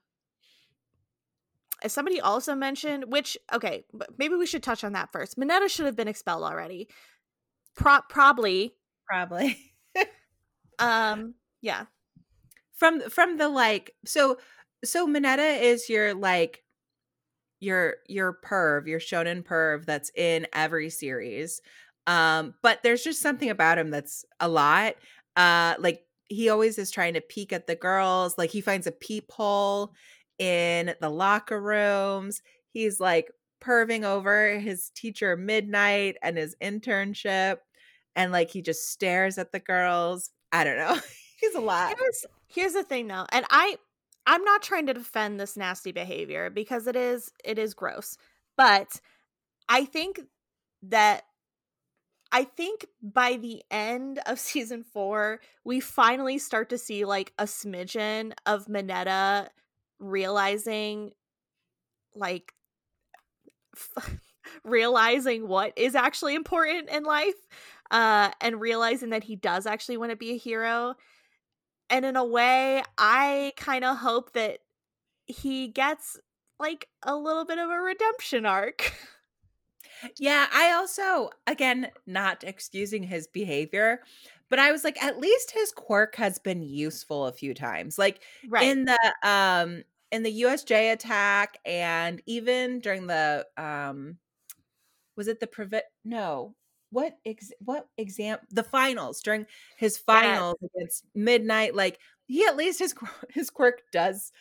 somebody 1.88 2.20
also 2.22 2.56
mentioned 2.56 3.06
which 3.08 3.38
okay, 3.54 3.86
maybe 4.18 4.36
we 4.36 4.46
should 4.48 4.64
touch 4.64 4.84
on 4.84 4.94
that 4.94 5.12
first. 5.12 5.38
Mineta 5.38 5.70
should 5.70 5.86
have 5.86 5.96
been 5.96 6.08
expelled 6.08 6.44
already. 6.44 6.88
Pro- 7.76 8.02
probably. 8.10 8.76
Probably. 9.08 9.58
Um 10.80 11.34
yeah. 11.62 11.86
from 12.76 13.02
from 13.10 13.38
the 13.38 13.50
like 13.50 13.94
so 14.06 14.38
so 14.86 15.08
Mineta 15.08 15.62
is 15.62 15.90
your 15.90 16.14
like 16.14 16.64
your 17.60 17.96
your 18.08 18.38
perv, 18.46 18.88
your 18.88 19.00
shonen 19.00 19.44
perv 19.44 19.86
that's 19.86 20.12
in 20.16 20.48
every 20.54 20.90
series. 20.90 21.62
Um, 22.06 22.54
but 22.62 22.84
there's 22.84 23.04
just 23.04 23.22
something 23.22 23.50
about 23.50 23.78
him 23.80 23.90
that's 23.92 24.26
a 24.40 24.48
lot. 24.48 24.96
Uh 25.36 25.76
like 25.80 26.04
he 26.30 26.50
always 26.50 26.78
is 26.78 26.92
trying 26.92 27.14
to 27.16 27.22
peek 27.22 27.54
at 27.54 27.68
the 27.68 27.76
girls, 27.76 28.38
like 28.38 28.50
he 28.52 28.62
finds 28.62 28.86
a 28.88 28.92
peephole 28.92 29.94
in 30.40 30.94
the 31.02 31.10
locker 31.10 31.62
rooms. 31.62 32.42
He's 32.70 33.00
like 33.00 33.32
perving 33.62 34.04
over 34.04 34.60
his 34.60 34.92
teacher 34.96 35.36
Midnight 35.36 36.16
and 36.22 36.38
his 36.38 36.56
internship 36.62 37.58
and 38.18 38.32
like 38.32 38.50
he 38.50 38.62
just 38.62 38.92
stares 38.92 39.38
at 39.38 39.54
the 39.54 39.60
girls. 39.60 40.32
I 40.52 40.64
don't 40.64 40.78
know. 40.78 41.00
He's 41.40 41.56
a 41.56 41.62
lot. 41.62 41.96
Here's 41.98 42.26
here's 42.48 42.74
the 42.74 42.84
thing 42.84 43.08
though, 43.08 43.26
and 43.30 43.46
I 43.50 43.78
I'm 44.26 44.44
not 44.44 44.64
trying 44.64 44.88
to 44.88 44.94
defend 44.94 45.40
this 45.40 45.56
nasty 45.56 45.92
behavior 45.92 46.50
because 46.50 46.88
it 46.88 46.96
is 46.96 47.32
it 47.46 47.60
is 47.60 47.74
gross. 47.74 48.18
But 48.58 49.00
I 49.70 49.86
think 49.86 50.22
that 50.82 51.24
I 52.32 52.44
think 52.44 52.88
by 53.02 53.38
the 53.38 53.62
end 53.70 54.20
of 54.26 54.40
season 54.40 54.84
4, 54.84 55.40
we 55.64 55.80
finally 55.80 56.40
start 56.40 56.70
to 56.70 56.78
see 56.78 57.06
like 57.06 57.34
a 57.38 57.44
smidgen 57.44 58.34
of 58.46 58.66
Mineta 58.66 59.50
realizing 60.00 61.12
like 62.16 62.54
f- 63.76 64.20
realizing 64.64 65.48
what 65.48 65.74
is 65.78 65.96
actually 65.96 66.36
important 66.36 66.90
in 66.90 67.04
life 67.04 67.36
uh 67.92 68.32
and 68.42 68.60
realizing 68.60 69.10
that 69.12 69.24
he 69.24 69.36
does 69.36 69.66
actually 69.66 69.98
want 69.98 70.12
to 70.12 70.16
be 70.18 70.32
a 70.32 70.38
hero. 70.38 70.96
And 71.90 72.06
in 72.06 72.16
a 72.16 72.26
way 72.26 72.84
i 72.98 73.54
kind 73.58 73.86
of 73.86 73.98
hope 73.98 74.34
that 74.34 74.60
he 75.26 75.68
gets 75.70 76.20
like 76.60 76.90
a 77.04 77.16
little 77.16 77.46
bit 77.46 77.60
of 77.60 77.70
a 77.70 77.80
redemption 77.82 78.46
arc. 78.46 78.94
Yeah, 80.20 80.48
I 80.52 80.72
also 80.74 81.32
again 81.48 81.92
not 82.06 82.44
excusing 82.44 83.04
his 83.04 83.28
behavior, 83.28 84.02
but 84.50 84.60
I 84.60 84.72
was 84.72 84.84
like 84.84 85.02
at 85.04 85.20
least 85.20 85.52
his 85.52 85.72
quirk 85.72 86.16
has 86.16 86.40
been 86.40 86.62
useful 86.64 87.26
a 87.28 87.34
few 87.34 87.54
times. 87.54 87.98
Like 87.98 88.22
right 88.48 88.66
in 88.68 88.86
the 88.86 89.16
um 89.24 89.84
in 90.12 90.24
the 90.24 90.42
USJ 90.44 90.92
attack 90.94 91.58
and 91.66 92.22
even 92.26 92.80
during 92.80 93.08
the 93.08 93.46
um 93.58 94.18
was 95.16 95.28
it 95.28 95.40
the 95.40 95.48
prevent 95.48 95.84
no 96.06 96.56
what 96.92 97.18
ex- 97.26 97.52
what 97.60 97.88
exam 97.98 98.38
the 98.50 98.64
finals 98.64 99.22
during 99.22 99.46
his 99.78 99.98
finals 99.98 100.56
against 100.64 101.04
midnight 101.14 101.76
like 101.76 102.00
he 102.28 102.46
at 102.46 102.56
least 102.56 102.80
his 102.80 102.94
his 103.30 103.50
quirk 103.50 103.82
does 103.92 104.32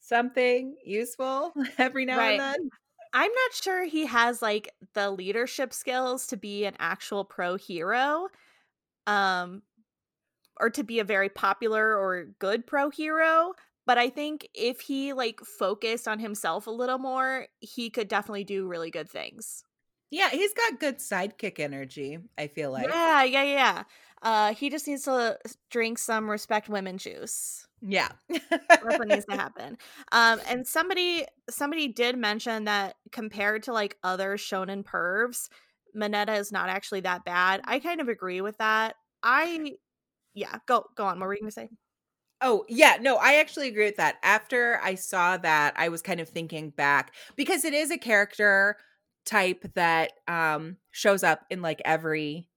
something 0.00 0.76
useful 0.84 1.52
every 1.78 2.04
now 2.04 2.18
Right. 2.18 2.38
and 2.38 2.40
then 2.40 2.70
i'm 3.12 3.32
not 3.32 3.52
sure 3.54 3.84
he 3.84 4.06
has 4.06 4.40
like 4.40 4.70
the 4.94 5.10
leadership 5.10 5.72
skills 5.72 6.28
to 6.28 6.36
be 6.36 6.64
an 6.64 6.76
actual 6.78 7.24
pro 7.24 7.56
hero 7.56 8.28
um 9.06 9.62
or 10.58 10.70
to 10.70 10.82
be 10.82 10.98
a 10.98 11.04
very 11.04 11.28
popular 11.28 11.96
or 11.96 12.26
good 12.38 12.66
pro 12.66 12.90
hero 12.90 13.52
but 13.86 13.98
i 13.98 14.08
think 14.08 14.48
if 14.54 14.80
he 14.80 15.12
like 15.12 15.40
focused 15.40 16.08
on 16.08 16.18
himself 16.18 16.66
a 16.66 16.70
little 16.70 16.98
more 16.98 17.46
he 17.60 17.90
could 17.90 18.08
definitely 18.08 18.44
do 18.44 18.66
really 18.66 18.90
good 18.90 19.08
things 19.08 19.62
yeah 20.10 20.30
he's 20.30 20.54
got 20.54 20.80
good 20.80 20.98
sidekick 20.98 21.58
energy 21.58 22.18
i 22.38 22.46
feel 22.46 22.70
like 22.70 22.88
yeah 22.88 23.22
yeah 23.22 23.42
yeah 23.44 23.82
uh 24.22 24.54
he 24.54 24.70
just 24.70 24.86
needs 24.86 25.02
to 25.04 25.38
drink 25.70 25.98
some 25.98 26.30
respect 26.30 26.68
women 26.68 26.98
juice 26.98 27.66
Yeah. 27.82 28.08
That's 28.28 28.98
what 28.98 29.08
needs 29.08 29.26
to 29.26 29.36
happen. 29.36 29.78
Um, 30.12 30.40
and 30.48 30.66
somebody 30.66 31.24
somebody 31.50 31.88
did 31.88 32.16
mention 32.16 32.64
that 32.64 32.96
compared 33.12 33.64
to 33.64 33.72
like 33.72 33.96
other 34.02 34.36
shonen 34.36 34.84
pervs, 34.84 35.48
Mineta 35.96 36.38
is 36.38 36.52
not 36.52 36.68
actually 36.68 37.00
that 37.00 37.24
bad. 37.24 37.60
I 37.64 37.78
kind 37.80 38.00
of 38.00 38.08
agree 38.08 38.40
with 38.40 38.58
that. 38.58 38.96
I 39.22 39.74
yeah, 40.34 40.58
go 40.66 40.86
go 40.96 41.06
on. 41.06 41.18
What 41.20 41.26
were 41.26 41.34
you 41.34 41.40
gonna 41.40 41.50
say? 41.52 41.68
oh, 42.42 42.64
yeah. 42.68 42.96
No, 43.00 43.16
I 43.16 43.36
actually 43.36 43.68
agree 43.68 43.86
with 43.86 43.96
that. 43.96 44.16
After 44.22 44.80
I 44.82 44.94
saw 44.94 45.36
that, 45.38 45.74
I 45.76 45.88
was 45.88 46.02
kind 46.02 46.20
of 46.20 46.28
thinking 46.28 46.70
back 46.70 47.14
because 47.36 47.64
it 47.64 47.74
is 47.74 47.90
a 47.90 47.98
character 47.98 48.76
type 49.24 49.64
that 49.74 50.12
um 50.28 50.76
shows 50.92 51.24
up 51.24 51.40
in 51.50 51.60
like 51.60 51.82
every 51.84 52.48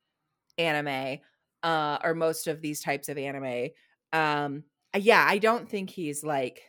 anime 0.59 1.19
uh 1.63 1.97
or 2.03 2.13
most 2.13 2.47
of 2.47 2.61
these 2.61 2.81
types 2.81 3.09
of 3.09 3.17
anime. 3.17 3.69
Um 4.13 4.63
yeah, 4.95 5.25
I 5.27 5.39
don't 5.39 5.67
think 5.69 5.89
he's 5.89 6.23
like 6.23 6.61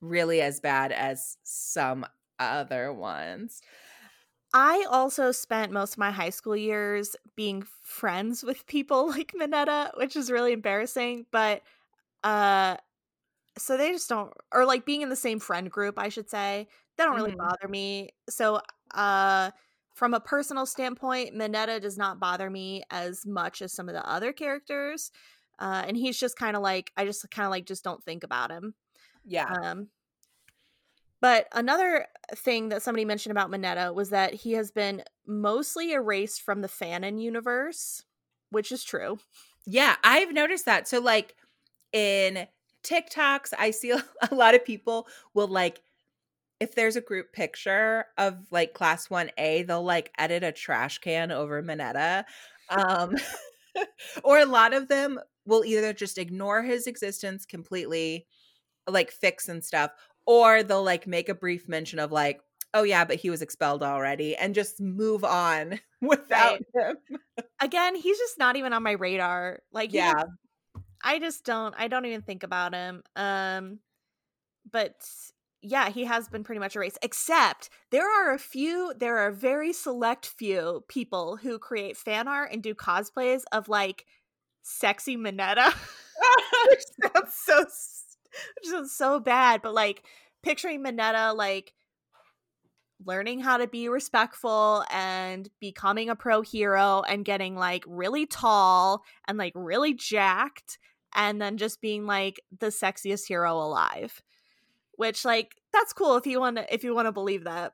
really 0.00 0.42
as 0.42 0.60
bad 0.60 0.92
as 0.92 1.38
some 1.44 2.04
other 2.38 2.92
ones. 2.92 3.62
I 4.54 4.86
also 4.90 5.32
spent 5.32 5.72
most 5.72 5.94
of 5.94 5.98
my 5.98 6.12
high 6.12 6.30
school 6.30 6.56
years 6.56 7.16
being 7.36 7.62
friends 7.62 8.44
with 8.44 8.66
people 8.66 9.08
like 9.10 9.32
Mineta, 9.32 9.96
which 9.98 10.16
is 10.16 10.30
really 10.30 10.52
embarrassing, 10.52 11.26
but 11.32 11.62
uh 12.24 12.78
so 13.58 13.76
they 13.78 13.92
just 13.92 14.08
don't 14.08 14.32
or 14.52 14.66
like 14.66 14.86
being 14.86 15.02
in 15.02 15.10
the 15.10 15.16
same 15.16 15.40
friend 15.40 15.70
group, 15.70 15.98
I 15.98 16.08
should 16.10 16.30
say. 16.30 16.68
They 16.98 17.04
don't 17.04 17.16
really 17.16 17.32
Mhm. 17.32 17.38
bother 17.38 17.68
me. 17.68 18.10
So 18.30 18.60
uh 18.94 19.52
from 19.94 20.14
a 20.14 20.20
personal 20.20 20.66
standpoint, 20.66 21.34
Mineta 21.34 21.80
does 21.80 21.98
not 21.98 22.20
bother 22.20 22.50
me 22.50 22.84
as 22.90 23.26
much 23.26 23.62
as 23.62 23.72
some 23.74 23.88
of 23.88 23.94
the 23.94 24.08
other 24.08 24.32
characters. 24.34 25.12
Uh 25.60 25.84
and 25.88 25.96
he's 25.98 26.18
just 26.20 26.36
kind 26.38 26.56
of 26.56 26.62
like 26.62 26.92
I 26.96 27.04
just 27.06 27.30
kind 27.30 27.46
of 27.46 27.50
like 27.52 27.66
just 27.66 27.84
don't 27.84 28.04
think 28.04 28.24
about 28.24 28.50
him. 28.52 28.74
Yeah. 29.24 29.54
Um 29.62 29.90
but 31.24 31.48
another 31.52 32.04
thing 32.34 32.68
that 32.68 32.82
somebody 32.82 33.06
mentioned 33.06 33.30
about 33.30 33.50
Mineta 33.50 33.94
was 33.94 34.10
that 34.10 34.34
he 34.34 34.52
has 34.52 34.70
been 34.70 35.02
mostly 35.26 35.92
erased 35.92 36.42
from 36.42 36.60
the 36.60 36.68
fanon 36.68 37.18
universe, 37.18 38.04
which 38.50 38.70
is 38.70 38.84
true. 38.84 39.18
Yeah, 39.64 39.96
I've 40.04 40.34
noticed 40.34 40.66
that. 40.66 40.86
So 40.86 41.00
like 41.00 41.34
in 41.94 42.46
TikToks, 42.82 43.54
I 43.58 43.70
see 43.70 43.92
a 44.30 44.34
lot 44.34 44.54
of 44.54 44.66
people 44.66 45.06
will 45.32 45.48
like 45.48 45.80
if 46.60 46.74
there's 46.74 46.96
a 46.96 47.00
group 47.00 47.32
picture 47.32 48.04
of 48.18 48.36
like 48.50 48.74
class 48.74 49.08
1A, 49.08 49.66
they'll 49.66 49.82
like 49.82 50.12
edit 50.18 50.44
a 50.44 50.52
trash 50.52 50.98
can 50.98 51.32
over 51.32 51.62
Mineta. 51.62 52.24
Um 52.68 53.14
or 54.24 54.40
a 54.40 54.44
lot 54.44 54.74
of 54.74 54.88
them 54.88 55.18
will 55.46 55.64
either 55.64 55.94
just 55.94 56.18
ignore 56.18 56.62
his 56.62 56.86
existence 56.86 57.46
completely, 57.46 58.26
like 58.86 59.10
fics 59.10 59.48
and 59.48 59.64
stuff, 59.64 59.90
or 60.26 60.62
they'll 60.62 60.82
like 60.84 61.06
make 61.06 61.28
a 61.28 61.34
brief 61.34 61.68
mention 61.68 61.98
of 61.98 62.12
like, 62.12 62.40
oh 62.72 62.82
yeah, 62.82 63.04
but 63.04 63.16
he 63.16 63.30
was 63.30 63.42
expelled 63.42 63.82
already 63.82 64.36
and 64.36 64.54
just 64.54 64.80
move 64.80 65.24
on 65.24 65.78
without 66.00 66.60
him. 66.74 66.96
Again, 67.60 67.94
he's 67.94 68.18
just 68.18 68.38
not 68.38 68.56
even 68.56 68.72
on 68.72 68.82
my 68.82 68.92
radar. 68.92 69.60
Like 69.72 69.92
Yeah. 69.92 70.12
just- 70.14 70.26
I 71.06 71.18
just 71.18 71.44
don't 71.44 71.74
I 71.76 71.88
don't 71.88 72.06
even 72.06 72.22
think 72.22 72.42
about 72.42 72.72
him. 72.74 73.02
Um 73.14 73.78
but 74.70 74.94
yeah, 75.60 75.88
he 75.88 76.04
has 76.04 76.28
been 76.28 76.44
pretty 76.44 76.58
much 76.58 76.76
erased. 76.76 76.98
Except 77.02 77.70
there 77.90 78.06
are 78.10 78.34
a 78.34 78.38
few, 78.38 78.92
there 78.98 79.16
are 79.18 79.28
a 79.28 79.34
very 79.34 79.72
select 79.72 80.26
few 80.26 80.84
people 80.88 81.36
who 81.36 81.58
create 81.58 81.96
fan 81.96 82.28
art 82.28 82.50
and 82.52 82.62
do 82.62 82.74
cosplays 82.74 83.42
of 83.52 83.68
like 83.68 84.04
sexy 84.62 85.16
which 86.68 86.84
sounds 87.02 87.34
so 87.34 87.64
which 88.62 88.72
is 88.72 88.96
so 88.96 89.20
bad, 89.20 89.62
but 89.62 89.74
like 89.74 90.04
picturing 90.42 90.82
Mineta 90.82 91.34
like 91.34 91.72
learning 93.04 93.40
how 93.40 93.56
to 93.56 93.66
be 93.66 93.88
respectful 93.88 94.84
and 94.90 95.48
becoming 95.60 96.08
a 96.08 96.16
pro 96.16 96.42
hero 96.42 97.02
and 97.02 97.24
getting 97.24 97.56
like 97.56 97.84
really 97.86 98.26
tall 98.26 99.02
and 99.26 99.36
like 99.36 99.52
really 99.54 99.94
jacked 99.94 100.78
and 101.14 101.40
then 101.40 101.56
just 101.56 101.80
being 101.80 102.06
like 102.06 102.40
the 102.58 102.66
sexiest 102.66 103.26
hero 103.26 103.56
alive. 103.56 104.22
Which 104.96 105.24
like 105.24 105.56
that's 105.72 105.92
cool 105.92 106.16
if 106.16 106.26
you 106.26 106.40
want 106.40 106.56
to 106.56 106.72
if 106.72 106.84
you 106.84 106.94
want 106.94 107.06
to 107.06 107.12
believe 107.12 107.44
that. 107.44 107.72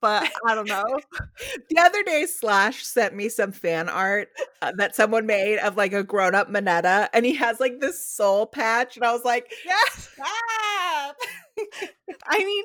But 0.00 0.30
I 0.46 0.54
don't 0.54 0.68
know. 0.68 0.84
The 1.70 1.78
other 1.78 2.02
day, 2.02 2.26
Slash 2.26 2.84
sent 2.84 3.14
me 3.14 3.28
some 3.28 3.52
fan 3.52 3.88
art 3.88 4.28
uh, 4.62 4.72
that 4.76 4.96
someone 4.96 5.26
made 5.26 5.58
of 5.58 5.76
like 5.76 5.92
a 5.92 6.02
grown 6.02 6.34
up 6.34 6.48
Mineta, 6.50 7.08
and 7.12 7.24
he 7.24 7.34
has 7.34 7.60
like 7.60 7.80
this 7.80 8.04
soul 8.04 8.46
patch, 8.46 8.96
and 8.96 9.04
I 9.04 9.12
was 9.12 9.24
like, 9.24 9.52
yes. 9.64 10.08
"Stop!" 10.14 11.16
I 12.26 12.38
mean 12.44 12.64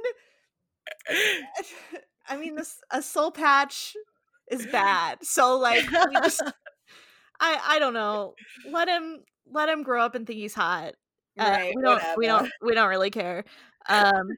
I 2.28 2.38
mean 2.38 2.56
this 2.56 2.80
a 2.92 3.02
soul 3.02 3.32
patch 3.32 3.96
is 4.52 4.66
bad. 4.68 5.20
So 5.24 5.58
like 5.58 5.86
just 6.14 6.42
I 7.40 7.60
I 7.68 7.80
don't 7.80 7.94
know. 7.94 8.34
Let 8.70 8.88
him 8.88 9.20
let 9.52 9.70
him 9.70 9.84
grow 9.84 10.04
up 10.04 10.16
and 10.16 10.26
think 10.26 10.40
he's 10.40 10.54
hot. 10.54 10.94
Uh, 11.40 11.44
right? 11.44 11.74
we 11.76 11.82
don't 11.82 12.04
we 12.18 12.28
don't 12.28 12.52
we 12.62 12.76
don't 12.76 12.90
really 12.90 13.12
care. 13.12 13.44
Um 13.90 14.30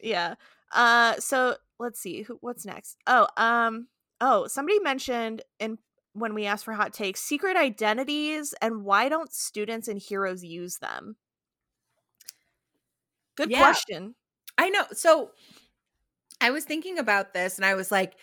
yeah. 0.00 0.34
Uh 0.72 1.14
so 1.16 1.56
let's 1.78 2.00
see 2.00 2.22
who 2.22 2.38
what's 2.40 2.64
next. 2.66 2.96
Oh, 3.06 3.26
um 3.36 3.88
oh, 4.20 4.46
somebody 4.46 4.78
mentioned 4.80 5.42
in 5.58 5.78
when 6.14 6.34
we 6.34 6.46
asked 6.46 6.64
for 6.64 6.72
hot 6.74 6.92
takes, 6.92 7.20
secret 7.20 7.56
identities 7.56 8.54
and 8.60 8.84
why 8.84 9.08
don't 9.08 9.32
students 9.32 9.88
and 9.88 10.00
heroes 10.00 10.42
use 10.44 10.78
them? 10.78 11.16
Good 13.36 13.50
Yeah. 13.50 13.58
question. 13.58 14.14
I 14.58 14.70
know. 14.70 14.84
So 14.92 15.32
I 16.40 16.50
was 16.50 16.64
thinking 16.64 16.98
about 16.98 17.32
this, 17.34 17.56
and 17.56 17.64
I 17.64 17.74
was 17.74 17.90
like, 17.90 18.14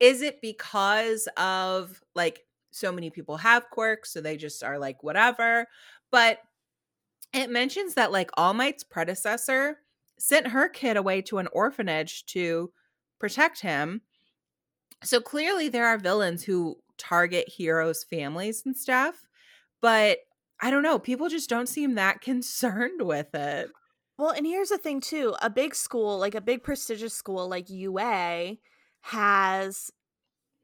is 0.00 0.22
it 0.22 0.40
because 0.40 1.28
of 1.36 2.02
like 2.14 2.44
so 2.70 2.92
many 2.92 3.10
people 3.10 3.36
have 3.38 3.70
quirks, 3.70 4.12
so 4.12 4.20
they 4.20 4.36
just 4.36 4.62
are 4.62 4.78
like 4.78 5.02
whatever? 5.02 5.66
But 6.10 6.38
it 7.32 7.50
mentions 7.50 7.94
that 7.94 8.12
like 8.12 8.30
All 8.36 8.54
Might's 8.54 8.84
predecessor 8.84 9.78
sent 10.22 10.46
her 10.46 10.68
kid 10.68 10.96
away 10.96 11.20
to 11.20 11.38
an 11.38 11.48
orphanage 11.52 12.24
to 12.24 12.70
protect 13.18 13.62
him. 13.62 14.02
So 15.02 15.20
clearly 15.20 15.68
there 15.68 15.88
are 15.88 15.98
villains 15.98 16.44
who 16.44 16.76
target 16.96 17.48
heroes' 17.48 18.04
families 18.04 18.62
and 18.64 18.76
stuff, 18.76 19.26
but 19.80 20.18
I 20.60 20.70
don't 20.70 20.84
know, 20.84 21.00
people 21.00 21.28
just 21.28 21.50
don't 21.50 21.68
seem 21.68 21.96
that 21.96 22.20
concerned 22.20 23.02
with 23.02 23.34
it. 23.34 23.68
Well, 24.16 24.30
and 24.30 24.46
here's 24.46 24.68
the 24.68 24.78
thing 24.78 25.00
too. 25.00 25.34
A 25.42 25.50
big 25.50 25.74
school, 25.74 26.20
like 26.20 26.36
a 26.36 26.40
big 26.40 26.62
prestigious 26.62 27.14
school 27.14 27.48
like 27.48 27.68
UA 27.68 28.58
has 29.00 29.90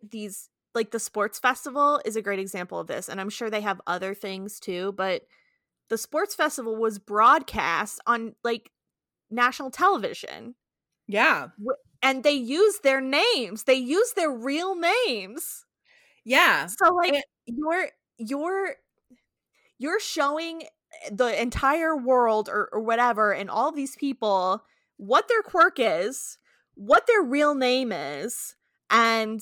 these 0.09 0.51
like 0.73 0.93
the 0.93 1.01
sports 1.01 1.41
festival 1.41 2.01
is 2.05 2.15
a 2.15 2.23
great 2.23 2.39
example 2.39 2.79
of 2.79 2.87
this 2.87 3.09
and 3.09 3.21
I'm 3.21 3.31
sure 3.31 3.51
they 3.51 3.63
have 3.63 3.81
other 3.89 4.15
things 4.15 4.61
too, 4.61 4.93
but 4.93 5.23
the 5.89 5.99
sports 5.99 6.37
festival 6.37 6.77
was 6.77 7.01
broadcast 7.01 8.01
on 8.07 8.37
like 8.45 8.71
national 9.31 9.71
television 9.71 10.55
Yeah. 11.07 11.49
and 12.03 12.23
they 12.25 12.33
use 12.33 12.81
their 12.83 13.01
names. 13.01 13.65
They 13.65 13.75
use 13.75 14.13
their 14.15 14.31
real 14.31 14.75
names. 14.75 15.65
Yeah. 16.25 16.67
So 16.67 16.93
like 16.95 17.15
And- 17.15 17.25
you're 17.47 17.89
you're 18.19 18.77
you're 19.79 20.01
showing 20.01 20.63
eh, 20.63 21.11
the 21.13 21.41
entire 21.41 21.97
world 21.97 22.49
or, 22.49 22.69
or 22.73 22.81
whatever 22.81 23.33
and 23.33 23.51
all 23.51 23.73
these 23.73 23.97
people 23.97 24.65
what 24.97 25.29
their 25.29 25.43
quirk 25.43 25.77
is, 25.79 26.39
what 26.75 27.07
their 27.07 27.23
real 27.23 27.55
name 27.55 27.93
is, 27.93 28.57
and 28.91 29.41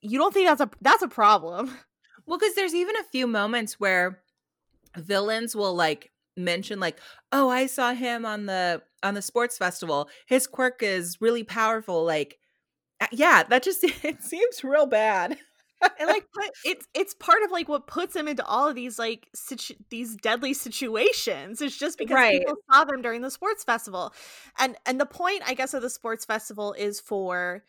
you 0.00 0.18
don't 0.18 0.34
think 0.34 0.48
that's 0.48 0.60
a 0.60 0.70
that's 0.80 1.02
a 1.02 1.08
problem. 1.08 1.76
Well, 2.26 2.38
because 2.38 2.56
there's 2.56 2.74
even 2.74 2.96
a 2.96 3.04
few 3.04 3.28
moments 3.28 3.78
where 3.78 4.20
villains 4.96 5.54
will 5.54 5.74
like 5.76 6.10
mention 6.36 6.80
like, 6.80 6.98
"Oh, 7.32 7.48
I 7.48 7.66
saw 7.66 7.92
him 7.94 8.24
on 8.26 8.46
the 8.46 8.82
on 9.02 9.14
the 9.14 9.22
sports 9.22 9.56
festival. 9.58 10.08
His 10.26 10.46
quirk 10.46 10.82
is 10.82 11.20
really 11.20 11.44
powerful." 11.44 12.04
Like, 12.04 12.38
yeah, 13.12 13.42
that 13.44 13.62
just 13.62 13.84
it 14.04 14.22
seems 14.22 14.64
real 14.64 14.86
bad. 14.86 15.38
and 16.00 16.08
like 16.08 16.26
put, 16.34 16.50
it's 16.64 16.86
it's 16.94 17.14
part 17.14 17.42
of 17.44 17.50
like 17.50 17.68
what 17.68 17.86
puts 17.86 18.16
him 18.16 18.26
into 18.28 18.44
all 18.46 18.66
of 18.68 18.74
these 18.74 18.98
like 18.98 19.28
situ- 19.34 19.74
these 19.90 20.16
deadly 20.16 20.54
situations 20.54 21.60
it's 21.60 21.76
just 21.78 21.98
because 21.98 22.14
Right. 22.14 22.40
people 22.40 22.54
saw 22.72 22.84
them 22.84 23.02
during 23.02 23.20
the 23.20 23.30
sports 23.30 23.62
festival 23.62 24.14
and 24.58 24.74
and 24.86 24.98
the 24.98 25.04
point 25.04 25.42
i 25.46 25.52
guess 25.52 25.74
of 25.74 25.82
the 25.82 25.90
sports 25.90 26.24
festival 26.24 26.72
is 26.72 26.98
for 26.98 27.62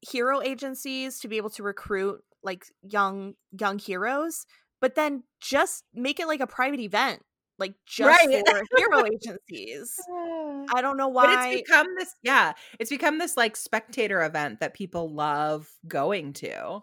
hero 0.00 0.40
agencies 0.40 1.18
to 1.20 1.28
be 1.28 1.36
able 1.36 1.50
to 1.50 1.62
recruit 1.62 2.22
like 2.42 2.64
young 2.82 3.34
young 3.58 3.78
heroes 3.78 4.46
but 4.80 4.94
then 4.94 5.22
just 5.38 5.84
make 5.92 6.18
it 6.18 6.26
like 6.26 6.40
a 6.40 6.46
private 6.46 6.80
event 6.80 7.22
like 7.58 7.74
just 7.86 8.28
Right. 8.28 8.28
for 8.30 8.64
hero 8.76 9.04
agencies 9.06 10.08
i 10.74 10.80
don't 10.82 10.96
know 10.96 11.08
But 11.20 11.30
why 11.30 11.30
it's 11.30 11.46
become 11.46 11.86
this, 11.98 12.14
yeah, 12.22 12.52
it's 12.78 12.90
become 12.90 13.18
this 13.18 13.36
like 13.36 13.56
spectator 13.56 14.22
event 14.22 14.60
that 14.60 14.74
people 14.74 15.12
love 15.12 15.70
going 15.88 16.32
to. 16.34 16.82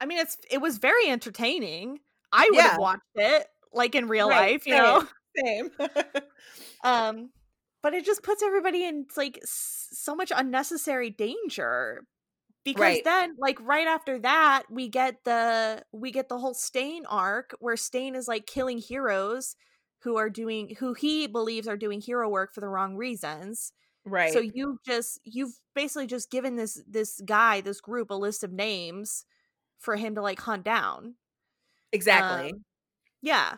i 0.00 0.06
mean 0.06 0.18
it's 0.18 0.38
it 0.50 0.58
was 0.60 0.78
very 0.78 1.08
entertaining 1.08 2.00
i 2.32 2.50
would 2.54 2.64
Yeah. 2.64 2.70
have 2.70 2.76
watched 2.76 3.02
it 3.16 3.46
like 3.72 3.94
in 3.94 4.08
real 4.08 4.28
Right, 4.28 4.30
life 4.30 4.66
you 4.66 4.74
same. 4.74 4.76
know 4.76 5.04
Same. 5.36 5.70
um 6.84 7.30
but 7.82 7.94
it 7.94 8.04
just 8.04 8.22
puts 8.22 8.42
everybody 8.42 8.84
in 8.84 9.06
like 9.16 9.38
so 9.44 10.14
much 10.14 10.32
unnecessary 10.34 11.10
danger 11.10 12.04
because 12.64 12.80
Right. 12.80 13.04
then 13.04 13.34
like 13.38 13.60
right 13.62 13.86
after 13.86 14.18
that 14.20 14.64
we 14.70 14.88
get 14.88 15.24
the 15.24 15.82
we 15.92 16.10
get 16.12 16.28
the 16.28 16.38
whole 16.38 16.54
stain 16.54 17.06
arc 17.06 17.54
where 17.60 17.76
stain 17.76 18.14
is 18.14 18.28
like 18.28 18.46
killing 18.46 18.78
heroes 18.78 19.56
who 20.02 20.16
are 20.16 20.30
doing 20.30 20.76
who 20.78 20.94
he 20.94 21.26
believes 21.26 21.66
are 21.66 21.76
doing 21.76 22.00
hero 22.00 22.28
work 22.28 22.54
for 22.54 22.60
the 22.60 22.68
wrong 22.68 22.96
reasons 22.96 23.72
Right. 24.06 24.32
So 24.32 24.38
you 24.38 24.78
just 24.86 25.20
you've 25.24 25.58
basically 25.74 26.06
just 26.06 26.30
given 26.30 26.54
this 26.54 26.80
this 26.88 27.20
guy, 27.26 27.60
this 27.60 27.80
group 27.80 28.10
a 28.10 28.14
list 28.14 28.44
of 28.44 28.52
names 28.52 29.24
for 29.80 29.96
him 29.96 30.14
to 30.14 30.22
like 30.22 30.40
hunt 30.40 30.64
down. 30.64 31.16
exactly. 31.92 32.52
Um, 32.52 32.64
yeah. 33.20 33.56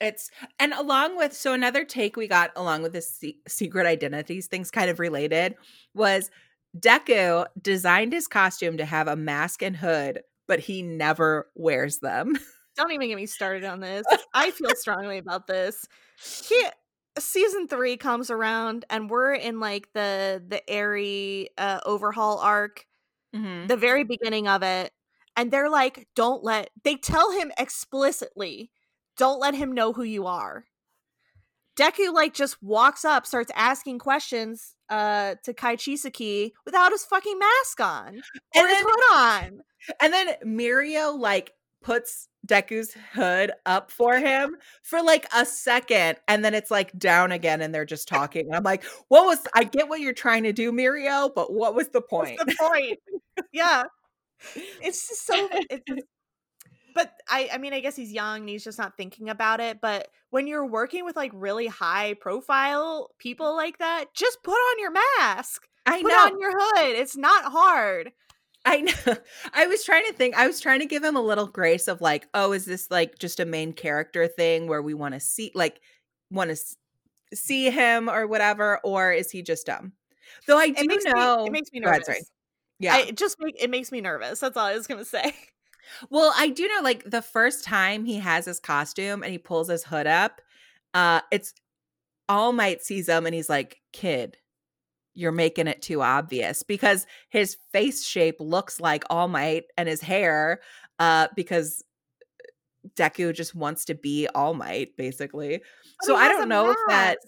It's 0.00 0.30
and 0.58 0.72
along 0.72 1.16
with 1.18 1.34
so 1.34 1.52
another 1.52 1.84
take 1.84 2.16
we 2.16 2.26
got 2.26 2.52
along 2.56 2.82
with 2.82 2.94
this 2.94 3.18
se- 3.18 3.38
secret 3.46 3.86
identities 3.86 4.46
things 4.46 4.70
kind 4.70 4.90
of 4.90 4.98
related 4.98 5.56
was 5.94 6.30
Deku 6.78 7.46
designed 7.60 8.12
his 8.12 8.26
costume 8.26 8.78
to 8.78 8.84
have 8.84 9.08
a 9.08 9.16
mask 9.16 9.62
and 9.62 9.76
hood, 9.76 10.22
but 10.48 10.60
he 10.60 10.82
never 10.82 11.50
wears 11.54 11.98
them. 11.98 12.34
Don't 12.76 12.92
even 12.92 13.08
get 13.08 13.16
me 13.16 13.26
started 13.26 13.64
on 13.64 13.80
this. 13.80 14.04
I 14.34 14.50
feel 14.50 14.70
strongly 14.76 15.18
about 15.18 15.46
this. 15.46 15.86
He 16.48 16.62
season 17.18 17.66
three 17.66 17.96
comes 17.96 18.30
around 18.30 18.84
and 18.90 19.08
we're 19.08 19.32
in 19.32 19.58
like 19.58 19.88
the 19.94 20.42
the 20.46 20.68
airy 20.68 21.48
uh 21.56 21.80
overhaul 21.86 22.38
arc 22.38 22.86
Mhm. 23.34 23.68
the 23.68 23.76
very 23.76 24.04
beginning 24.04 24.46
of 24.48 24.62
it 24.62 24.92
and 25.34 25.50
they're 25.50 25.70
like 25.70 26.06
don't 26.14 26.44
let 26.44 26.68
they 26.84 26.94
tell 26.96 27.32
him 27.32 27.50
explicitly 27.58 28.70
don't 29.16 29.40
let 29.40 29.54
him 29.54 29.72
know 29.72 29.92
who 29.94 30.02
you 30.02 30.26
are 30.26 30.66
deku 31.78 32.12
like 32.12 32.34
just 32.34 32.62
walks 32.62 33.04
up 33.04 33.26
starts 33.26 33.50
asking 33.54 33.98
questions 33.98 34.74
uh 34.90 35.34
to 35.42 35.52
kai 35.54 35.76
chisaki 35.76 36.52
without 36.66 36.92
his 36.92 37.04
fucking 37.06 37.38
mask 37.38 37.80
on 37.80 38.08
or 38.08 38.60
And 38.60 38.68
his 38.68 38.76
then- 38.78 38.84
hood 38.86 39.16
on 39.16 39.60
And 40.00 40.12
then 40.12 40.34
Mirio 40.44 41.18
like 41.18 41.52
puts 41.82 42.28
Deku's 42.46 42.94
hood 43.12 43.52
up 43.66 43.90
for 43.90 44.16
him 44.18 44.56
for 44.82 45.02
like 45.02 45.26
a 45.34 45.44
second 45.44 46.16
and 46.28 46.44
then 46.44 46.54
it's 46.54 46.70
like 46.70 46.96
down 46.98 47.32
again 47.32 47.60
and 47.60 47.74
they're 47.74 47.84
just 47.84 48.08
talking. 48.08 48.46
And 48.46 48.54
I'm 48.54 48.62
like, 48.62 48.84
what 49.08 49.26
was 49.26 49.46
I 49.54 49.64
get 49.64 49.88
what 49.88 50.00
you're 50.00 50.12
trying 50.12 50.44
to 50.44 50.52
do, 50.52 50.72
Mirio, 50.72 51.30
but 51.34 51.52
what 51.52 51.74
was 51.74 51.88
the 51.88 52.00
point? 52.00 52.38
What's 52.38 52.56
the 52.56 52.68
point 52.68 52.98
yeah 53.52 53.84
it's 54.82 55.08
just 55.08 55.26
so 55.26 55.48
it's 55.70 55.82
just- 55.88 56.06
but 56.94 57.12
I, 57.28 57.50
I 57.52 57.58
mean, 57.58 57.74
I 57.74 57.80
guess 57.80 57.94
he's 57.94 58.10
young 58.10 58.40
and 58.40 58.48
he's 58.48 58.64
just 58.64 58.78
not 58.78 58.96
thinking 58.96 59.28
about 59.28 59.60
it. 59.60 59.82
But 59.82 60.08
when 60.30 60.46
you're 60.46 60.64
working 60.66 61.04
with 61.04 61.14
like 61.14 61.30
really 61.34 61.66
high 61.66 62.14
profile 62.14 63.10
people 63.18 63.54
like 63.54 63.76
that, 63.78 64.06
just 64.14 64.42
put 64.42 64.52
on 64.54 64.80
your 64.80 64.92
mask, 64.92 65.66
I 65.84 66.00
put 66.00 66.08
know. 66.08 66.14
on 66.14 66.40
your 66.40 66.52
hood. 66.52 66.96
It's 66.98 67.14
not 67.16 67.52
hard. 67.52 68.12
I 68.66 68.80
know. 68.82 69.16
I 69.54 69.66
was 69.68 69.84
trying 69.84 70.04
to 70.06 70.12
think. 70.12 70.34
I 70.36 70.46
was 70.46 70.60
trying 70.60 70.80
to 70.80 70.86
give 70.86 71.02
him 71.04 71.16
a 71.16 71.22
little 71.22 71.46
grace 71.46 71.88
of 71.88 72.00
like, 72.02 72.28
oh, 72.34 72.52
is 72.52 72.64
this 72.66 72.90
like 72.90 73.18
just 73.18 73.40
a 73.40 73.46
main 73.46 73.72
character 73.72 74.26
thing 74.26 74.66
where 74.66 74.82
we 74.82 74.92
want 74.92 75.14
to 75.14 75.20
see 75.20 75.52
like 75.54 75.80
want 76.30 76.48
to 76.48 76.52
s- 76.52 76.76
see 77.32 77.70
him 77.70 78.10
or 78.10 78.26
whatever, 78.26 78.80
or 78.84 79.12
is 79.12 79.30
he 79.30 79.40
just 79.42 79.66
dumb? 79.66 79.92
Though 80.46 80.58
I 80.58 80.68
do 80.70 80.82
It 80.82 80.86
makes 80.88 81.04
know. 81.04 81.38
me, 81.38 81.46
it 81.46 81.52
makes 81.52 81.72
me 81.72 81.80
nervous. 81.80 82.30
yeah. 82.80 82.94
I, 82.96 82.98
it 83.02 83.16
just 83.16 83.36
it 83.40 83.70
makes 83.70 83.92
me 83.92 84.00
nervous. 84.00 84.40
That's 84.40 84.56
all 84.56 84.66
I 84.66 84.74
was 84.74 84.86
gonna 84.86 85.04
say. 85.04 85.32
Well, 86.10 86.32
I 86.36 86.48
do 86.48 86.66
know 86.66 86.80
like 86.82 87.04
the 87.08 87.22
first 87.22 87.62
time 87.62 88.04
he 88.04 88.16
has 88.18 88.44
his 88.46 88.58
costume 88.58 89.22
and 89.22 89.30
he 89.30 89.38
pulls 89.38 89.68
his 89.68 89.84
hood 89.84 90.08
up, 90.08 90.40
uh 90.94 91.20
it's 91.30 91.54
All 92.28 92.52
Might 92.52 92.82
sees 92.82 93.08
him 93.08 93.24
and 93.24 93.32
he's 93.34 93.48
like, 93.48 93.80
"Kid, 93.92 94.36
you're 95.16 95.32
making 95.32 95.66
it 95.66 95.82
too 95.82 96.02
obvious." 96.02 96.62
Because 96.62 97.06
his 97.28 97.56
face 97.72 98.04
shape 98.04 98.36
looks 98.38 98.80
like 98.80 99.04
All 99.10 99.28
Might 99.28 99.64
and 99.76 99.88
his 99.88 100.00
hair 100.00 100.60
uh 100.98 101.28
because 101.34 101.84
Deku 102.94 103.34
just 103.34 103.54
wants 103.54 103.84
to 103.86 103.94
be 103.94 104.28
All 104.34 104.54
Might 104.54 104.96
basically. 104.96 105.58
But 106.00 106.06
so 106.06 106.16
I 106.16 106.28
don't 106.28 106.48
know 106.48 106.70
if 106.70 106.76
that 106.88 107.18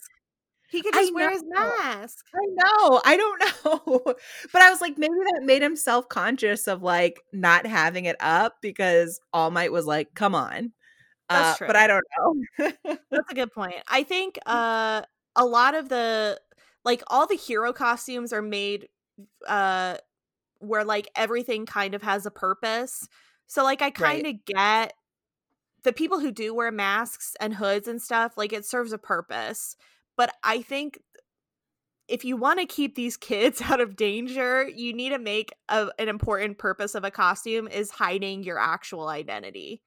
he 0.68 0.82
could 0.82 0.95
I 0.95 1.01
just 1.01 1.14
wear 1.14 1.30
his 1.30 1.45
mask. 1.47 2.26
I 2.34 2.47
know. 2.47 3.01
I 3.05 3.16
don't 3.16 3.43
know. 3.64 4.05
But 4.53 4.62
I 4.62 4.70
was 4.70 4.80
like, 4.80 4.99
maybe 4.99 5.14
that 5.14 5.43
made 5.45 5.62
him 5.62 5.76
self 5.76 6.09
conscious 6.09 6.68
of 6.68 6.82
like 6.82 7.20
not 7.32 7.66
having 7.66 8.05
it 8.05 8.16
up 8.20 8.57
because 8.61 9.20
All 9.32 9.51
Might 9.51 9.72
was 9.72 9.86
like, 9.86 10.14
come 10.14 10.34
on. 10.34 10.72
That's 11.28 11.61
uh, 11.61 11.66
But. 11.66 11.76
I 11.76 11.86
don't 11.86 12.05
know. 12.18 12.72
That's 13.11 13.30
a 13.30 13.34
good 13.34 13.53
point. 13.53 13.76
I 13.89 14.03
think 14.03 14.39
uh 14.47 15.03
a 15.36 15.45
lot 15.45 15.74
of 15.74 15.89
the 15.89 16.39
like 16.85 17.03
all 17.09 17.26
the 17.26 17.37
hero 17.37 17.72
costumes 17.72 18.33
are 18.33 18.43
made 18.43 18.89
uh 19.47 19.97
where 20.61 20.85
like 20.85 21.09
everything 21.14 21.66
kind 21.66 21.95
of 21.95 22.03
has 22.03 22.26
a 22.26 22.31
purpose. 22.31 23.09
So 23.47 23.62
like 23.62 23.83
I 23.83 23.91
kind 23.91 24.26
of 24.26 24.45
get 24.45 24.93
the 25.85 25.93
people 25.93 26.20
who 26.20 26.33
do 26.33 26.55
wear 26.55 26.72
masks 26.72 27.37
and 27.41 27.55
hoods 27.55 27.89
and 27.89 28.03
stuff, 28.03 28.35
like 28.37 28.53
it 28.53 28.66
serves 28.66 28.93
a 28.93 28.99
purpose. 28.99 29.76
But 30.16 30.35
I 30.43 30.62
think 30.62 30.99
if 32.09 32.24
you 32.24 32.37
want 32.37 32.59
to 32.59 32.66
keep 32.66 32.95
these 32.95 33.16
kids 33.16 33.61
out 33.64 33.81
of 33.81 33.97
danger, 33.97 34.68
you 34.68 34.93
need 34.93 35.11
to 35.11 35.18
make 35.18 35.53
a, 35.68 35.91
an 35.99 36.09
important 36.09 36.59
purpose 36.59 36.95
of 36.95 37.05
a 37.05 37.11
costume 37.11 37.68
is 37.68 37.91
hiding 37.91 38.43
your 38.43 38.59
actual 38.59 39.09
identity. 39.09 39.83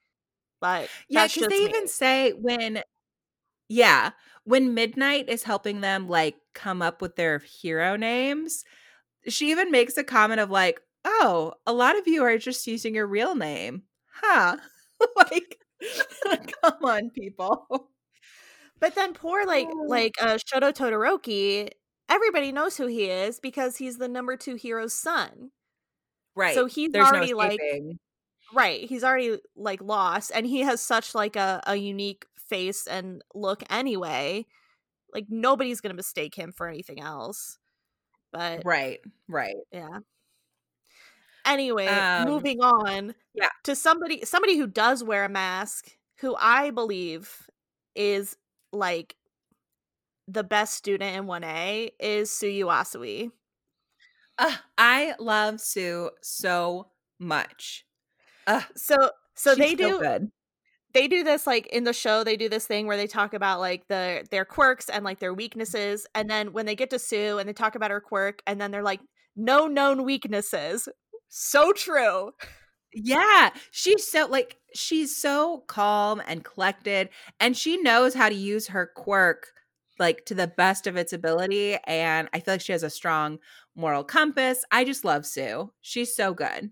But 0.60 0.90
yeah, 1.10 1.28
because 1.28 1.48
they 1.50 1.60
me. 1.60 1.70
even 1.70 1.88
say 1.88 2.32
when, 2.32 2.84
yeah, 3.72 4.12
when 4.46 4.74
Midnight 4.74 5.30
is 5.30 5.44
helping 5.44 5.82
them 5.82 6.08
like 6.10 6.36
come 6.54 6.82
up 6.82 7.02
with 7.02 7.16
their 7.16 7.40
hero 7.40 7.96
names, 7.96 8.64
she 9.30 9.52
even 9.52 9.72
makes 9.72 9.98
a 9.98 10.04
comment 10.04 10.40
of 10.42 10.50
like, 10.52 10.82
oh, 11.06 11.54
a 11.68 11.74
lot 11.74 11.98
of 11.98 12.08
you 12.08 12.24
are 12.24 12.38
just 12.38 12.68
using 12.68 12.96
your 12.96 13.08
real 13.08 13.36
name. 13.36 13.84
Huh. 14.14 14.58
like, 15.18 15.60
come 16.64 16.86
on, 16.86 17.10
people. 17.12 17.90
But 18.80 18.96
then 18.96 19.14
poor 19.14 19.46
like 19.46 19.68
Oh. 19.72 19.86
like 19.88 20.14
uh 20.22 20.38
Shoto 20.38 20.74
Todoroki, 20.74 21.70
everybody 22.10 22.52
knows 22.52 22.78
who 22.78 22.88
he 22.88 23.06
is 23.06 23.40
because 23.40 23.78
he's 23.78 23.98
the 23.98 24.08
number 24.10 24.36
2 24.38 24.56
hero's 24.56 24.94
son. 24.94 25.52
Right. 26.36 26.56
So 26.56 26.66
he's 26.66 26.92
There's 26.92 27.12
already 27.12 27.32
no 27.32 27.38
like 27.38 27.60
right, 28.54 28.84
he's 28.88 29.04
already 29.04 29.38
like 29.56 29.82
lost 29.82 30.32
and 30.36 30.46
he 30.46 30.62
has 30.62 30.82
such 30.82 31.16
like 31.16 31.36
a 31.36 31.62
a 31.68 31.76
unique 31.76 32.26
face 32.52 32.86
and 32.88 33.24
look 33.34 33.64
anyway. 33.70 34.46
Like 35.14 35.26
nobody's 35.30 35.82
going 35.82 35.92
to 35.92 35.96
mistake 35.98 36.36
him 36.36 36.52
for 36.52 36.68
anything 36.68 37.00
else. 37.00 37.58
But 38.32 38.62
Right. 38.66 39.00
Right. 39.28 39.56
yeah. 39.72 40.00
Anyway, 41.46 41.88
Um, 41.88 42.28
moving 42.28 42.62
on 42.62 43.16
yeah. 43.34 43.50
to 43.64 43.76
somebody 43.76 44.24
somebody 44.26 44.58
who 44.58 44.68
does 44.68 45.04
wear 45.04 45.26
a 45.26 45.30
mask 45.30 45.90
who 46.20 46.36
I 46.40 46.70
believe 46.70 47.50
is 47.96 48.38
like 48.72 49.16
the 50.28 50.44
best 50.44 50.76
student 50.76 51.18
in 51.18 51.26
1A 51.26 51.92
is 52.00 52.30
Tsuyu 52.30 52.66
Asui. 52.68 53.32
Ugh, 54.38 54.60
I 54.78 55.16
love 55.20 55.60
Sue 55.60 56.12
so 56.22 56.92
much. 57.20 57.86
Ugh, 58.48 58.64
So 58.76 58.96
so 59.36 59.56
they 59.56 59.76
do 59.76 60.00
good. 60.00 60.32
They 60.94 61.08
do 61.08 61.24
this 61.24 61.48
like 61.48 61.68
in 61.68 61.84
the 61.84 61.94
show 61.94 62.24
they 62.24 62.38
do 62.38 62.50
this 62.50 62.68
thing 62.68 62.88
where 62.88 62.98
they 62.98 63.08
talk 63.08 63.34
about 63.34 63.60
like 63.60 63.88
the 63.88 64.26
their 64.32 64.46
quirks 64.46 64.90
and 64.90 65.04
like 65.04 65.20
their 65.20 65.34
weaknesses 65.34 66.06
and 66.16 66.30
then 66.30 66.54
when 66.54 66.66
they 66.66 66.76
get 66.76 66.90
to 66.90 67.00
Sue 67.00 67.38
and 67.38 67.48
they 67.48 67.54
talk 67.54 67.76
about 67.76 67.92
her 67.92 68.02
quirk 68.02 68.42
and 68.46 68.60
then 68.60 68.72
they're 68.72 68.84
like 68.84 69.00
no 69.36 69.68
known 69.68 70.04
weaknesses. 70.04 70.88
So 71.30 71.72
true. 71.74 72.32
Yeah, 72.94 73.52
she's 73.72 74.06
so 74.06 74.28
like 74.28 74.58
she's 74.76 75.16
so 75.16 75.64
calm 75.68 76.22
and 76.28 76.44
collected 76.44 77.10
and 77.40 77.56
she 77.56 77.78
knows 77.78 78.14
how 78.14 78.28
to 78.28 78.36
use 78.36 78.68
her 78.68 78.92
quirk 78.96 79.48
like 79.98 80.26
to 80.26 80.34
the 80.34 80.48
best 80.48 80.88
of 80.88 80.98
its 80.98 81.14
ability 81.14 81.78
and 81.86 82.28
I 82.34 82.40
feel 82.40 82.56
like 82.56 82.62
she 82.62 82.74
has 82.74 82.84
a 82.84 82.90
strong 82.90 83.40
moral 83.76 84.04
compass. 84.04 84.66
I 84.72 84.84
just 84.84 85.06
love 85.06 85.26
Sue. 85.26 85.72
She's 85.82 86.16
so 86.16 86.34
good. 86.34 86.72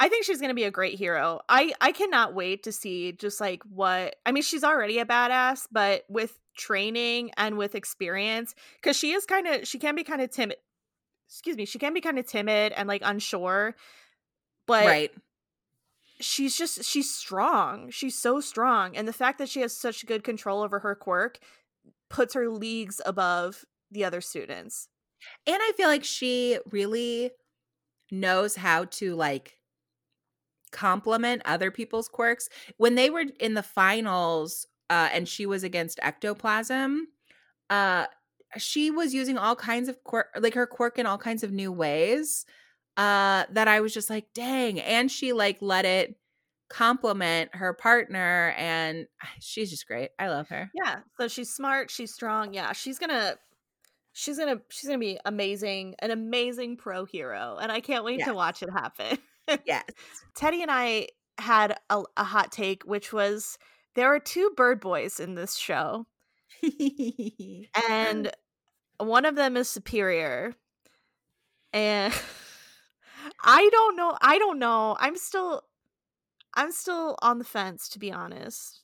I 0.00 0.08
think 0.08 0.24
she's 0.24 0.40
going 0.40 0.50
to 0.50 0.54
be 0.54 0.64
a 0.64 0.70
great 0.70 0.98
hero. 0.98 1.40
I 1.48 1.72
I 1.80 1.92
cannot 1.92 2.34
wait 2.34 2.62
to 2.64 2.72
see 2.72 3.12
just 3.12 3.40
like 3.40 3.62
what 3.64 4.16
I 4.24 4.32
mean 4.32 4.42
she's 4.42 4.64
already 4.64 4.98
a 4.98 5.04
badass 5.04 5.66
but 5.72 6.04
with 6.08 6.38
training 6.56 7.30
and 7.36 7.56
with 7.56 7.74
experience 7.74 8.54
cuz 8.82 8.96
she 8.96 9.12
is 9.12 9.24
kind 9.24 9.46
of 9.46 9.66
she 9.66 9.78
can 9.78 9.94
be 9.94 10.04
kind 10.04 10.22
of 10.22 10.30
timid. 10.30 10.58
Excuse 11.28 11.56
me, 11.56 11.64
she 11.64 11.78
can 11.78 11.94
be 11.94 12.00
kind 12.00 12.18
of 12.18 12.26
timid 12.26 12.72
and 12.72 12.88
like 12.88 13.02
unsure. 13.04 13.74
But 14.66 14.86
right. 14.86 15.12
she's 16.20 16.56
just 16.56 16.84
she's 16.84 17.12
strong. 17.12 17.90
She's 17.90 18.16
so 18.16 18.40
strong 18.40 18.96
and 18.96 19.08
the 19.08 19.12
fact 19.12 19.38
that 19.38 19.48
she 19.48 19.60
has 19.60 19.76
such 19.76 20.06
good 20.06 20.22
control 20.22 20.62
over 20.62 20.78
her 20.80 20.94
quirk 20.94 21.38
puts 22.08 22.34
her 22.34 22.48
leagues 22.48 23.00
above 23.04 23.64
the 23.90 24.04
other 24.04 24.20
students. 24.20 24.88
And 25.46 25.58
I 25.60 25.72
feel 25.76 25.88
like 25.88 26.04
she 26.04 26.58
really 26.70 27.32
knows 28.10 28.56
how 28.56 28.84
to 28.84 29.14
like 29.14 29.57
complement 30.68 31.42
other 31.44 31.70
people's 31.70 32.08
quirks. 32.08 32.48
When 32.76 32.94
they 32.94 33.10
were 33.10 33.24
in 33.40 33.54
the 33.54 33.62
finals 33.62 34.66
uh 34.90 35.08
and 35.12 35.28
she 35.28 35.46
was 35.46 35.64
against 35.64 35.98
ectoplasm, 36.02 37.08
uh 37.70 38.06
she 38.56 38.90
was 38.90 39.14
using 39.14 39.38
all 39.38 39.56
kinds 39.56 39.88
of 39.88 40.02
quirk 40.04 40.28
like 40.40 40.54
her 40.54 40.66
quirk 40.66 40.98
in 40.98 41.06
all 41.06 41.18
kinds 41.18 41.42
of 41.44 41.52
new 41.52 41.72
ways. 41.72 42.46
Uh 42.96 43.44
that 43.50 43.68
I 43.68 43.80
was 43.80 43.94
just 43.94 44.10
like, 44.10 44.26
dang. 44.34 44.80
And 44.80 45.10
she 45.10 45.32
like 45.32 45.58
let 45.60 45.84
it 45.84 46.16
complement 46.68 47.54
her 47.54 47.72
partner 47.74 48.54
and 48.56 49.06
she's 49.40 49.70
just 49.70 49.86
great. 49.86 50.10
I 50.18 50.28
love 50.28 50.48
her. 50.48 50.70
Yeah, 50.74 51.00
so 51.18 51.28
she's 51.28 51.50
smart, 51.50 51.90
she's 51.90 52.12
strong. 52.14 52.52
Yeah, 52.54 52.72
she's 52.72 52.98
going 52.98 53.10
to 53.10 53.38
she's 54.12 54.38
gonna 54.38 54.60
she's 54.70 54.88
gonna 54.88 54.98
be 54.98 55.18
amazing, 55.24 55.94
an 56.00 56.10
amazing 56.10 56.76
pro 56.76 57.04
hero, 57.04 57.58
and 57.60 57.70
I 57.70 57.80
can't 57.80 58.04
wait 58.04 58.18
Yes. 58.18 58.28
to 58.28 58.34
watch 58.34 58.62
it 58.62 58.70
happen. 58.70 59.18
Yes. 59.64 59.84
Teddy 60.34 60.62
and 60.62 60.70
I 60.70 61.08
had 61.38 61.78
a, 61.90 62.02
a 62.16 62.24
hot 62.24 62.52
take, 62.52 62.82
which 62.84 63.12
was 63.12 63.58
there 63.94 64.12
are 64.12 64.20
two 64.20 64.50
bird 64.56 64.80
boys 64.80 65.20
in 65.20 65.34
this 65.34 65.56
show, 65.56 66.06
and 67.88 68.32
one 68.98 69.24
of 69.24 69.36
them 69.36 69.56
is 69.56 69.68
superior, 69.68 70.54
and 71.72 72.14
I 73.44 73.68
don't 73.70 73.96
know. 73.96 74.16
I 74.20 74.38
don't 74.38 74.58
know. 74.58 74.96
I'm 74.98 75.16
still, 75.16 75.62
I'm 76.54 76.72
still 76.72 77.16
on 77.22 77.38
the 77.38 77.44
fence, 77.44 77.88
to 77.90 77.98
be 77.98 78.12
honest. 78.12 78.82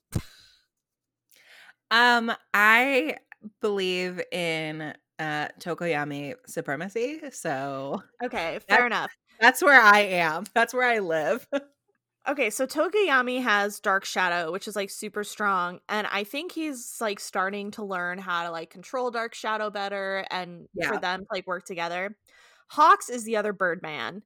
um, 1.91 2.33
I 2.53 3.17
believe 3.61 4.21
in 4.33 4.95
uh 5.19 5.49
Tokoyami 5.61 6.35
supremacy, 6.47 7.21
so 7.31 8.03
Okay, 8.23 8.59
fair 8.69 8.87
enough. 8.87 9.13
That's 9.41 9.63
where 9.63 9.81
I 9.81 10.01
am. 10.01 10.45
That's 10.55 10.73
where 10.75 10.89
I 10.89 10.99
live. 11.01 11.47
Okay, 12.27 12.49
so 12.49 12.67
Tokoyami 12.67 13.43
has 13.43 13.81
Dark 13.81 14.07
Shadow, 14.07 14.51
which 14.51 14.67
is 14.67 14.75
like 14.75 14.89
super 14.89 15.25
strong, 15.25 15.81
and 15.91 16.07
I 16.11 16.25
think 16.25 16.53
he's 16.53 16.97
like 16.99 17.21
starting 17.21 17.71
to 17.73 17.85
learn 17.85 18.19
how 18.19 18.45
to 18.45 18.51
like 18.51 18.71
control 18.71 19.11
Dark 19.11 19.35
Shadow 19.35 19.69
better 19.69 20.25
and 20.31 20.67
Yeah. 20.73 20.89
for 20.89 20.97
them 20.97 21.21
to 21.21 21.27
like 21.31 21.47
work 21.47 21.67
together. 21.67 22.17
Hawks 22.69 23.11
is 23.11 23.25
the 23.25 23.37
other 23.37 23.53
Birdman, 23.53 24.23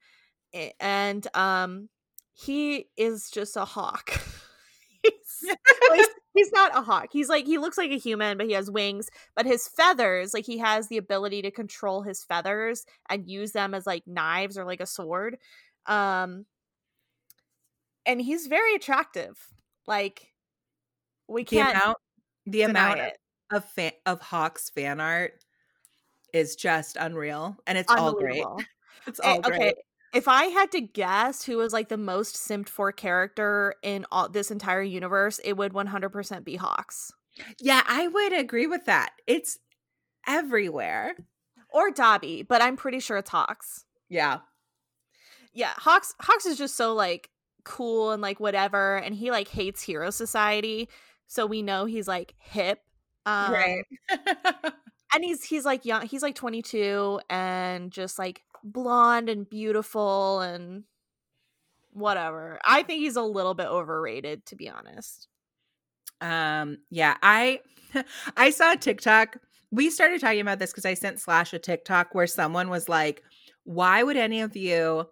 and 0.80 1.26
um 1.36 1.88
he 2.34 2.88
is 2.96 3.30
just 3.30 3.56
a 3.56 3.64
hawk. 3.64 4.10
he's, 5.02 5.44
he's, 6.38 6.52
not 6.52 6.76
a 6.76 6.82
hawk. 6.82 7.08
He's 7.12 7.28
like 7.28 7.46
he 7.46 7.58
looks 7.58 7.78
like 7.78 7.90
a 7.90 7.98
human, 7.98 8.36
but 8.36 8.46
he 8.46 8.52
has 8.52 8.70
wings. 8.70 9.10
But 9.36 9.46
his 9.46 9.68
feathers, 9.68 10.34
like 10.34 10.46
he 10.46 10.58
has 10.58 10.88
the 10.88 10.96
ability 10.96 11.42
to 11.42 11.50
control 11.50 12.02
his 12.02 12.24
feathers 12.24 12.86
and 13.08 13.28
use 13.28 13.52
them 13.52 13.74
as 13.74 13.86
like 13.86 14.06
knives 14.06 14.56
or 14.56 14.64
like 14.64 14.80
a 14.80 14.86
sword. 14.86 15.38
Um 15.86 16.46
and 18.06 18.20
he's 18.20 18.46
very 18.46 18.74
attractive. 18.74 19.38
Like 19.86 20.32
we 21.28 21.44
the 21.44 21.56
can't 21.56 21.76
amount 21.76 21.98
the 22.46 22.62
amount 22.62 23.00
it. 23.00 23.18
of 23.50 23.64
fan, 23.64 23.92
of 24.06 24.20
Hawks 24.20 24.70
fan 24.70 25.00
art 25.00 25.44
is 26.32 26.56
just 26.56 26.96
unreal 26.98 27.56
and 27.66 27.76
it's 27.78 27.92
all 27.92 28.14
great. 28.14 28.44
It's 29.06 29.20
all 29.20 29.40
great. 29.40 29.74
If 30.14 30.26
I 30.28 30.44
had 30.46 30.70
to 30.72 30.80
guess 30.80 31.44
who 31.44 31.58
was 31.58 31.72
like 31.72 31.88
the 31.88 31.96
most 31.98 32.36
simped 32.36 32.68
for 32.68 32.92
character 32.92 33.74
in 33.82 34.06
all 34.10 34.28
this 34.28 34.50
entire 34.50 34.82
universe, 34.82 35.40
it 35.44 35.56
would 35.56 35.72
100% 35.72 36.44
be 36.44 36.56
Hawks 36.56 37.12
Yeah, 37.60 37.82
I 37.86 38.08
would 38.08 38.32
agree 38.32 38.66
with 38.66 38.86
that. 38.86 39.10
It's 39.26 39.58
everywhere. 40.26 41.14
or 41.70 41.90
Dabi, 41.90 42.46
but 42.46 42.62
I'm 42.62 42.76
pretty 42.76 43.00
sure 43.00 43.18
it's 43.18 43.30
Hawks. 43.30 43.84
Yeah. 44.08 44.40
Yeah, 45.52 45.72
Hawks 45.76 46.14
Hawks 46.20 46.46
is 46.46 46.58
just 46.58 46.76
so 46.76 46.94
like 46.94 47.30
cool 47.64 48.12
and 48.12 48.22
like 48.22 48.40
whatever 48.40 48.96
and 48.96 49.14
he 49.14 49.30
like 49.30 49.48
hates 49.48 49.82
hero 49.82 50.10
society, 50.10 50.88
so 51.26 51.46
we 51.46 51.62
know 51.62 51.84
he's 51.84 52.08
like 52.08 52.34
hip. 52.38 52.80
Um, 53.26 53.52
right. 53.52 53.84
and 55.14 55.24
he's 55.24 55.44
he's 55.44 55.64
like 55.64 55.84
young 55.84 56.06
he's 56.06 56.22
like 56.22 56.34
22 56.34 57.20
and 57.28 57.90
just 57.90 58.18
like 58.18 58.42
blonde 58.64 59.28
and 59.28 59.48
beautiful 59.48 60.40
and 60.40 60.84
whatever 61.92 62.58
i 62.64 62.82
think 62.82 63.00
he's 63.00 63.16
a 63.16 63.22
little 63.22 63.54
bit 63.54 63.66
overrated 63.66 64.44
to 64.46 64.56
be 64.56 64.68
honest 64.68 65.28
um 66.20 66.78
yeah, 66.90 67.16
I 67.22 67.60
I 68.36 68.50
saw 68.50 68.72
a 68.72 68.76
TikTok. 68.76 69.36
We 69.70 69.90
started 69.90 70.20
talking 70.20 70.40
about 70.40 70.58
this 70.58 70.72
cuz 70.72 70.84
I 70.84 70.94
sent 70.94 71.20
Slash 71.20 71.52
a 71.52 71.58
TikTok 71.58 72.14
where 72.14 72.26
someone 72.26 72.70
was 72.70 72.88
like, 72.88 73.22
"Why 73.64 74.02
would 74.02 74.16
any 74.16 74.40
of 74.40 74.56
you 74.56 75.08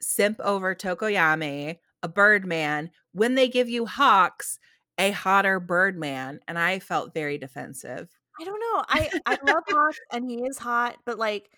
simp 0.00 0.40
over 0.40 0.74
Tokoyami, 0.74 1.78
a 2.02 2.08
Birdman, 2.08 2.90
when 3.12 3.34
they 3.34 3.48
give 3.48 3.68
you 3.68 3.86
Hawks, 3.86 4.58
a 4.98 5.12
hotter 5.12 5.60
Birdman?" 5.60 6.40
And 6.48 6.58
I 6.58 6.78
felt 6.80 7.14
very 7.14 7.38
defensive. 7.38 8.08
i 8.40 8.44
don't 8.44 8.60
know 8.60 8.84
i 8.88 9.10
i 9.26 9.38
love 9.46 9.62
Hawks 9.68 9.98
and 10.12 10.28
he 10.28 10.42
is 10.42 10.58
hot 10.58 10.96
but 11.04 11.18
like 11.18 11.50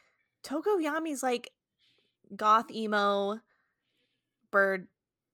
tokoyami's 0.44 1.22
like 1.22 1.50
goth 2.36 2.70
emo 2.70 3.38
bird 4.50 4.86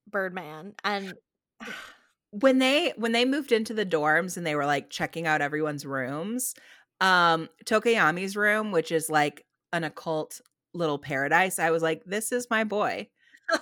birdman 0.09 0.73
and 0.83 1.13
when 2.31 2.59
they 2.59 2.93
when 2.95 3.11
they 3.11 3.25
moved 3.25 3.51
into 3.51 3.73
the 3.73 3.85
dorms 3.85 4.37
and 4.37 4.45
they 4.45 4.55
were 4.55 4.65
like 4.65 4.89
checking 4.89 5.27
out 5.27 5.41
everyone's 5.41 5.85
rooms 5.85 6.55
um 7.01 7.49
Tokoyami's 7.65 8.37
room 8.37 8.71
which 8.71 8.91
is 8.91 9.09
like 9.09 9.45
an 9.73 9.83
occult 9.83 10.39
little 10.73 10.97
paradise 10.97 11.59
i 11.59 11.71
was 11.71 11.83
like 11.83 12.03
this 12.05 12.31
is 12.31 12.47
my 12.49 12.63
boy. 12.63 13.07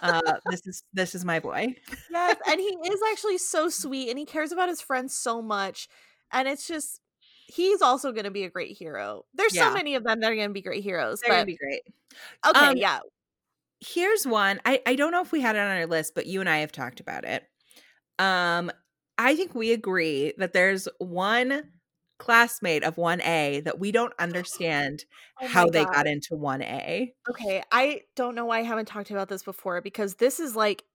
Uh 0.03 0.21
this 0.51 0.67
is 0.67 0.83
this 0.93 1.15
is 1.15 1.25
my 1.25 1.39
boy. 1.39 1.73
Yes 2.11 2.37
and 2.47 2.59
he 2.59 2.77
is 2.85 2.99
actually 3.11 3.39
so 3.39 3.69
sweet 3.69 4.09
and 4.09 4.19
he 4.19 4.25
cares 4.25 4.51
about 4.51 4.69
his 4.69 4.81
friends 4.81 5.17
so 5.17 5.41
much 5.41 5.87
and 6.31 6.47
it's 6.47 6.67
just 6.67 7.01
he's 7.49 7.81
also 7.81 8.11
going 8.13 8.25
to 8.25 8.31
be 8.31 8.43
a 8.45 8.49
great 8.51 8.77
hero. 8.77 9.25
There's 9.33 9.53
Yeah. 9.53 9.69
so 9.69 9.71
many 9.71 9.95
of 9.95 10.03
them 10.03 10.19
that 10.21 10.31
are 10.31 10.35
going 10.35 10.49
to 10.49 10.53
be 10.53 10.61
great 10.61 10.83
heroes 10.83 11.23
they're 11.23 11.31
but 11.31 11.35
gonna 11.35 11.45
be 11.45 11.57
great. 11.57 11.81
okay 12.47 12.71
Um, 12.71 12.75
yeah. 12.75 12.99
here's 13.81 14.27
one 14.27 14.59
I, 14.65 14.81
I 14.87 14.95
don't 14.95 15.11
know 15.11 15.21
if 15.21 15.31
we 15.31 15.41
had 15.41 15.55
it 15.55 15.59
on 15.59 15.77
our 15.77 15.87
list 15.87 16.15
but 16.15 16.25
you 16.27 16.41
and 16.41 16.49
i 16.49 16.59
have 16.59 16.71
talked 16.71 16.99
about 16.99 17.25
it. 17.25 17.43
Um 18.19 18.71
i 19.19 19.35
think 19.35 19.55
we 19.55 19.71
agree 19.73 20.33
that 20.39 20.53
there's 20.53 20.87
one 20.99 21.71
classmate 22.19 22.83
of 22.83 22.97
1a 22.97 23.61
that 23.61 23.79
we 23.79 23.91
don't 23.91 24.13
understand 24.19 25.05
Oh 25.41 25.47
how 25.47 25.69
they 25.69 25.85
got 25.87 26.07
into 26.07 26.35
1a 26.35 27.13
Okay, 27.27 27.61
I 27.71 28.01
don't 28.15 28.33
know 28.33 28.45
why 28.45 28.59
I 28.59 28.63
haven't 28.63 28.87
talked 28.87 29.11
about 29.11 29.27
this 29.29 29.43
before 29.43 29.81
because 29.81 30.15
this 30.15 30.39
is 30.39 30.55
like 30.55 30.85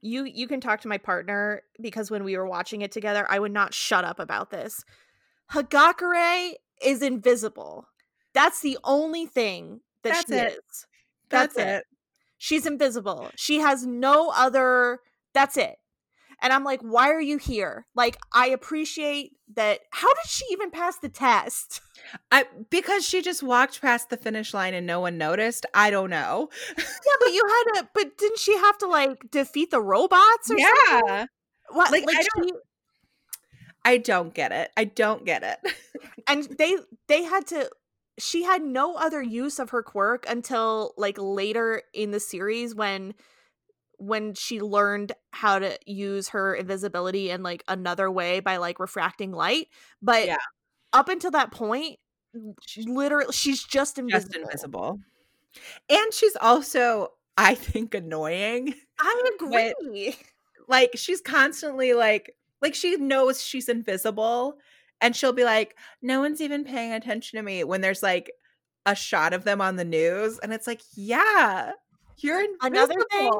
you 0.00 0.24
you 0.24 0.48
can 0.48 0.60
talk 0.60 0.80
to 0.80 0.88
my 0.88 0.98
partner 0.98 1.62
because 1.80 2.10
when 2.10 2.24
we 2.24 2.36
were 2.36 2.46
watching 2.46 2.82
it 2.82 2.90
together, 2.92 3.26
I 3.30 3.38
would 3.38 3.52
not 3.52 3.72
shut 3.72 4.04
up 4.04 4.18
about 4.18 4.50
this. 4.50 4.84
Hagakure 5.52 6.52
is 6.82 7.02
invisible. 7.02 7.86
That's 8.34 8.60
the 8.60 8.78
only 8.84 9.26
thing 9.26 9.80
that 10.02 10.14
That's 10.14 10.26
she 10.28 10.34
it. 10.34 10.52
is. 10.52 10.86
That's, 11.28 11.56
it. 11.56 11.84
She's 12.38 12.66
invisible. 12.66 13.30
She 13.36 13.58
has 13.60 13.86
no 13.86 14.30
other 14.34 15.00
that's 15.34 15.56
it. 15.56 15.76
And 16.42 16.52
I'm 16.52 16.64
like, 16.64 16.80
why 16.80 17.10
are 17.10 17.20
you 17.20 17.38
here? 17.38 17.86
Like, 17.94 18.18
I 18.32 18.48
appreciate 18.48 19.30
that. 19.54 19.78
How 19.90 20.08
did 20.08 20.26
she 20.26 20.44
even 20.50 20.70
pass 20.72 20.98
the 20.98 21.08
test? 21.08 21.80
I 22.32 22.46
because 22.68 23.06
she 23.06 23.22
just 23.22 23.42
walked 23.44 23.80
past 23.80 24.10
the 24.10 24.16
finish 24.16 24.52
line 24.52 24.74
and 24.74 24.84
no 24.86 24.98
one 25.00 25.16
noticed. 25.18 25.66
I 25.72 25.90
don't 25.90 26.10
know. 26.10 26.48
Yeah, 26.76 26.84
but 27.20 27.32
you 27.32 27.42
had 27.46 27.80
to. 27.80 27.88
But 27.94 28.18
didn't 28.18 28.40
she 28.40 28.56
have 28.56 28.76
to 28.78 28.88
like 28.88 29.30
defeat 29.30 29.70
the 29.70 29.80
robots 29.80 30.50
or 30.50 30.58
something? 30.58 31.02
Yeah. 31.06 31.26
What? 31.70 31.92
Like, 31.92 32.06
Like, 32.06 32.16
I 32.16 32.26
don't- 32.34 32.48
she 32.48 32.54
I 33.84 33.98
don't 33.98 34.32
get 34.32 34.52
it. 34.52 34.70
I 34.76 34.84
don't 34.84 35.24
get 35.24 35.42
it. 35.42 35.74
and 36.28 36.44
they 36.58 36.76
they 37.08 37.22
had 37.24 37.46
to. 37.48 37.70
She 38.18 38.42
had 38.44 38.62
no 38.62 38.94
other 38.96 39.22
use 39.22 39.58
of 39.58 39.70
her 39.70 39.82
quirk 39.82 40.24
until 40.28 40.92
like 40.96 41.16
later 41.18 41.82
in 41.94 42.10
the 42.10 42.20
series 42.20 42.74
when 42.74 43.14
when 43.98 44.34
she 44.34 44.60
learned 44.60 45.12
how 45.30 45.58
to 45.58 45.78
use 45.86 46.28
her 46.30 46.54
invisibility 46.54 47.30
in 47.30 47.42
like 47.42 47.62
another 47.68 48.10
way 48.10 48.40
by 48.40 48.56
like 48.58 48.78
refracting 48.80 49.32
light. 49.32 49.68
But 50.02 50.26
Yeah. 50.26 50.36
up 50.92 51.08
until 51.08 51.30
that 51.32 51.52
point, 51.52 51.98
she 52.66 52.82
literally 52.82 53.32
she's 53.32 53.62
just 53.64 53.98
invisible. 53.98 54.28
Just 54.32 54.36
invisible. 54.36 55.00
And 55.88 56.12
she's 56.14 56.36
also, 56.40 57.08
I 57.36 57.54
think, 57.54 57.94
annoying. 57.94 58.74
I 58.98 59.22
But- 59.40 59.74
agree. 59.80 60.16
Like 60.68 60.92
she's 60.94 61.20
constantly 61.20 61.92
like 61.94 62.34
like 62.62 62.74
she 62.74 62.96
knows 62.96 63.42
she's 63.42 63.68
invisible 63.68 64.56
and 65.00 65.14
she'll 65.16 65.32
be 65.32 65.44
like, 65.44 65.76
no 66.00 66.20
one's 66.20 66.40
even 66.40 66.64
paying 66.64 66.92
attention 66.92 67.36
to 67.38 67.42
me 67.42 67.64
when 67.64 67.80
there's 67.80 68.02
like 68.02 68.32
a 68.86 68.94
shot 68.94 69.32
of 69.32 69.44
them 69.44 69.60
on 69.60 69.76
the 69.76 69.84
news. 69.84 70.38
And 70.38 70.52
it's 70.52 70.66
like, 70.66 70.80
yeah, 70.94 71.72
you're 72.18 72.40
invisible. 72.40 72.66
Another 72.66 73.04
thing 73.10 73.30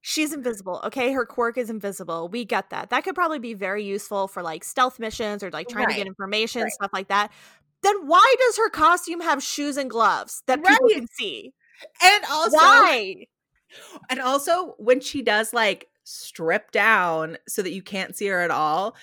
she's 0.00 0.32
invisible 0.32 0.80
okay 0.84 1.12
her 1.12 1.26
quirk 1.26 1.58
is 1.58 1.68
invisible 1.68 2.28
we 2.28 2.44
get 2.44 2.70
that 2.70 2.88
that 2.88 3.02
could 3.02 3.16
probably 3.16 3.40
be 3.40 3.52
very 3.52 3.84
useful 3.84 4.28
for 4.28 4.42
like 4.42 4.62
stealth 4.62 5.00
missions 5.00 5.42
or 5.42 5.50
like 5.50 5.68
trying 5.68 5.88
to 5.88 5.94
get 5.94 6.06
information 6.06 6.62
right. 6.62 6.72
stuff 6.72 6.90
like 6.92 7.08
that 7.08 7.32
then 7.82 8.06
why 8.06 8.34
does 8.38 8.56
her 8.56 8.70
costume 8.70 9.20
have 9.20 9.42
shoes 9.42 9.76
and 9.76 9.90
gloves 9.90 10.42
that 10.46 10.64
people 10.64 10.88
can 10.88 11.06
see 11.18 11.52
And 12.02 12.24
also 12.30 12.56
why 12.56 13.14
And 14.08 14.20
also 14.20 14.74
when 14.78 15.00
she 15.00 15.22
does 15.22 15.52
like 15.52 15.88
strip 16.08 16.70
down 16.70 17.36
so 17.46 17.62
that 17.62 17.72
you 17.72 17.82
can't 17.82 18.16
see 18.16 18.26
her 18.26 18.40
at 18.40 18.50
all, 18.50 18.96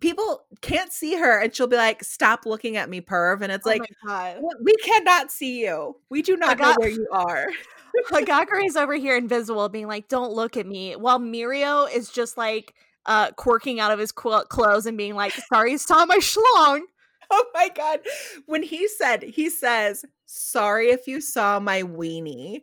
people 0.00 0.44
can't 0.60 0.92
see 0.92 1.14
her 1.14 1.40
and 1.40 1.54
she'll 1.54 1.66
be 1.66 1.76
like, 1.76 2.04
"Stop 2.04 2.46
looking 2.46 2.76
at 2.76 2.88
me, 2.88 3.00
perv." 3.00 3.40
And 3.40 3.50
it's 3.50 3.66
oh 3.66 3.70
like, 3.70 3.80
my 3.80 3.86
god 4.06 4.34
"W- 4.36 4.58
"We 4.62 4.74
cannot 4.76 5.30
see 5.30 5.60
you. 5.64 5.96
We 6.10 6.22
do 6.22 6.36
not 6.36 6.58
know 6.58 6.74
where 6.76 6.90
you 6.90 7.06
are." 7.12 7.46
Hagakure 8.12 8.64
is 8.64 8.76
over 8.76 8.94
here 8.94 9.16
invisible 9.16 9.68
being 9.68 9.88
like 9.88 10.08
don't 10.08 10.32
look 10.32 10.56
at 10.56 10.66
me 10.66 10.94
while 10.94 11.18
mirio 11.18 11.90
is 11.92 12.10
just 12.10 12.36
like 12.36 12.74
uh 13.06 13.32
quirking 13.32 13.80
out 13.80 13.90
of 13.90 13.98
his 13.98 14.12
qu- 14.12 14.44
clothes 14.44 14.86
and 14.86 14.96
being 14.96 15.14
like 15.14 15.32
sorry 15.48 15.76
saw 15.78 16.06
my 16.06 16.18
schlong 16.18 16.82
oh 17.30 17.44
my 17.54 17.68
god. 17.74 18.00
When 18.46 18.62
he 18.62 18.88
said, 18.88 19.22
he 19.22 19.50
says, 19.50 20.04
"Sorry 20.26 20.90
if 20.90 21.06
you 21.06 21.20
saw 21.20 21.60
my 21.60 21.82
weenie." 21.82 22.62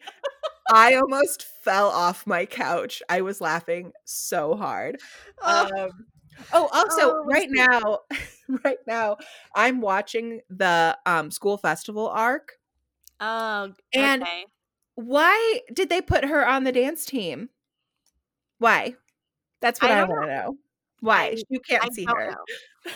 I 0.71 0.95
almost 0.95 1.43
fell 1.43 1.89
off 1.89 2.25
my 2.27 2.45
couch. 2.45 3.01
I 3.09 3.21
was 3.21 3.41
laughing 3.41 3.93
so 4.05 4.55
hard. 4.55 4.99
Oh, 5.41 5.69
Um, 5.77 6.07
oh, 6.53 6.69
also, 6.73 7.15
Oh, 7.17 7.23
right 7.23 7.49
now, 7.51 7.99
right 8.65 8.79
now, 8.87 9.17
I'm 9.55 9.81
watching 9.81 10.41
the 10.49 10.97
um 11.05 11.31
school 11.31 11.57
festival 11.57 12.07
arc. 12.09 12.59
oh, 13.19 13.73
And 13.93 14.21
okay. 14.21 14.45
why 14.95 15.61
did 15.73 15.89
they 15.89 16.01
put 16.01 16.25
her 16.25 16.47
on 16.47 16.63
the 16.65 16.73
dance 16.73 17.05
team? 17.05 17.49
Why? 18.59 18.95
That's 19.61 19.81
what 19.81 19.91
I 19.91 19.95
I, 19.99 20.05
want 20.05 20.23
to 20.23 20.27
know. 20.27 20.57
Why? 21.01 21.37
I- 21.37 21.43
you 21.49 21.59
can't 21.61 21.83
I 21.83 21.89
see 21.93 22.07
her. 22.07 22.31
know. 22.31 22.45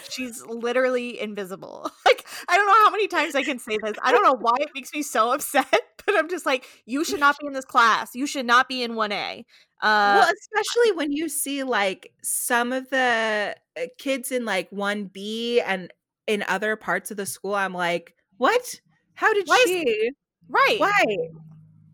She's 0.09 0.43
literally 0.45 1.19
invisible. 1.19 1.89
Like 2.05 2.25
I 2.47 2.57
don't 2.57 2.65
know 2.67 2.73
how 2.85 2.89
many 2.91 3.07
times 3.07 3.35
I 3.35 3.43
can 3.43 3.59
say 3.59 3.77
this. 3.83 3.93
I 4.01 4.11
don't 4.11 4.23
know 4.23 4.33
why 4.39 4.55
it 4.59 4.69
makes 4.73 4.93
me 4.93 5.01
so 5.03 5.31
upset, 5.33 5.65
but 6.05 6.15
I'm 6.15 6.29
just 6.29 6.45
like, 6.45 6.65
you 6.85 7.03
should 7.03 7.19
not 7.19 7.37
be 7.39 7.47
in 7.47 7.53
this 7.53 7.65
class. 7.65 8.11
You 8.15 8.25
should 8.27 8.45
not 8.45 8.67
be 8.67 8.81
in 8.83 8.95
one 8.95 9.11
A. 9.11 9.45
Uh, 9.81 10.21
well, 10.21 10.29
especially 10.33 10.91
when 10.95 11.11
you 11.11 11.29
see 11.29 11.63
like 11.63 12.11
some 12.23 12.73
of 12.73 12.89
the 12.89 13.55
uh, 13.77 13.81
kids 13.97 14.31
in 14.31 14.45
like 14.45 14.69
1B 14.71 15.61
and 15.65 15.91
in 16.27 16.43
other 16.47 16.75
parts 16.75 17.11
of 17.11 17.17
the 17.17 17.25
school, 17.25 17.55
I'm 17.55 17.73
like, 17.73 18.13
what? 18.37 18.79
How 19.13 19.33
did 19.33 19.47
Why 19.47 19.63
is- 19.65 19.69
she? 19.69 20.11
right? 20.49 20.77
Why? 20.79 21.03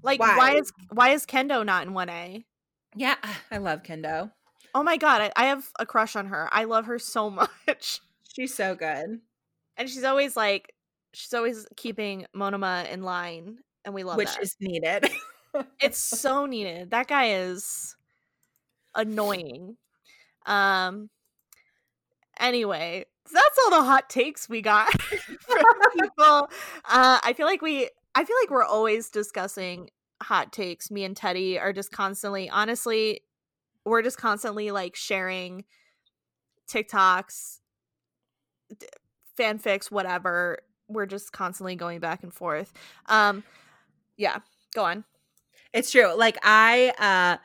Like 0.02 0.20
why? 0.20 0.38
why 0.38 0.56
is 0.56 0.72
why 0.92 1.10
is 1.10 1.26
Kendo 1.26 1.66
not 1.66 1.86
in 1.88 1.94
one 1.94 2.10
A? 2.10 2.46
Yeah, 2.96 3.16
I 3.52 3.58
love 3.58 3.84
Kendo. 3.84 4.32
Oh 4.76 4.84
my 4.84 4.98
god, 4.98 5.22
I, 5.22 5.32
I 5.38 5.46
have 5.46 5.70
a 5.80 5.86
crush 5.86 6.18
on 6.18 6.28
her. 6.28 6.50
I 6.52 6.66
love 6.66 6.86
her 6.86 7.00
so 7.00 7.30
much. 7.68 8.02
She's 8.36 8.54
so 8.54 8.76
good. 8.76 9.22
And 9.78 9.90
she's 9.90 10.04
always 10.04 10.36
like 10.36 10.74
she's 11.14 11.34
always 11.34 11.66
keeping 11.78 12.26
Monoma 12.36 12.92
in 12.92 13.02
line 13.02 13.60
and 13.86 13.94
we 13.94 14.04
love 14.04 14.18
which 14.18 14.34
that. 14.34 14.44
is 14.44 14.58
needed. 14.60 15.10
it's 15.82 15.98
so 16.22 16.46
needed. 16.46 16.92
That 16.92 17.08
guy 17.08 17.32
is 17.36 17.96
annoying. 18.94 19.78
Um 20.46 21.10
anyway, 22.38 23.06
that's 23.32 23.58
all 23.64 23.70
the 23.72 23.84
hot 23.84 24.10
takes 24.10 24.50
we 24.50 24.62
got 24.62 24.92
from 25.02 25.64
people. 25.94 26.50
Uh 26.84 27.20
I 27.24 27.34
feel 27.36 27.46
like 27.46 27.62
we 27.62 27.90
I 28.14 28.26
feel 28.26 28.36
like 28.42 28.50
we're 28.50 28.64
always 28.64 29.10
discussing 29.10 29.90
hot 30.22 30.52
takes. 30.52 30.92
Me 30.92 31.06
and 31.06 31.16
Teddy 31.16 31.58
are 31.58 31.72
just 31.72 31.92
constantly 31.94 32.50
honestly 32.50 33.22
we're 33.86 34.02
just 34.02 34.18
constantly 34.18 34.72
like 34.72 34.96
sharing 34.96 35.64
TikToks, 36.70 37.60
d- 38.78 38.88
fanfics, 39.38 39.92
whatever. 39.92 40.58
We're 40.88 41.06
just 41.06 41.32
constantly 41.32 41.76
going 41.76 42.00
back 42.00 42.24
and 42.24 42.34
forth. 42.34 42.74
Um 43.08 43.44
yeah, 44.18 44.40
go 44.74 44.84
on. 44.84 45.04
It's 45.74 45.92
true. 45.92 46.16
Like 46.16 46.38
I 46.44 46.94
uh 47.00 47.38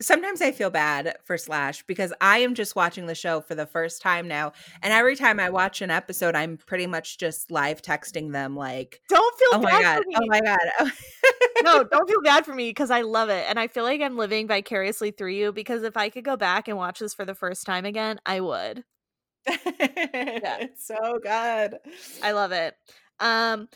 sometimes 0.00 0.40
I 0.42 0.52
feel 0.52 0.70
bad 0.70 1.16
for 1.24 1.36
Slash 1.36 1.82
because 1.84 2.12
I 2.20 2.38
am 2.38 2.54
just 2.54 2.76
watching 2.76 3.06
the 3.06 3.14
show 3.14 3.40
for 3.40 3.54
the 3.54 3.66
first 3.66 4.00
time 4.00 4.28
now. 4.28 4.52
And 4.82 4.92
every 4.92 5.16
time 5.16 5.40
I 5.40 5.50
watch 5.50 5.82
an 5.82 5.90
episode, 5.90 6.34
I'm 6.34 6.56
pretty 6.56 6.86
much 6.86 7.18
just 7.18 7.50
live 7.50 7.82
texting 7.82 8.32
them 8.32 8.54
like, 8.56 9.00
Don't 9.08 9.38
feel 9.38 9.48
Oh 9.54 9.58
my 9.60 9.70
bad 9.70 9.82
god. 9.82 10.02
for 10.02 10.08
me. 10.08 10.14
Oh 10.16 10.26
my 10.26 10.40
god. 10.40 10.92
no, 11.62 11.84
don't 11.90 12.08
feel 12.08 12.22
bad 12.22 12.44
for 12.44 12.54
me 12.54 12.70
because 12.70 12.90
I 12.90 13.02
love 13.02 13.28
it. 13.28 13.44
And 13.48 13.58
I 13.58 13.66
feel 13.68 13.84
like 13.84 14.00
I'm 14.00 14.16
living 14.16 14.46
vicariously 14.46 15.10
through 15.10 15.32
you 15.32 15.52
because 15.52 15.82
if 15.82 15.96
I 15.96 16.08
could 16.10 16.24
go 16.24 16.36
back 16.36 16.68
and 16.68 16.76
watch 16.76 16.98
this 17.00 17.14
for 17.14 17.24
the 17.24 17.34
first 17.34 17.66
time 17.66 17.84
again, 17.84 18.20
I 18.24 18.40
would. 18.40 18.84
yeah. 19.48 19.54
It's 20.60 20.86
so 20.86 21.18
good. 21.22 21.78
I 22.22 22.32
love 22.32 22.52
it. 22.52 22.74
Um 23.20 23.68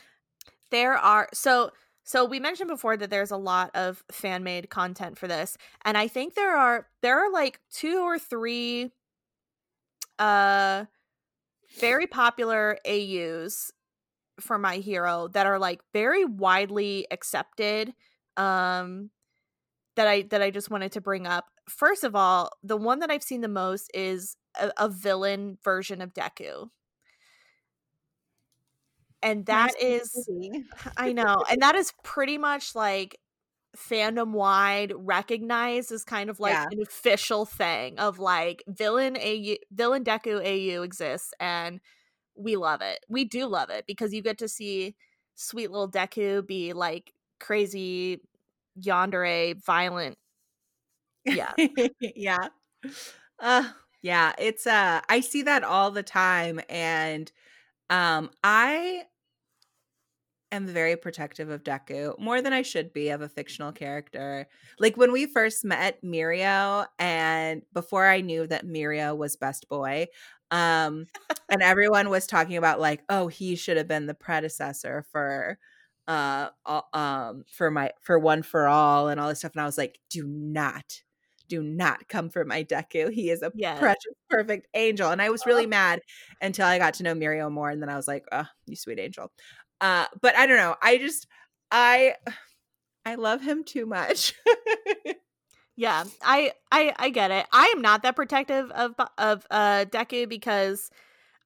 there 0.71 0.95
are 0.95 1.29
so 1.35 1.71
so 2.05 2.25
we 2.25 2.41
mentioned 2.41 2.69
before 2.69 2.97
that 2.97 3.11
there's 3.11 3.31
a 3.31 3.37
lot 3.37 3.71
of 3.75 4.03
fan 4.11 4.43
made 4.43 4.71
content 4.71 5.19
for 5.19 5.29
this 5.29 5.57
and 5.85 5.97
I 5.97 6.09
think 6.09 6.35
there 6.35 6.57
are 6.57 6.89
there 7.01 7.19
are 7.19 7.31
like 7.31 7.61
two 7.71 8.03
or 8.03 8.19
three 8.19 8.91
uh 10.19 10.85
very 11.81 12.07
popular 12.07 12.79
AUs 12.87 13.73
for 14.41 14.59
my 14.59 14.77
hero 14.77 15.29
that 15.29 15.47
are 15.47 15.59
like 15.59 15.81
very 15.93 16.25
widely 16.25 17.07
accepted 17.11 17.95
um 18.37 19.11
that 19.97 20.09
I 20.09 20.23
that 20.23 20.43
I 20.43 20.51
just 20.51 20.71
wanted 20.71 20.93
to 20.93 21.01
bring 21.01 21.27
up. 21.27 21.47
First 21.69 22.05
of 22.05 22.17
all, 22.17 22.51
the 22.63 22.77
one 22.77 23.01
that 23.01 23.11
I've 23.11 23.23
seen 23.23 23.41
the 23.41 23.49
most 23.49 23.91
is 23.95 24.37
a, 24.61 24.73
a 24.77 24.89
villain 24.89 25.59
version 25.63 26.01
of 26.01 26.15
Deku. 26.15 26.69
And 29.23 29.47
that 29.47 29.75
is 29.81 30.29
I 30.97 31.13
know. 31.13 31.45
And 31.51 31.63
that 31.63 31.75
is 31.77 31.93
pretty 32.05 32.39
much 32.39 32.75
like 32.75 33.19
fandom 33.77 34.33
wide 34.33 34.93
recognized 34.97 35.93
as 35.93 36.05
kind 36.05 36.31
of 36.31 36.41
like 36.41 36.61
Yeah. 36.61 36.71
an 36.71 36.81
official 36.83 37.47
thing 37.47 37.99
of 37.99 38.19
like 38.19 38.63
villain 38.69 39.17
AU 39.17 39.59
villain 39.73 40.05
Deku 40.05 40.41
AU 40.45 40.83
exists 40.83 41.35
and 41.41 41.81
we 42.37 42.57
love 42.57 42.83
it. 42.83 43.01
We 43.09 43.25
do 43.25 43.47
love 43.47 43.71
it 43.71 43.87
because 43.87 44.15
you 44.15 44.23
get 44.23 44.39
to 44.39 44.49
see 44.49 44.97
sweet 45.37 45.71
little 45.71 45.91
Deku 45.91 46.47
be 46.47 46.73
like 46.75 47.13
crazy 47.41 48.21
yandere 48.81 49.63
violent. 49.65 50.19
Yeah. 51.25 51.55
yeah. 52.01 52.49
Uh 53.39 53.71
yeah, 54.03 54.33
it's 54.39 54.67
uh 54.67 55.01
I 55.09 55.21
see 55.21 55.43
that 55.43 55.65
all 55.65 55.91
the 55.91 56.03
time 56.03 56.61
and 56.69 57.31
um 57.91 58.31
I 58.45 59.05
am 60.53 60.67
very 60.67 60.97
protective 60.97 61.51
of 61.51 61.63
Deku, 61.65 62.19
more 62.19 62.43
than 62.43 62.53
I 62.53 62.63
should 62.63 62.93
be 62.93 63.09
of 63.11 63.23
a 63.23 63.29
fictional 63.29 63.73
character. 63.73 64.49
Like 64.79 64.97
when 64.97 65.13
we 65.13 65.27
first 65.27 65.65
met 65.65 66.03
Mirio 66.03 66.87
and 66.99 67.63
before 67.73 68.07
I 68.07 68.21
knew 68.21 68.47
that 68.47 68.67
Mirio 68.67 69.17
was 69.17 69.37
best 69.37 69.69
boy, 69.69 70.07
um 70.51 71.09
and 71.51 71.63
everyone 71.63 72.09
was 72.11 72.27
talking 72.27 72.57
about 72.57 72.81
like, 72.81 73.03
oh, 73.09 73.29
he 73.29 73.57
should 73.57 73.77
have 73.77 73.89
been 73.89 74.07
the 74.07 74.15
predecessor 74.15 75.05
for 75.13 75.59
uh 76.09 76.49
um 76.93 77.45
for 77.51 77.71
my 77.71 77.91
for 78.01 78.19
one 78.19 78.43
for 78.43 78.67
all 78.67 79.09
and 79.09 79.21
all 79.21 79.29
this 79.29 79.39
stuff 79.41 79.53
and 79.55 79.63
I 79.63 79.67
was 79.67 79.79
like, 79.79 79.99
do 80.11 80.27
not 80.27 81.03
do 81.49 81.63
not 81.63 82.09
come 82.09 82.31
for 82.31 82.45
my 82.45 82.65
Deku. 82.65 83.13
He 83.13 83.31
is 83.31 83.43
a 83.43 83.53
Yes. 83.53 83.77
precious, 83.77 84.15
perfect 84.31 84.69
angel. 84.75 85.11
And 85.11 85.21
I 85.21 85.29
was 85.31 85.45
really 85.47 85.67
mad 85.67 86.01
until 86.41 86.67
I 86.67 86.79
got 86.79 86.95
to 86.95 87.03
know 87.03 87.15
Mirio 87.15 87.51
more. 87.51 87.69
And 87.71 87.83
then 87.83 87.89
I 87.91 87.97
was 87.97 88.09
like, 88.09 88.25
oh, 88.33 88.47
you 88.67 88.77
sweet 88.77 88.99
angel. 88.99 89.31
Uh, 89.83 90.07
but 90.23 90.37
I 90.37 90.47
don't 90.47 90.59
know. 90.59 90.77
I 90.83 90.99
just, 90.99 91.29
I, 91.73 92.17
I 93.07 93.17
love 93.17 93.43
him 93.43 93.65
too 93.65 93.87
much. 93.87 94.35
Yeah, 95.77 96.05
I 96.21 96.53
I 96.71 96.95
I 96.99 97.11
get 97.11 97.31
it. 97.31 97.47
I 97.53 97.73
am 97.75 97.81
not 97.81 98.03
that 98.03 98.17
protective 98.17 98.71
of 98.73 98.95
of 99.19 99.47
uh 99.51 99.87
Deku 99.89 100.29
because 100.29 100.91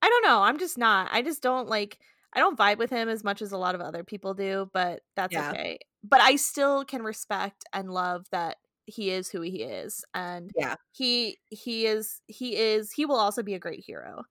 I 0.02 0.08
don't 0.08 0.24
know. 0.24 0.42
I'm 0.42 0.58
just 0.58 0.78
not. 0.78 1.10
I 1.12 1.22
just 1.22 1.42
don't 1.42 1.68
like. 1.68 1.98
I 2.34 2.40
don't 2.40 2.58
vibe 2.58 2.78
with 2.78 2.90
him 2.90 3.08
as 3.08 3.24
much 3.24 3.42
as 3.42 3.52
a 3.52 3.58
lot 3.58 3.74
of 3.76 3.80
other 3.82 4.04
people 4.04 4.34
do, 4.34 4.70
but 4.74 5.02
that's 5.16 5.36
Yeah. 5.36 5.54
okay. 5.54 5.78
But 6.04 6.20
I 6.22 6.36
still 6.36 6.84
can 6.84 7.02
respect 7.02 7.64
and 7.72 7.92
love 7.92 8.26
that 8.32 8.58
he 8.86 9.10
is 9.10 9.30
who 9.30 9.42
he 9.42 9.62
is, 9.64 10.04
and 10.14 10.52
Yeah. 10.54 10.76
he 10.92 11.38
he 11.50 11.86
is 11.86 12.20
he 12.28 12.56
is 12.56 12.92
he 12.92 13.06
will 13.06 13.16
also 13.16 13.42
be 13.42 13.54
a 13.54 13.60
great 13.60 13.84
hero. 13.84 14.24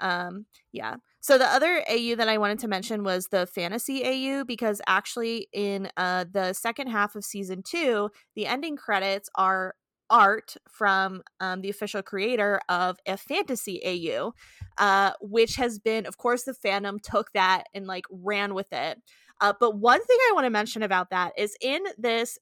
Um, 0.00 0.46
yeah. 0.72 0.96
So 1.20 1.38
the 1.38 1.46
other 1.46 1.82
AU 1.88 2.14
that 2.16 2.28
I 2.28 2.38
wanted 2.38 2.58
to 2.60 2.68
mention 2.68 3.02
was 3.02 3.28
the 3.28 3.46
fantasy 3.46 4.04
AU 4.04 4.44
because 4.44 4.80
actually 4.86 5.48
in 5.52 5.90
uh 5.96 6.24
the 6.30 6.52
second 6.52 6.88
half 6.88 7.16
of 7.16 7.24
season 7.24 7.62
two, 7.62 8.10
the 8.34 8.46
ending 8.46 8.76
credits 8.76 9.28
are 9.34 9.74
art 10.10 10.56
from 10.68 11.22
um, 11.40 11.60
the 11.62 11.70
official 11.70 12.02
creator 12.02 12.60
of 12.68 12.96
a 13.06 13.16
fantasy 13.16 13.80
AU, 13.84 14.32
uh, 14.78 15.12
which 15.20 15.56
has 15.56 15.78
been, 15.78 16.06
of 16.06 16.16
course, 16.16 16.44
the 16.44 16.54
fandom 16.64 17.00
took 17.00 17.32
that 17.32 17.64
and 17.74 17.86
like 17.86 18.04
ran 18.10 18.54
with 18.54 18.72
it. 18.72 19.02
Uh, 19.40 19.52
but 19.58 19.76
one 19.76 20.02
thing 20.04 20.18
I 20.28 20.32
want 20.34 20.46
to 20.46 20.50
mention 20.50 20.82
about 20.82 21.10
that 21.10 21.32
is 21.36 21.56
in 21.60 21.82
this 21.98 22.38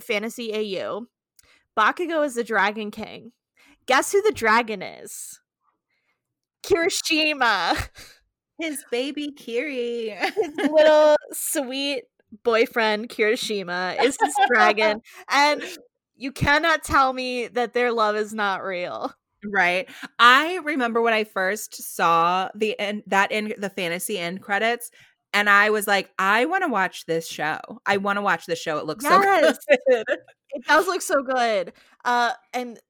fantasy 0.00 0.54
AU, 0.54 1.06
Bakugo 1.76 2.24
is 2.24 2.34
the 2.34 2.44
Dragon 2.44 2.90
King. 2.90 3.32
Guess 3.86 4.12
who 4.12 4.22
the 4.22 4.32
dragon 4.32 4.82
is? 4.82 5.40
Kirishima, 6.64 7.88
His 8.58 8.84
baby 8.90 9.32
Kiri. 9.32 10.10
his 10.10 10.56
little 10.70 11.16
sweet 11.32 12.04
boyfriend 12.42 13.08
Kirishima 13.08 14.02
is 14.02 14.16
his 14.22 14.34
dragon, 14.48 15.00
and 15.30 15.62
you 16.16 16.32
cannot 16.32 16.82
tell 16.82 17.12
me 17.12 17.46
that 17.48 17.72
their 17.74 17.92
love 17.92 18.16
is 18.16 18.34
not 18.34 18.64
real. 18.64 19.12
right. 19.44 19.88
I 20.18 20.56
remember 20.64 21.00
when 21.00 21.14
I 21.14 21.24
first 21.24 21.74
saw 21.94 22.48
the 22.54 22.78
end 22.78 23.04
that 23.06 23.30
in 23.32 23.54
the 23.58 23.70
fantasy 23.70 24.18
end 24.18 24.42
credits. 24.42 24.90
And 25.34 25.48
I 25.50 25.68
was 25.70 25.86
like, 25.86 26.08
I 26.18 26.46
want 26.46 26.64
to 26.64 26.70
watch 26.70 27.04
this 27.04 27.28
show. 27.28 27.58
I 27.84 27.98
want 27.98 28.16
to 28.16 28.22
watch 28.22 28.46
this 28.46 28.58
show. 28.58 28.78
It 28.78 28.86
looks 28.86 29.04
Yes. 29.04 29.58
so 29.68 29.76
good. 29.88 30.04
It 30.54 30.64
does 30.66 30.86
look 30.86 31.02
so 31.02 31.22
good. 31.22 31.74
Uh 32.06 32.32
and 32.54 32.80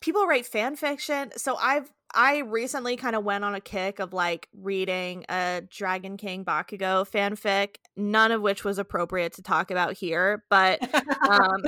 people 0.00 0.24
write 0.28 0.46
fan 0.46 0.76
fiction. 0.76 1.32
So 1.36 1.56
I've 1.56 1.92
I 2.14 2.38
recently 2.38 2.96
kind 2.96 3.14
of 3.14 3.24
went 3.24 3.44
on 3.44 3.54
a 3.54 3.60
kick 3.60 3.98
of 3.98 4.12
like 4.12 4.48
reading 4.52 5.24
a 5.28 5.62
Dragon 5.68 6.16
King 6.16 6.44
Bakugo 6.44 7.08
fanfic, 7.08 7.76
none 7.96 8.32
of 8.32 8.40
which 8.40 8.64
was 8.64 8.78
appropriate 8.78 9.34
to 9.34 9.42
talk 9.42 9.70
about 9.70 9.92
here, 9.94 10.44
but 10.48 10.82
um 11.28 11.62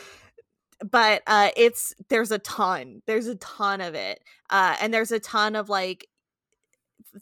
but 0.90 1.22
uh 1.26 1.48
it's 1.56 1.94
there's 2.08 2.30
a 2.30 2.38
ton. 2.38 3.02
There's 3.06 3.26
a 3.26 3.36
ton 3.36 3.80
of 3.80 3.94
it. 3.94 4.22
Uh 4.50 4.76
and 4.80 4.92
there's 4.92 5.12
a 5.12 5.20
ton 5.20 5.56
of 5.56 5.68
like 5.68 6.08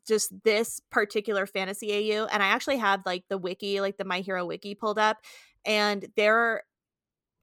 just 0.07 0.33
this 0.43 0.81
particular 0.91 1.47
fantasy 1.47 2.13
AU 2.13 2.27
and 2.27 2.43
I 2.43 2.47
actually 2.47 2.79
have 2.79 3.03
like 3.07 3.25
the 3.29 3.39
wiki, 3.39 3.81
like 3.81 3.99
the 3.99 4.05
My 4.05 4.21
Hero 4.21 4.45
wiki 4.45 4.75
pulled 4.75 4.99
up 4.99 5.19
and 5.65 6.07
there 6.17 6.65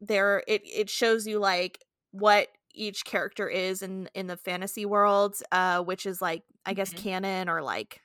there 0.02 0.43
it 0.47 0.62
it 0.66 0.89
shows 0.89 1.28
you 1.28 1.39
like 1.39 1.80
what 2.12 2.47
each 2.74 3.05
character 3.05 3.47
is 3.49 3.82
in 3.82 4.09
in 4.13 4.28
the 4.28 4.38
fantasy 4.38 4.86
world 4.86 5.36
uh 5.51 5.82
which 5.84 6.05
is 6.05 6.22
like 6.22 6.43
I 6.65 6.74
guess 6.74 6.91
Mhm. 6.91 6.93
canon 6.93 7.49
or 7.49 7.61
like 7.61 8.01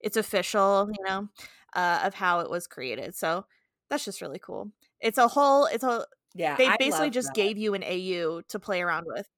it's 0.00 0.16
official, 0.16 0.90
you 0.92 1.04
know, 1.08 1.28
uh 1.74 2.02
of 2.04 2.14
how 2.14 2.40
it 2.40 2.50
was 2.50 2.66
created. 2.66 3.14
So 3.14 3.46
that's 3.88 4.04
just 4.04 4.20
really 4.22 4.38
cool. 4.38 4.72
It's 5.00 5.18
a 5.18 5.28
whole 5.28 5.66
it's 5.66 5.84
a 5.84 6.06
Yeah, 6.34 6.58
they 6.58 6.70
I 6.70 6.76
basically 6.78 7.10
just 7.10 7.32
that. 7.32 7.34
gave 7.34 7.58
you 7.58 7.74
an 7.74 7.82
AU 7.84 8.42
to 8.42 8.58
play 8.60 8.82
around 8.82 9.06
with. 9.08 9.28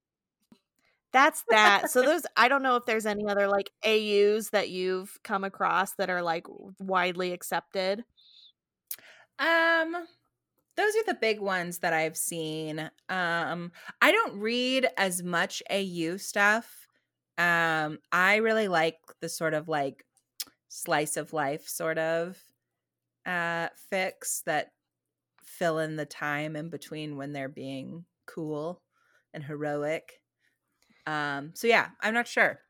That's 1.12 1.44
that. 1.50 1.90
So 1.90 2.02
those 2.02 2.22
I 2.36 2.48
don't 2.48 2.62
know 2.62 2.76
if 2.76 2.86
there's 2.86 3.04
any 3.06 3.26
other 3.28 3.46
like 3.46 3.70
AUs 3.82 4.50
that 4.50 4.70
you've 4.70 5.18
come 5.22 5.44
across 5.44 5.94
that 5.96 6.08
are 6.08 6.22
like 6.22 6.46
widely 6.80 7.32
accepted. 7.32 8.04
Um, 9.38 10.06
those 10.76 10.94
are 10.96 11.04
the 11.06 11.18
big 11.20 11.40
ones 11.40 11.78
that 11.78 11.92
I've 11.92 12.16
seen. 12.16 12.90
Um, 13.08 13.72
I 14.00 14.12
don't 14.12 14.38
read 14.38 14.88
as 14.96 15.22
much 15.22 15.62
AU 15.70 16.16
stuff. 16.16 16.86
Um, 17.38 17.98
I 18.10 18.36
really 18.36 18.68
like 18.68 18.98
the 19.20 19.28
sort 19.28 19.54
of 19.54 19.68
like 19.68 20.04
slice 20.68 21.16
of 21.18 21.34
life 21.34 21.68
sort 21.68 21.98
of 21.98 22.38
uh 23.26 23.68
fics 23.92 24.42
that 24.44 24.72
fill 25.44 25.78
in 25.78 25.96
the 25.96 26.06
time 26.06 26.56
in 26.56 26.70
between 26.70 27.16
when 27.16 27.32
they're 27.32 27.48
being 27.48 28.04
cool 28.26 28.82
and 29.34 29.44
heroic. 29.44 30.20
Um, 31.06 31.52
so 31.54 31.66
yeah, 31.66 31.90
I'm 32.00 32.14
not 32.14 32.26
sure. 32.26 32.60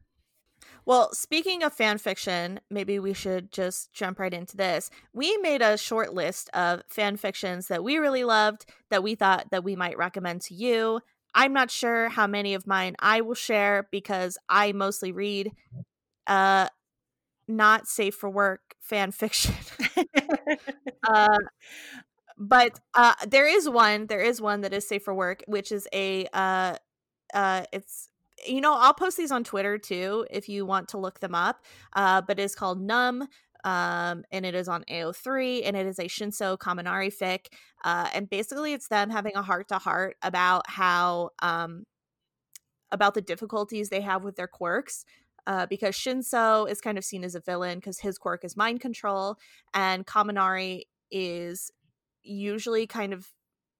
Well, 0.84 1.12
speaking 1.14 1.62
of 1.62 1.72
fan 1.72 1.98
fiction, 1.98 2.60
maybe 2.70 2.98
we 2.98 3.12
should 3.14 3.52
just 3.52 3.92
jump 3.92 4.18
right 4.18 4.32
into 4.34 4.56
this. 4.56 4.90
We 5.12 5.36
made 5.38 5.62
a 5.62 5.76
short 5.78 6.12
list 6.12 6.50
of 6.54 6.82
fan 6.88 7.16
fictions 7.16 7.68
that 7.68 7.84
we 7.84 7.98
really 7.98 8.24
loved 8.24 8.66
that 8.90 9.02
we 9.02 9.14
thought 9.14 9.50
that 9.50 9.64
we 9.64 9.76
might 9.76 9.96
recommend 9.96 10.42
to 10.42 10.54
you. 10.54 11.00
I'm 11.34 11.52
not 11.52 11.70
sure 11.70 12.08
how 12.08 12.26
many 12.26 12.54
of 12.54 12.66
mine 12.66 12.96
I 12.98 13.20
will 13.20 13.34
share 13.34 13.88
because 13.90 14.36
I 14.48 14.72
mostly 14.72 15.12
read 15.12 15.52
uh 16.26 16.68
not 17.48 17.88
safe 17.88 18.14
for 18.14 18.30
work 18.30 18.60
fan 18.80 19.10
fiction. 19.12 19.54
uh 21.08 21.38
but 22.38 22.78
uh 22.94 23.14
there 23.26 23.46
is 23.46 23.68
one 23.68 24.06
there 24.06 24.20
is 24.20 24.40
one 24.40 24.62
that 24.62 24.72
is 24.72 24.86
safe 24.86 25.02
for 25.04 25.14
work 25.14 25.42
which 25.46 25.70
is 25.72 25.86
a 25.92 26.26
uh 26.32 26.76
uh 27.34 27.64
it's 27.72 28.10
you 28.46 28.60
know 28.60 28.74
i'll 28.76 28.94
post 28.94 29.16
these 29.16 29.30
on 29.30 29.44
twitter 29.44 29.78
too 29.78 30.26
if 30.30 30.48
you 30.48 30.64
want 30.66 30.88
to 30.88 30.98
look 30.98 31.20
them 31.20 31.34
up 31.34 31.64
uh 31.94 32.20
but 32.20 32.38
it's 32.38 32.54
called 32.54 32.80
numb 32.80 33.22
um 33.64 34.24
and 34.32 34.44
it 34.44 34.54
is 34.54 34.68
on 34.68 34.84
ao3 34.90 35.62
and 35.64 35.76
it 35.76 35.86
is 35.86 35.98
a 35.98 36.04
shinso 36.04 36.56
kaminari 36.58 37.12
fic 37.12 37.46
uh 37.84 38.08
and 38.14 38.28
basically 38.28 38.72
it's 38.72 38.88
them 38.88 39.10
having 39.10 39.36
a 39.36 39.42
heart 39.42 39.68
to 39.68 39.78
heart 39.78 40.16
about 40.22 40.68
how 40.68 41.30
um 41.40 41.84
about 42.90 43.14
the 43.14 43.22
difficulties 43.22 43.88
they 43.88 44.00
have 44.00 44.22
with 44.22 44.36
their 44.36 44.46
quirks 44.46 45.04
uh, 45.46 45.66
because 45.66 45.94
Shinso 45.94 46.70
is 46.70 46.80
kind 46.80 46.98
of 46.98 47.04
seen 47.04 47.24
as 47.24 47.34
a 47.34 47.40
villain 47.40 47.78
because 47.78 47.98
his 47.98 48.18
quirk 48.18 48.44
is 48.44 48.56
mind 48.56 48.80
control, 48.80 49.36
and 49.74 50.06
Kaminari 50.06 50.82
is 51.10 51.70
usually 52.22 52.86
kind 52.86 53.12
of 53.12 53.26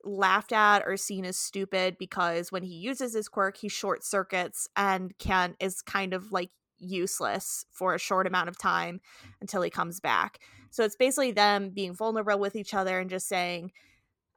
laughed 0.05 0.53
at 0.53 0.82
or 0.86 0.96
seen 0.96 1.24
as 1.24 1.36
stupid 1.36 1.96
because 1.98 2.50
when 2.53 2.62
he 2.62 2.74
uses 2.74 3.14
his 3.14 3.28
quirk, 3.28 3.57
he 3.57 3.68
short 3.68 4.05
circuits 4.05 4.68
and 4.76 5.16
can 5.18 5.55
is 5.61 5.82
kind 5.82 6.14
of 6.14 6.32
like 6.32 6.50
useless 6.78 7.64
for 7.70 7.94
a 7.94 7.98
short 7.98 8.26
amount 8.26 8.48
of 8.48 8.59
time 8.59 9.00
until 9.40 9.62
he 9.62 9.70
comes 9.70 10.00
back. 10.00 10.40
So 10.70 10.84
it's 10.84 10.96
basically 10.96 11.32
them 11.32 11.70
being 11.70 11.94
vulnerable 11.94 12.38
with 12.40 12.57
each 12.57 12.74
other 12.74 12.98
and 12.98 13.11
just 13.11 13.28
saying, 13.28 13.72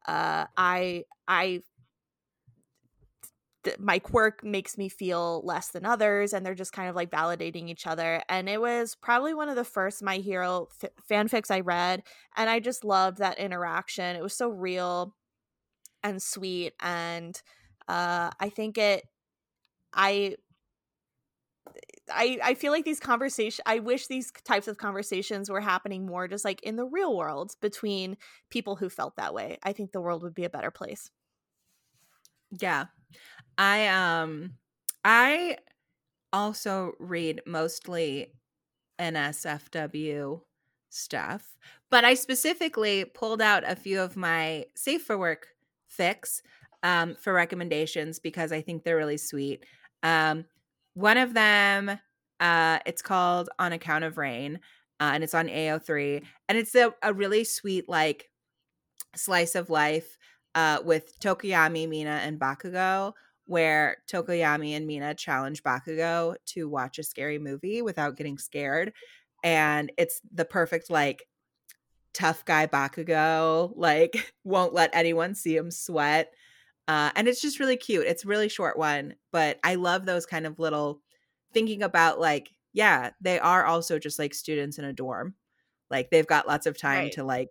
uh, 0.07 0.45
"I 0.57 1.05
I 1.27 1.61
th- 3.65 3.79
my 3.79 3.99
quirk 3.99 4.43
makes 4.43 4.77
me 4.77 4.87
feel 4.87 5.41
less 5.43 5.69
than 5.69 5.85
others 5.85 6.33
and 6.33 6.45
they're 6.45 6.53
just 6.55 6.71
kind 6.71 6.89
of 6.89 6.95
like 6.95 7.11
validating 7.11 7.69
each 7.69 7.85
other. 7.87 8.21
And 8.29 8.47
it 8.47 8.61
was 8.61 8.95
probably 8.95 9.33
one 9.33 9.49
of 9.49 9.55
the 9.55 9.63
first 9.65 10.03
my 10.03 10.17
hero 10.17 10.69
f- 10.83 10.91
fanfics 11.09 11.51
i 11.51 11.59
read 11.59 12.03
and 12.37 12.49
i 12.49 12.59
just 12.59 12.85
loved 12.85 13.17
that 13.17 13.39
interaction. 13.39 14.15
It 14.15 14.23
was 14.23 14.35
so 14.35 14.49
real 14.49 15.15
and 16.05 16.23
sweet 16.23 16.75
and 16.81 17.41
uh 17.89 18.31
i 18.39 18.49
think 18.49 18.77
it 18.77 19.05
i 19.93 20.35
I, 22.11 22.39
I 22.43 22.53
feel 22.53 22.71
like 22.71 22.85
these 22.85 22.99
conversations 22.99 23.61
i 23.65 23.79
wish 23.79 24.07
these 24.07 24.31
types 24.43 24.67
of 24.67 24.77
conversations 24.77 25.49
were 25.49 25.61
happening 25.61 26.05
more 26.05 26.27
just 26.27 26.45
like 26.45 26.61
in 26.61 26.75
the 26.75 26.85
real 26.85 27.15
world 27.17 27.55
between 27.61 28.17
people 28.49 28.75
who 28.75 28.89
felt 28.89 29.15
that 29.15 29.33
way 29.33 29.57
i 29.63 29.73
think 29.73 29.91
the 29.91 30.01
world 30.01 30.21
would 30.23 30.35
be 30.35 30.43
a 30.45 30.49
better 30.49 30.71
place 30.71 31.09
Yeah. 32.51 32.85
I 33.57 33.87
um 33.87 34.57
I 35.03 35.57
also 36.33 36.93
read 36.99 37.41
mostly 37.47 38.33
NSFW 38.99 40.43
stuff, 40.89 41.57
but 41.91 42.05
I 42.05 42.15
specifically 42.15 43.05
pulled 43.05 43.41
out 43.41 43.63
a 43.65 43.75
few 43.77 44.01
of 44.01 44.17
my 44.17 44.67
safe 44.75 45.05
for 45.05 45.17
work 45.17 45.54
fics 45.97 46.41
um, 46.83 47.15
for 47.15 47.33
recommendations 47.33 48.19
because 48.19 48.51
I 48.51 48.61
think 48.61 48.83
they're 48.83 48.97
really 48.97 49.17
sweet. 49.17 49.65
Um, 50.03 50.45
one 50.93 51.17
of 51.17 51.33
them, 51.33 51.99
uh, 52.39 52.79
it's 52.85 53.01
called 53.01 53.49
On 53.59 53.73
Account 53.73 54.03
of 54.03 54.17
Rain, 54.17 54.59
uh, 54.99 55.11
and 55.13 55.23
it's 55.23 55.33
on 55.33 55.47
AO3, 55.47 56.23
and 56.47 56.57
it's 56.57 56.75
a, 56.75 56.93
a 57.01 57.13
really 57.13 57.43
sweet 57.43 57.89
like 57.89 58.29
slice 59.15 59.55
of 59.55 59.69
life 59.69 60.17
uh, 60.55 60.79
with 60.83 61.19
Tokoyami, 61.19 61.87
Mina, 61.87 62.21
and 62.23 62.39
Bakugo, 62.39 63.13
where 63.45 63.97
Tokoyami 64.11 64.71
and 64.71 64.87
Mina 64.87 65.13
challenge 65.13 65.63
Bakugo 65.63 66.35
to 66.47 66.69
watch 66.69 66.97
a 66.97 67.03
scary 67.03 67.39
movie 67.39 67.81
without 67.81 68.15
getting 68.17 68.37
scared. 68.37 68.93
And 69.43 69.91
it's 69.97 70.21
the 70.33 70.45
perfect, 70.45 70.89
like, 70.89 71.27
tough 72.15 72.43
guy 72.45 72.65
Bakugo, 72.65 73.73
like, 73.75 74.33
won't 74.43 74.73
let 74.73 74.89
anyone 74.93 75.35
see 75.35 75.55
him 75.55 75.69
sweat. 75.69 76.33
Uh, 76.87 77.11
and 77.15 77.27
it's 77.27 77.41
just 77.41 77.59
really 77.59 77.77
cute. 77.77 78.07
It's 78.07 78.25
a 78.25 78.27
really 78.27 78.49
short 78.49 78.77
one, 78.77 79.15
but 79.31 79.59
I 79.63 79.75
love 79.75 80.05
those 80.05 80.25
kind 80.25 80.47
of 80.47 80.59
little 80.59 81.01
thinking 81.53 81.83
about, 81.83 82.19
like, 82.19 82.51
yeah, 82.73 83.11
they 83.21 83.39
are 83.39 83.65
also 83.65 83.99
just 83.99 84.19
like 84.19 84.33
students 84.33 84.77
in 84.79 84.85
a 84.85 84.93
dorm. 84.93 85.35
Like, 85.89 86.09
they've 86.09 86.27
got 86.27 86.47
lots 86.47 86.65
of 86.65 86.77
time 86.77 87.03
Right. 87.05 87.11
to, 87.13 87.23
like, 87.23 87.49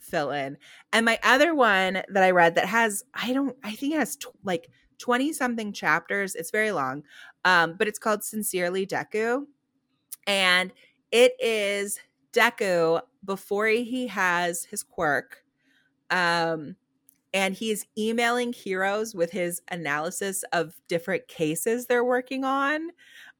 fill 0.00 0.30
in. 0.30 0.58
And 0.92 1.06
my 1.06 1.18
other 1.22 1.54
one 1.54 2.02
that 2.08 2.22
I 2.22 2.30
read 2.32 2.56
that 2.56 2.66
has, 2.66 3.04
I 3.14 3.32
don't, 3.32 3.56
I 3.62 3.72
think 3.72 3.94
it 3.94 3.98
has 3.98 4.16
tw- 4.16 4.28
like 4.42 4.68
20 4.98 5.32
something 5.32 5.72
chapters. 5.72 6.34
It's 6.34 6.50
very 6.50 6.72
long, 6.72 7.04
um, 7.44 7.76
but 7.78 7.88
it's 7.88 7.98
called 7.98 8.24
Sincerely 8.24 8.86
Deku. 8.86 9.46
And 10.26 10.72
it 11.10 11.32
is 11.40 11.98
Deku 12.32 13.00
before 13.24 13.66
he 13.68 14.06
has 14.08 14.64
his 14.64 14.82
quirk. 14.82 15.44
Um, 16.10 16.76
and 17.34 17.54
he's 17.54 17.86
emailing 17.98 18.52
heroes 18.52 19.14
with 19.14 19.30
his 19.32 19.62
analysis 19.70 20.44
of 20.52 20.74
different 20.88 21.28
cases 21.28 21.86
they're 21.86 22.04
working 22.04 22.44
on. 22.44 22.90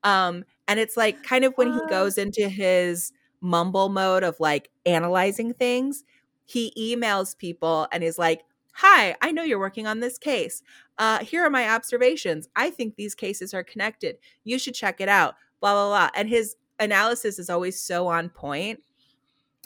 Um, 0.04 0.44
and 0.68 0.80
it's 0.80 0.96
like 0.96 1.22
kind 1.22 1.44
of 1.44 1.54
when 1.56 1.72
he 1.72 1.80
Ah. 1.84 1.88
goes 1.88 2.18
into 2.18 2.48
his 2.48 3.12
mumble 3.40 3.88
mode 3.88 4.22
of 4.24 4.38
like 4.40 4.70
analyzing 4.86 5.52
things, 5.54 6.04
he 6.46 6.72
emails 6.78 7.36
people 7.36 7.86
and 7.92 8.02
is 8.04 8.18
like, 8.18 8.42
Hi, 8.76 9.14
I 9.20 9.32
know 9.32 9.42
you're 9.42 9.58
working 9.58 9.86
on 9.86 10.00
this 10.00 10.16
case. 10.18 10.62
Uh, 10.98 11.18
here 11.18 11.44
are 11.44 11.50
my 11.50 11.68
observations. 11.68 12.48
I 12.56 12.70
think 12.70 12.96
these 12.96 13.14
cases 13.14 13.52
are 13.52 13.62
connected. 13.64 14.16
You 14.44 14.58
should 14.58 14.74
check 14.74 15.00
it 15.00 15.08
out. 15.10 15.34
Blah, 15.60 15.74
blah, 15.74 15.88
blah. 15.88 16.10
And 16.14 16.28
his 16.28 16.56
analysis 16.82 17.38
is 17.38 17.50
always 17.50 17.80
so 17.80 18.08
on 18.08 18.28
point. 18.30 18.80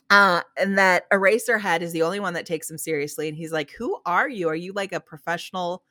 Uh, 0.09 0.43
and 0.57 0.79
that 0.79 1.11
Eraserhead 1.11 1.81
is 1.81 1.93
the 1.93 2.03
only 2.03 2.21
one 2.21 2.35
that 2.35 2.47
takes 2.47 2.71
him 2.71 2.79
seriously. 2.79 3.29
And 3.29 3.37
he's 3.37 3.53
like, 3.53 3.73
Who 3.73 3.99
are 4.07 4.29
you? 4.29 4.49
Are 4.49 4.55
you 4.57 4.73
like 4.73 4.93
a 4.93 5.01
professional 5.01 5.83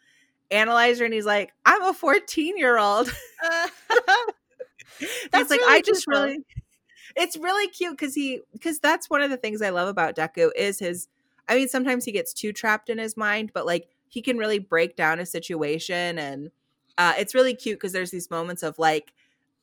analyzer? 0.51 1.05
And 1.05 1.13
he's 1.13 1.25
like, 1.25 1.53
I'm 1.65 1.83
a 1.83 1.93
14 1.93 2.57
year 2.57 2.77
old. 2.79 3.09
Uh, 3.43 3.67
That's 5.31 5.49
like, 5.49 5.59
really 5.59 5.77
I 5.77 5.81
just 5.81 6.07
really 6.07 6.39
it's 7.15 7.37
really 7.37 7.67
cute 7.69 7.93
because 7.97 8.15
he 8.15 8.41
because 8.53 8.79
that's 8.79 9.09
one 9.09 9.21
of 9.21 9.29
the 9.31 9.37
things 9.37 9.61
I 9.61 9.69
love 9.69 9.87
about 9.87 10.15
Deku 10.15 10.51
is 10.55 10.79
his 10.79 11.07
I 11.47 11.55
mean, 11.55 11.67
sometimes 11.67 12.05
he 12.05 12.11
gets 12.11 12.33
too 12.33 12.53
trapped 12.53 12.89
in 12.89 12.97
his 12.97 13.17
mind, 13.17 13.51
but 13.53 13.65
like 13.65 13.87
he 14.09 14.21
can 14.21 14.37
really 14.37 14.59
break 14.59 14.95
down 14.95 15.19
a 15.19 15.25
situation 15.25 16.19
and 16.19 16.51
Uh, 16.97 17.13
it's 17.19 17.35
really 17.35 17.55
cute 17.55 17.79
because 17.79 17.93
there's 17.93 18.11
these 18.11 18.31
moments 18.31 18.63
of 18.63 18.79
like 18.79 19.13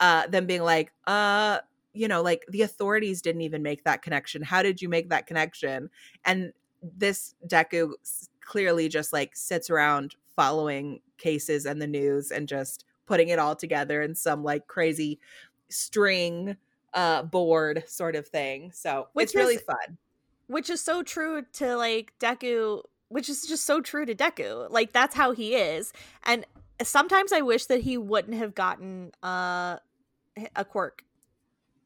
uh, 0.02 0.26
them 0.26 0.46
being 0.46 0.62
like, 0.62 0.92
uh, 1.06 1.60
you 1.94 2.08
know, 2.08 2.22
like 2.22 2.44
the 2.48 2.62
authorities 2.62 3.22
didn't 3.22 3.42
even 3.42 3.62
make 3.62 3.84
that 3.84 4.02
connection. 4.02 4.42
How 4.42 4.62
did 4.62 4.82
you 4.82 4.88
make 4.88 5.10
that 5.10 5.28
connection? 5.28 5.90
And 6.24 6.52
this 6.82 7.36
Deku 7.46 7.92
clearly 8.40 8.88
just 8.88 9.12
like 9.12 9.36
sits 9.36 9.70
around 9.70 10.16
following 10.34 11.00
cases 11.18 11.66
and 11.66 11.80
the 11.80 11.86
news 11.86 12.32
and 12.32 12.48
just 12.48 12.84
putting 13.06 13.28
it 13.28 13.38
all 13.38 13.54
together 13.54 14.02
in 14.02 14.16
some 14.16 14.42
like 14.42 14.66
crazy 14.66 15.20
string 15.68 16.56
uh 16.94 17.22
board 17.22 17.84
sort 17.86 18.16
of 18.16 18.26
thing. 18.26 18.72
So 18.72 19.08
which 19.12 19.26
it's 19.26 19.34
really 19.36 19.56
fun. 19.56 19.98
Which 20.48 20.68
is 20.68 20.80
so 20.80 21.04
true 21.04 21.44
to 21.52 21.76
like 21.76 22.12
Deku, 22.18 22.82
which 23.08 23.28
is 23.28 23.46
just 23.46 23.64
so 23.64 23.80
true 23.80 24.04
to 24.04 24.16
Deku. 24.16 24.68
Like 24.68 24.92
that's 24.92 25.14
how 25.14 25.30
he 25.30 25.54
is. 25.54 25.92
And 26.24 26.44
sometimes 26.82 27.32
I 27.32 27.42
wish 27.42 27.66
that 27.66 27.82
he 27.82 27.96
wouldn't 27.96 28.36
have 28.36 28.56
gotten 28.56 29.12
uh 29.22 29.76
a 30.56 30.64
quirk 30.64 31.04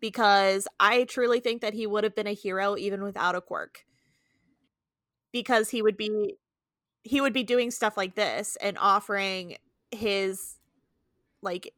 because 0.00 0.68
I 0.78 1.04
truly 1.04 1.40
think 1.40 1.62
that 1.62 1.74
he 1.74 1.86
would 1.86 2.04
have 2.04 2.14
been 2.14 2.26
a 2.26 2.32
hero 2.32 2.76
even 2.76 3.02
without 3.02 3.34
a 3.34 3.40
quirk. 3.40 3.84
Because 5.32 5.70
he 5.70 5.82
would 5.82 5.96
be 5.96 6.36
he 7.02 7.20
would 7.20 7.32
be 7.32 7.44
doing 7.44 7.70
stuff 7.70 7.96
like 7.96 8.14
this 8.14 8.56
and 8.60 8.76
offering 8.78 9.56
his 9.90 10.58
like 11.42 11.72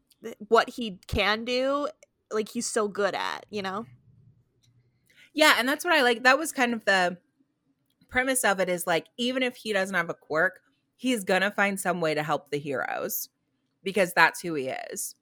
what 0.48 0.70
he 0.70 0.98
can 1.06 1.44
do 1.44 1.88
like 2.32 2.48
he's 2.48 2.66
so 2.66 2.88
good 2.88 3.14
at, 3.14 3.46
you 3.50 3.62
know? 3.62 3.86
Yeah, 5.34 5.54
and 5.58 5.68
that's 5.68 5.84
what 5.84 5.94
I 5.94 6.02
like. 6.02 6.24
That 6.24 6.38
was 6.38 6.52
kind 6.52 6.72
of 6.72 6.84
the 6.84 7.18
premise 8.08 8.44
of 8.44 8.60
it 8.60 8.68
is 8.68 8.86
like 8.86 9.06
even 9.16 9.42
if 9.42 9.56
he 9.56 9.72
doesn't 9.72 9.94
have 9.94 10.10
a 10.10 10.14
quirk, 10.14 10.60
he's 10.96 11.24
to 11.42 11.50
find 11.50 11.78
some 11.78 12.00
way 12.00 12.14
to 12.14 12.22
help 12.22 12.50
the 12.50 12.58
heroes 12.58 13.28
because 13.82 14.12
that's 14.12 14.40
who 14.40 14.54
he 14.54 14.68
is. 14.68 15.14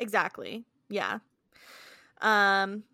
Exactly. 0.00 0.64
Yeah. 0.88 1.18
Um 2.20 2.84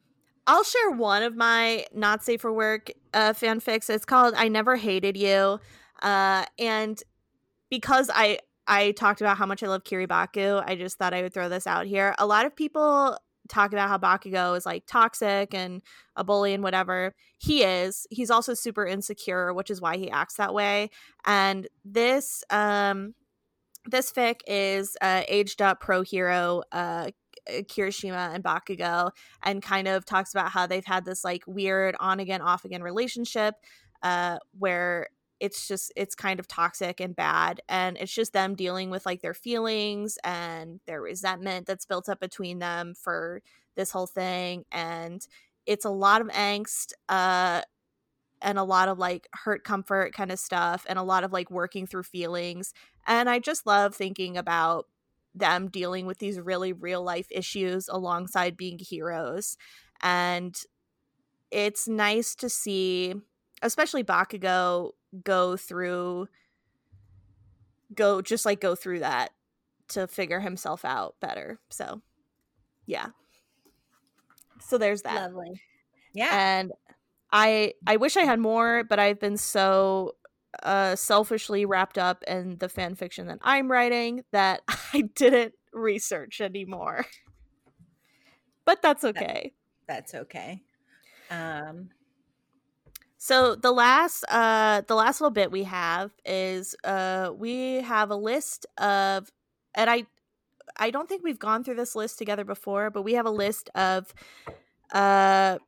I'll 0.49 0.65
share 0.65 0.91
one 0.93 1.23
of 1.25 1.37
my 1.37 1.87
not 1.95 2.23
safe 2.23 2.41
for 2.43 2.53
work 2.53 2.91
uh 3.15 3.33
fanfics. 3.33 3.91
It's 3.91 4.05
called 4.05 4.35
I 4.37 4.49
Never 4.49 4.77
Hated 4.77 5.17
You. 5.17 5.61
Uh 6.03 6.45
and 6.59 7.03
because 7.71 8.11
I 8.15 8.41
I 8.69 8.93
talked 8.93 9.21
about 9.21 9.39
how 9.39 9.47
much 9.47 9.63
I 9.63 9.69
love 9.69 9.85
Kiribaku, 9.85 10.63
I 10.67 10.77
just 10.77 10.99
thought 10.99 11.15
I 11.15 11.23
would 11.23 11.35
throw 11.35 11.49
this 11.49 11.67
out 11.67 11.87
here. 11.87 12.15
A 12.19 12.27
lot 12.27 12.47
of 12.47 12.57
people 12.57 13.19
talk 13.49 13.73
about 13.73 13.89
how 13.89 13.99
Bakugo 13.99 14.57
is 14.57 14.67
like 14.67 14.85
toxic 14.87 15.55
and 15.55 15.83
a 16.17 16.25
bully 16.25 16.55
and 16.55 16.63
whatever. 16.65 17.15
He 17.39 17.63
is. 17.65 18.07
He's 18.11 18.31
also 18.31 18.55
super 18.55 18.87
insecure, 18.87 19.55
which 19.55 19.71
is 19.71 19.81
why 19.81 19.99
he 19.99 20.11
acts 20.11 20.37
that 20.37 20.55
way. 20.55 20.91
And 21.27 21.69
this 21.85 22.45
um 22.51 23.15
this 23.87 24.13
fic 24.13 24.41
is 24.47 24.97
uh, 25.01 25.23
aged 25.29 25.63
up 25.63 25.81
pro 25.81 26.03
hero 26.03 26.63
uh, 26.73 27.11
Kirishima 27.49 28.35
and 28.35 28.43
Bakugo 28.43 29.11
and 29.43 29.63
kind 29.63 29.89
of 29.89 30.05
talks 30.05 30.33
about 30.35 30.51
how 30.51 30.67
they've 30.67 30.85
had 30.85 31.05
this 31.05 31.25
like 31.25 31.45
weird 31.47 31.95
on 32.01 32.21
again 32.21 32.43
off 32.43 32.65
again 32.65 32.83
relationship 32.83 33.55
uh, 34.03 34.39
where 34.59 35.09
it's 35.39 35.69
just 35.69 35.93
it's 35.97 36.15
kind 36.15 36.41
of 36.41 36.49
toxic 36.49 37.01
and 37.01 37.15
bad 37.15 37.61
and 37.69 37.97
it's 37.99 38.13
just 38.13 38.33
them 38.33 38.55
dealing 38.55 38.91
with 38.91 39.05
like 39.05 39.21
their 39.21 39.35
feelings 39.35 40.19
and 40.25 40.81
their 40.87 41.01
resentment 41.01 41.67
that's 41.67 41.85
built 41.85 42.09
up 42.09 42.21
between 42.21 42.59
them 42.59 42.95
for 42.95 43.43
this 43.75 43.91
whole 43.91 44.07
thing 44.07 44.65
and 44.73 45.27
it's 45.67 45.85
a 45.85 45.91
lot 45.91 46.23
of 46.23 46.29
angst 46.29 46.93
uh 47.11 47.61
and 48.41 48.59
a 48.59 48.65
lot 48.65 48.89
of 48.89 48.99
like 48.99 49.29
hurt 49.33 49.63
comfort 49.65 50.15
kind 50.15 50.31
of 50.31 50.39
stuff 50.39 50.87
and 50.89 50.99
a 50.99 51.03
lot 51.03 51.25
of 51.25 51.33
like 51.33 51.51
working 51.51 51.87
through 51.87 52.03
feelings 52.03 52.73
and 53.07 53.29
I 53.29 53.39
just 53.39 53.67
love 53.67 53.95
thinking 53.95 54.37
about 54.37 54.87
them 55.35 55.69
dealing 55.69 56.07
with 56.07 56.19
these 56.19 56.41
really 56.41 56.73
real 56.73 57.03
life 57.03 57.27
issues 57.31 57.89
alongside 57.89 58.57
being 58.57 58.79
heroes. 58.79 59.57
And 60.03 60.57
it's 61.51 61.87
nice 61.87 62.35
to 62.37 62.49
see, 62.49 63.15
especially 63.63 64.03
Bakugo, 64.03 64.93
go 65.25 65.57
through, 65.57 66.29
go 67.95 68.23
just 68.23 68.45
like 68.47 68.61
go 68.61 68.75
through 68.75 69.01
that 69.01 69.31
to 69.89 70.07
figure 70.07 70.41
himself 70.41 70.85
out 70.85 71.15
better. 71.21 71.59
So, 71.71 72.03
yeah. 72.87 73.09
So 74.61 74.79
there's 74.79 75.03
that. 75.03 75.33
Lovely. 75.33 75.61
Yeah. 76.15 76.31
And 76.33 76.73
I 77.33 77.75
I 77.87 77.97
wish 77.97 78.17
I 78.17 78.23
had 78.23 78.41
more, 78.41 78.85
but 78.85 78.99
I've 78.99 79.21
been 79.21 79.37
so 79.37 80.17
uh, 80.63 80.97
selfishly 80.97 81.65
wrapped 81.65 81.99
up 81.99 82.23
in 82.27 82.59
the 82.59 82.69
fan 82.69 82.95
fiction 82.95 83.27
that 83.27 83.39
I'm 83.43 83.71
writing 83.71 84.25
that 84.33 84.63
I 84.93 85.03
didn't 85.15 85.55
research 85.73 86.41
anymore. 86.41 87.07
but 88.65 88.83
that's 88.83 89.05
okay. 89.05 89.53
That, 89.87 89.95
that's 89.95 90.15
okay. 90.15 90.63
Um 91.31 91.91
so 93.19 93.57
the 93.57 93.73
last 93.73 94.25
uh 94.29 94.83
the 94.87 94.95
last 94.95 95.21
little 95.21 95.33
bit 95.33 95.51
we 95.51 95.65
have 95.65 96.13
is 96.25 96.77
uh 96.85 97.31
we 97.35 97.81
have 97.81 98.11
a 98.11 98.17
list 98.17 98.67
of 98.79 99.33
and 99.75 99.91
I 99.91 100.07
I 100.77 100.91
don't 100.91 101.09
think 101.09 101.25
we've 101.25 101.39
gone 101.39 101.65
through 101.65 101.77
this 101.77 101.97
list 101.97 102.19
together 102.19 102.45
before, 102.45 102.91
but 102.91 103.03
we 103.03 103.15
have 103.15 103.27
a 103.27 103.31
list 103.31 103.71
of 103.75 104.15
uh 104.93 105.59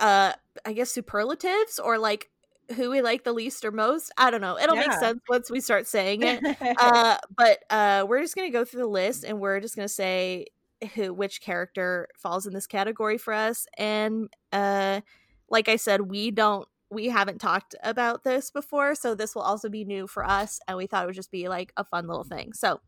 uh 0.00 0.32
I 0.64 0.72
guess 0.72 0.90
superlatives 0.90 1.78
or 1.78 1.98
like 1.98 2.30
who 2.74 2.90
we 2.90 3.02
like 3.02 3.24
the 3.24 3.32
least 3.32 3.64
or 3.64 3.70
most. 3.70 4.12
I 4.16 4.30
don't 4.30 4.40
know. 4.40 4.58
It'll 4.58 4.76
yeah. 4.76 4.88
make 4.88 4.98
sense 4.98 5.20
once 5.28 5.50
we 5.50 5.60
start 5.60 5.86
saying 5.86 6.22
it. 6.22 6.42
uh, 6.78 7.16
but 7.36 7.58
uh, 7.70 8.06
we're 8.08 8.22
just 8.22 8.34
gonna 8.34 8.50
go 8.50 8.64
through 8.64 8.82
the 8.82 8.88
list 8.88 9.24
and 9.24 9.40
we're 9.40 9.60
just 9.60 9.76
gonna 9.76 9.88
say 9.88 10.46
who 10.94 11.12
which 11.12 11.40
character 11.40 12.08
falls 12.16 12.46
in 12.46 12.52
this 12.52 12.66
category 12.66 13.18
for 13.18 13.32
us. 13.32 13.66
And 13.78 14.28
uh, 14.52 15.00
like 15.48 15.68
I 15.68 15.76
said, 15.76 16.02
we 16.02 16.30
don't 16.30 16.68
we 16.90 17.06
haven't 17.08 17.40
talked 17.40 17.74
about 17.82 18.24
this 18.24 18.50
before, 18.50 18.94
so 18.94 19.14
this 19.14 19.34
will 19.34 19.42
also 19.42 19.68
be 19.68 19.84
new 19.84 20.06
for 20.06 20.24
us. 20.24 20.60
And 20.68 20.76
we 20.76 20.86
thought 20.86 21.04
it 21.04 21.06
would 21.06 21.16
just 21.16 21.32
be 21.32 21.48
like 21.48 21.72
a 21.76 21.84
fun 21.84 22.06
little 22.06 22.24
thing. 22.24 22.52
So, 22.52 22.80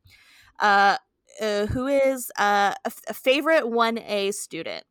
uh, 0.60 0.98
uh 1.40 1.66
who 1.66 1.86
is 1.86 2.30
uh, 2.38 2.74
a, 2.84 2.92
a 3.08 3.14
favorite 3.14 3.68
one 3.68 3.98
A 3.98 4.30
student? 4.32 4.84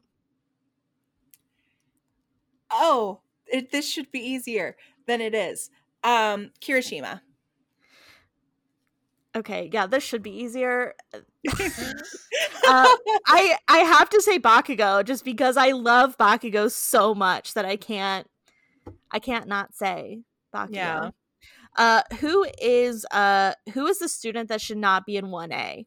Oh, 2.70 3.22
it, 3.52 3.72
this 3.72 3.90
should 3.90 4.12
be 4.12 4.20
easier 4.20 4.76
than 5.06 5.22
it 5.22 5.34
is. 5.34 5.70
Um, 6.04 6.52
Kirishima. 6.62 7.22
Okay, 9.36 9.70
yeah, 9.72 9.86
this 9.86 10.04
should 10.04 10.24
be 10.24 10.32
easier. 10.32 10.96
uh, 11.14 11.22
I 12.68 13.58
I 13.68 13.78
have 13.80 14.10
to 14.10 14.22
say 14.22 14.40
Bakugo 14.40 15.06
just 15.06 15.24
because 15.24 15.58
I 15.58 15.72
love 15.72 16.18
Bakugo 16.18 16.72
so 16.72 17.14
much 17.14 17.54
that 17.54 17.64
I 17.64 17.76
can't 17.76 18.28
I 19.12 19.20
can't 19.20 19.48
not 19.48 19.76
say 19.76 20.22
Bakugo. 20.54 20.72
Yeah. 20.72 21.10
Uh, 21.76 22.02
who 22.20 22.48
is 22.60 23.06
uh 23.12 23.54
who 23.74 23.86
is 23.86 24.00
the 24.00 24.10
student 24.10 24.50
that 24.50 24.60
should 24.60 24.80
not 24.80 25.06
be 25.06 25.18
in 25.18 25.30
one 25.30 25.52
A? 25.52 25.86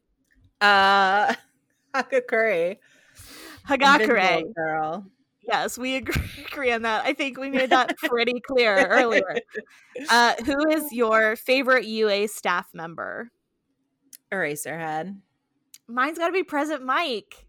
Uh, 0.61 1.35
Hagakure. 1.95 2.77
Hagakure. 3.69 4.55
Girl. 4.55 5.07
Yes, 5.51 5.77
we 5.77 5.97
agree, 5.97 6.71
on 6.73 6.83
that. 6.83 7.05
I 7.05 7.13
think 7.13 7.39
we 7.39 7.51
made 7.51 7.71
that 7.71 7.97
pretty 7.99 8.41
clear 8.41 8.87
earlier. 8.87 9.37
Uh, 10.09 10.35
who 10.45 10.69
is 10.71 10.85
your 10.93 11.37
favorite 11.37 11.85
UA 11.87 12.29
staff 12.29 12.69
member? 12.73 13.31
Eraserhead. 14.33 15.19
Mine's 15.89 16.19
got 16.19 16.29
to 16.29 16.33
be 16.33 16.45
Present 16.45 16.85
Mic. 16.85 17.47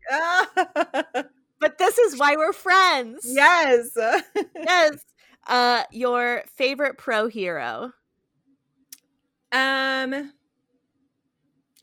but 1.60 1.78
this 1.78 1.98
is 1.99 2.18
why 2.18 2.36
we're 2.36 2.53
friends. 2.53 3.22
Yes. 3.26 3.91
yes. 4.56 5.06
Uh, 5.48 5.84
your 5.91 6.44
favorite 6.56 6.98
pro 6.98 7.28
hero? 7.28 7.91
Um, 9.52 10.32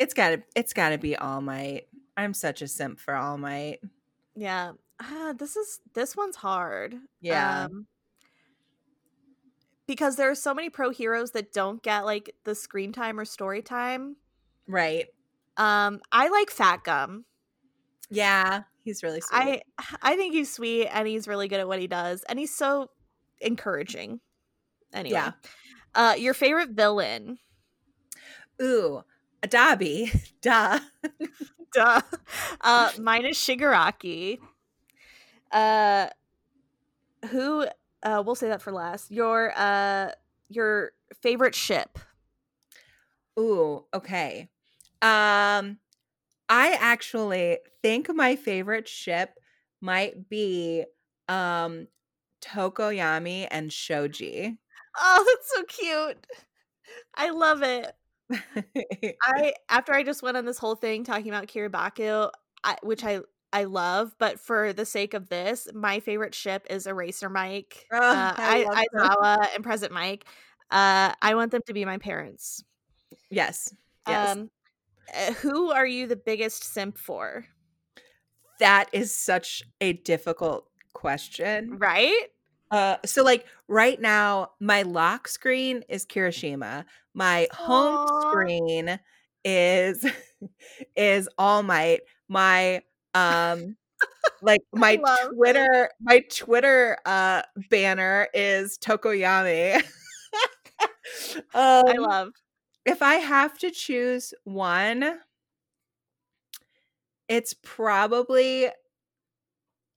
it's 0.00 0.14
gotta 0.14 0.42
it's 0.56 0.72
gotta 0.72 0.98
be 0.98 1.16
All 1.16 1.40
Might. 1.40 1.82
I'm 2.16 2.34
such 2.34 2.62
a 2.62 2.68
simp 2.68 2.98
for 2.98 3.14
All 3.14 3.36
Might. 3.38 3.78
Yeah, 4.34 4.72
ah, 5.00 5.34
this 5.36 5.56
is 5.56 5.80
this 5.94 6.16
one's 6.16 6.36
hard. 6.36 6.96
Yeah. 7.20 7.64
Um, 7.64 7.86
because 9.86 10.16
there 10.16 10.30
are 10.30 10.34
so 10.34 10.52
many 10.54 10.68
pro 10.68 10.90
heroes 10.90 11.32
that 11.32 11.52
don't 11.52 11.82
get 11.82 12.04
like 12.04 12.34
the 12.44 12.54
screen 12.54 12.92
time 12.92 13.18
or 13.18 13.24
story 13.24 13.62
time. 13.62 14.16
Right. 14.66 15.06
Um, 15.56 16.00
I 16.12 16.28
like 16.28 16.50
Fat 16.50 16.84
Gum. 16.84 17.24
Yeah, 18.10 18.62
he's 18.84 19.02
really 19.02 19.20
sweet. 19.20 19.36
I 19.36 19.62
I 20.02 20.16
think 20.16 20.34
he's 20.34 20.52
sweet 20.52 20.86
and 20.86 21.08
he's 21.08 21.26
really 21.28 21.48
good 21.48 21.60
at 21.60 21.68
what 21.68 21.80
he 21.80 21.86
does 21.86 22.22
and 22.28 22.38
he's 22.38 22.54
so 22.54 22.90
encouraging. 23.40 24.20
Anyway. 24.92 25.14
Yeah. 25.14 25.32
Uh 25.94 26.14
your 26.16 26.34
favorite 26.34 26.70
villain? 26.70 27.38
Ooh, 28.62 29.02
Adabi. 29.42 30.32
Duh. 30.42 30.78
Duh. 31.74 32.00
Uh 32.60 32.92
mine 32.98 33.26
is 33.26 33.36
Shigaraki. 33.36 34.38
Uh, 35.52 36.08
who? 37.30 37.66
Uh, 38.02 38.22
we'll 38.24 38.34
say 38.34 38.48
that 38.48 38.62
for 38.62 38.72
last. 38.72 39.10
Your 39.10 39.52
uh, 39.56 40.12
your 40.48 40.92
favorite 41.20 41.54
ship. 41.54 41.98
Ooh, 43.38 43.84
okay. 43.94 44.48
Um, 45.02 45.78
I 46.48 46.76
actually 46.80 47.58
think 47.82 48.12
my 48.14 48.36
favorite 48.36 48.88
ship 48.88 49.38
might 49.80 50.28
be 50.28 50.84
um 51.28 51.86
Tokoyami 52.40 53.46
and 53.50 53.72
Shoji. 53.72 54.58
Oh, 54.98 55.24
that's 55.26 55.52
so 55.54 55.64
cute. 55.64 56.26
I 57.16 57.30
love 57.30 57.62
it. 57.62 57.94
I 59.22 59.54
after 59.68 59.92
I 59.92 60.02
just 60.02 60.22
went 60.22 60.36
on 60.36 60.44
this 60.44 60.58
whole 60.58 60.74
thing 60.74 61.04
talking 61.04 61.28
about 61.28 61.46
Kiribaku, 61.46 62.30
I, 62.64 62.76
which 62.82 63.04
I 63.04 63.20
I 63.52 63.64
love, 63.64 64.14
but 64.18 64.38
for 64.38 64.72
the 64.72 64.84
sake 64.84 65.14
of 65.14 65.28
this, 65.28 65.68
my 65.74 66.00
favorite 66.00 66.34
ship 66.34 66.66
is 66.68 66.86
Eraser 66.86 67.30
Mike, 67.30 67.86
Oh, 67.92 67.98
uh, 67.98 68.34
I. 68.36 68.86
Aizawa 68.94 69.48
and 69.54 69.64
Present 69.64 69.92
Mic. 69.92 70.24
Uh, 70.70 71.14
I 71.22 71.34
want 71.34 71.50
them 71.50 71.62
to 71.66 71.72
be 71.72 71.84
my 71.84 71.98
parents. 71.98 72.62
Yes. 73.30 73.72
Yes. 74.06 74.36
Um, 74.36 74.50
uh, 75.14 75.32
who 75.34 75.72
are 75.72 75.86
you 75.86 76.06
the 76.06 76.16
biggest 76.16 76.62
simp 76.64 76.98
for? 76.98 77.46
that 78.58 78.88
is 78.92 79.14
such 79.14 79.62
a 79.80 79.92
difficult 79.92 80.68
question. 80.92 81.78
Right? 81.78 82.26
Uh, 82.70 82.96
so 83.04 83.22
like 83.22 83.46
right 83.68 84.00
now, 84.00 84.50
my 84.60 84.82
lock 84.82 85.28
screen 85.28 85.84
is 85.88 86.04
Kirishima. 86.04 86.84
My 87.14 87.48
home 87.52 87.94
Aw. 87.96 88.20
screen 88.30 88.98
is 89.44 90.04
is 90.96 91.28
All 91.38 91.62
Might. 91.62 92.00
My 92.28 92.82
um 93.18 93.76
like 94.42 94.60
my 94.72 94.96
Twitter 95.30 95.90
my 96.00 96.20
Twitter 96.30 96.98
uh 97.06 97.42
banner 97.70 98.28
is 98.34 98.78
Tokoyami. 98.78 99.76
um, 101.36 101.42
I 101.54 101.94
love. 101.98 102.32
if 102.84 103.02
I 103.02 103.16
have 103.16 103.58
to 103.58 103.70
choose 103.70 104.34
one, 104.44 105.18
it's 107.28 107.54
probably 107.62 108.68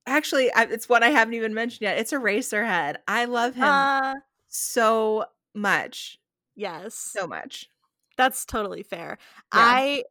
actually 0.06 0.50
it's 0.56 0.90
one 0.90 1.04
I 1.04 1.10
haven't 1.10 1.34
even 1.36 1.54
mentioned 1.54 1.82
yet. 1.82 1.98
It's 1.98 2.12
Eraserhead. 2.12 2.98
I 3.08 3.26
love 3.26 3.56
him 3.56 3.64
Uh, 3.66 4.16
so 4.48 5.26
much, 5.54 6.20
yes. 6.56 6.96
so 6.96 7.28
much. 7.28 7.70
That's 8.18 8.46
totally 8.46 8.84
fair. 8.84 9.18
Yeah. 9.54 9.60
I 9.62 10.04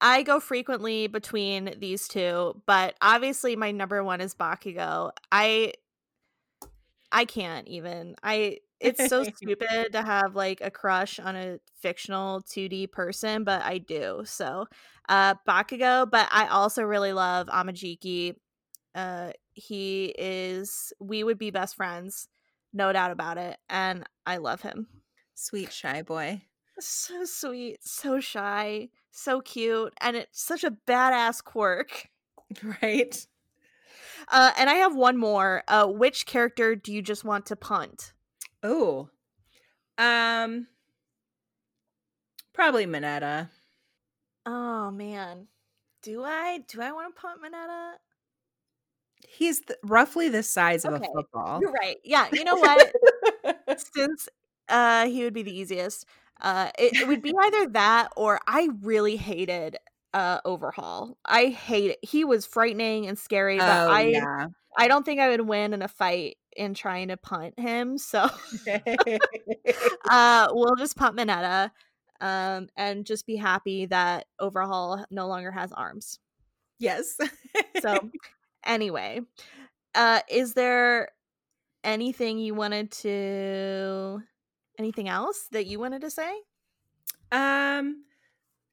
I 0.00 0.22
go 0.22 0.40
frequently 0.40 1.06
between 1.06 1.74
these 1.78 2.08
two, 2.08 2.60
but 2.66 2.94
obviously 3.00 3.56
my 3.56 3.70
number 3.70 4.02
one 4.02 4.20
is 4.20 4.34
Bakugo. 4.34 5.12
I 5.30 5.72
I 7.10 7.24
can't 7.24 7.68
even. 7.68 8.16
I 8.22 8.58
it's 8.80 9.08
so 9.08 9.22
stupid 9.36 9.92
to 9.92 10.02
have 10.02 10.34
like 10.34 10.60
a 10.60 10.70
crush 10.70 11.20
on 11.20 11.36
a 11.36 11.58
fictional 11.80 12.42
2D 12.42 12.90
person, 12.90 13.44
but 13.44 13.62
I 13.62 13.78
do. 13.78 14.22
So, 14.24 14.66
uh 15.08 15.34
Bakugo, 15.46 16.10
but 16.10 16.28
I 16.30 16.46
also 16.48 16.82
really 16.82 17.12
love 17.12 17.48
Amajiki. 17.48 18.34
Uh 18.94 19.32
he 19.54 20.14
is 20.18 20.92
we 21.00 21.24
would 21.24 21.38
be 21.38 21.50
best 21.50 21.76
friends, 21.76 22.28
no 22.72 22.92
doubt 22.92 23.10
about 23.10 23.38
it, 23.38 23.58
and 23.68 24.04
I 24.26 24.38
love 24.38 24.62
him. 24.62 24.86
Sweet 25.34 25.72
shy 25.72 26.02
boy. 26.02 26.42
So 26.80 27.24
sweet, 27.24 27.78
so 27.82 28.18
shy, 28.20 28.88
so 29.12 29.40
cute, 29.40 29.94
and 30.00 30.16
it's 30.16 30.42
such 30.42 30.64
a 30.64 30.76
badass 30.86 31.42
quirk. 31.42 32.08
Right? 32.82 33.26
Uh, 34.28 34.50
and 34.58 34.68
I 34.68 34.74
have 34.74 34.94
one 34.94 35.16
more. 35.16 35.62
Uh, 35.66 35.86
which 35.86 36.26
character 36.26 36.76
do 36.76 36.92
you 36.92 37.00
just 37.00 37.24
want 37.24 37.46
to 37.46 37.56
punt? 37.56 38.12
Oh. 38.62 39.08
Um 39.96 40.66
probably 42.52 42.84
Mineta. 42.84 43.48
Oh 44.44 44.90
man, 44.90 45.46
do 46.02 46.22
I 46.24 46.58
do 46.68 46.82
I 46.82 46.92
want 46.92 47.14
to 47.14 47.20
punt 47.20 47.40
Mineta? 47.42 47.92
He's 49.26 49.60
th- 49.60 49.78
roughly 49.82 50.28
the 50.28 50.42
size 50.42 50.84
of 50.84 50.92
a 50.92 51.00
football. 51.00 51.60
You're 51.62 51.72
right. 51.72 51.96
Yeah, 52.04 52.28
you 52.32 52.44
know 52.44 52.56
what? 52.56 52.92
Since 53.94 54.28
uh, 54.68 55.06
he 55.06 55.24
would 55.24 55.32
be 55.32 55.42
the 55.42 55.56
easiest. 55.56 56.06
Uh, 56.42 56.70
it, 56.78 57.00
it 57.00 57.06
would 57.08 57.22
be 57.22 57.32
either 57.40 57.68
that 57.68 58.08
or 58.16 58.40
I 58.46 58.68
really 58.82 59.16
hated 59.16 59.78
uh 60.12 60.40
Overhaul. 60.44 61.16
I 61.24 61.46
hate 61.46 61.92
it. 61.92 61.98
He 62.02 62.24
was 62.24 62.44
frightening 62.44 63.06
and 63.06 63.18
scary, 63.18 63.56
but 63.58 63.68
oh 63.68 63.90
I 63.90 64.02
yeah. 64.02 64.48
I 64.76 64.88
don't 64.88 65.04
think 65.04 65.20
I 65.20 65.28
would 65.30 65.42
win 65.42 65.72
in 65.72 65.82
a 65.82 65.88
fight 65.88 66.36
in 66.56 66.74
trying 66.74 67.08
to 67.08 67.16
punt 67.16 67.58
him. 67.58 67.96
So 67.96 68.28
uh 70.10 70.48
we'll 70.50 70.76
just 70.76 70.96
punt 70.96 71.16
Mineta 71.16 71.70
um 72.20 72.68
and 72.76 73.06
just 73.06 73.26
be 73.26 73.36
happy 73.36 73.86
that 73.86 74.26
Overhaul 74.38 75.04
no 75.10 75.28
longer 75.28 75.50
has 75.52 75.72
arms. 75.72 76.18
yes. 76.78 77.16
So 77.80 78.10
anyway, 78.64 79.20
uh 79.94 80.20
is 80.28 80.54
there 80.54 81.08
anything 81.84 82.38
you 82.38 82.54
wanted 82.54 82.90
to 82.92 84.22
anything 84.78 85.08
else 85.08 85.48
that 85.52 85.66
you 85.66 85.78
wanted 85.78 86.00
to 86.02 86.10
say? 86.10 86.32
Um 87.30 88.04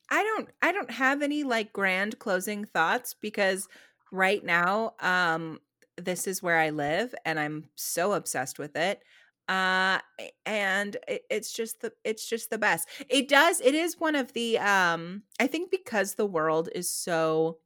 I 0.09 0.23
don't 0.23 0.49
I 0.61 0.71
don't 0.71 0.91
have 0.91 1.21
any 1.21 1.43
like 1.43 1.73
grand 1.73 2.19
closing 2.19 2.65
thoughts 2.65 3.13
because 3.13 3.67
right 4.11 4.43
now 4.43 4.93
um 4.99 5.59
this 5.97 6.27
is 6.27 6.41
where 6.41 6.57
I 6.57 6.69
live 6.69 7.13
and 7.25 7.39
I'm 7.39 7.69
so 7.75 8.13
obsessed 8.13 8.59
with 8.59 8.75
it. 8.75 9.01
Uh 9.47 9.99
and 10.45 10.97
it, 11.07 11.23
it's 11.29 11.51
just 11.53 11.81
the 11.81 11.93
it's 12.03 12.27
just 12.27 12.49
the 12.49 12.57
best. 12.57 12.87
It 13.09 13.27
does 13.27 13.61
it 13.61 13.75
is 13.75 13.99
one 13.99 14.15
of 14.15 14.33
the 14.33 14.59
um 14.59 15.23
I 15.39 15.47
think 15.47 15.71
because 15.71 16.15
the 16.15 16.25
world 16.25 16.69
is 16.73 16.89
so 16.91 17.59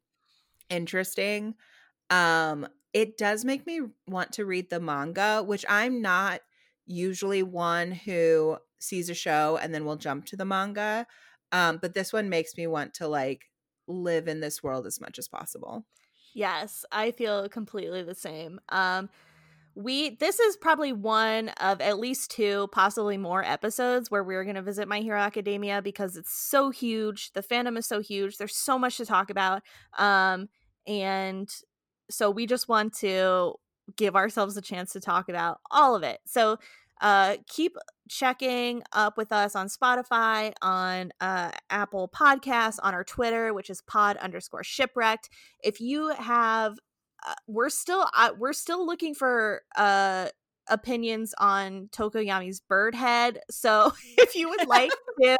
interesting 0.69 1.55
um 2.09 2.67
it 2.93 3.17
does 3.17 3.43
make 3.45 3.65
me 3.65 3.81
want 4.07 4.33
to 4.33 4.45
read 4.45 4.69
the 4.69 4.79
manga, 4.79 5.43
which 5.43 5.65
I'm 5.67 6.01
not 6.01 6.41
usually 6.85 7.43
one 7.43 7.91
who 7.91 8.57
sees 8.79 9.09
a 9.09 9.13
show 9.13 9.57
and 9.57 9.73
then 9.73 9.85
will 9.85 9.95
jump 9.95 10.25
to 10.27 10.35
the 10.35 10.45
manga. 10.45 11.07
Um, 11.51 11.77
but 11.77 11.93
this 11.93 12.11
one 12.11 12.29
makes 12.29 12.57
me 12.57 12.67
want 12.67 12.93
to 12.95 13.07
like 13.07 13.45
live 13.87 14.27
in 14.27 14.39
this 14.39 14.63
world 14.63 14.85
as 14.87 14.99
much 14.99 15.19
as 15.19 15.27
possible. 15.27 15.85
Yes, 16.33 16.83
I 16.91 17.11
feel 17.11 17.47
completely 17.49 18.03
the 18.03 18.15
same. 18.15 18.59
Um 18.69 19.09
we 19.75 20.17
this 20.17 20.39
is 20.39 20.57
probably 20.57 20.93
one 20.93 21.49
of 21.61 21.81
at 21.81 21.99
least 21.99 22.31
two 22.31 22.67
possibly 22.73 23.17
more 23.17 23.43
episodes 23.43 24.11
where 24.11 24.23
we're 24.23 24.43
going 24.43 24.55
to 24.55 24.61
visit 24.61 24.87
my 24.87 25.01
hero 25.01 25.19
academia 25.19 25.81
because 25.81 26.17
it's 26.17 26.33
so 26.33 26.71
huge 26.71 27.31
the 27.33 27.43
fandom 27.43 27.77
is 27.77 27.87
so 27.87 27.99
huge 28.01 28.37
there's 28.37 28.55
so 28.55 28.79
much 28.79 28.97
to 28.97 29.05
talk 29.05 29.29
about 29.29 29.63
um 29.97 30.49
and 30.87 31.49
so 32.09 32.29
we 32.31 32.45
just 32.45 32.67
want 32.67 32.93
to 32.93 33.55
give 33.95 34.15
ourselves 34.15 34.57
a 34.57 34.61
chance 34.61 34.93
to 34.93 34.99
talk 34.99 35.29
about 35.29 35.59
all 35.71 35.95
of 35.95 36.03
it. 36.03 36.19
So 36.25 36.57
uh 37.01 37.37
keep 37.47 37.75
checking 38.07 38.83
up 38.93 39.17
with 39.17 39.31
us 39.31 39.55
on 39.55 39.67
spotify 39.67 40.53
on 40.61 41.11
uh 41.21 41.49
apple 41.71 42.07
podcasts 42.15 42.77
on 42.83 42.93
our 42.93 43.03
twitter 43.03 43.51
which 43.53 43.69
is 43.69 43.81
pod 43.81 44.17
underscore 44.17 44.63
shipwrecked. 44.63 45.29
If 45.63 45.81
you 45.81 46.09
have 46.09 46.77
uh, 47.25 47.33
we're 47.47 47.69
still 47.69 48.07
uh, 48.15 48.31
we're 48.37 48.53
still 48.53 48.85
looking 48.85 49.15
for 49.15 49.63
uh 49.75 50.29
opinions 50.69 51.33
on 51.37 51.89
Tokoyami's 51.91 52.59
bird 52.59 52.95
head. 52.95 53.39
So 53.49 53.91
if 54.17 54.35
you 54.35 54.49
would 54.49 54.67
like 54.67 54.91
to 55.21 55.37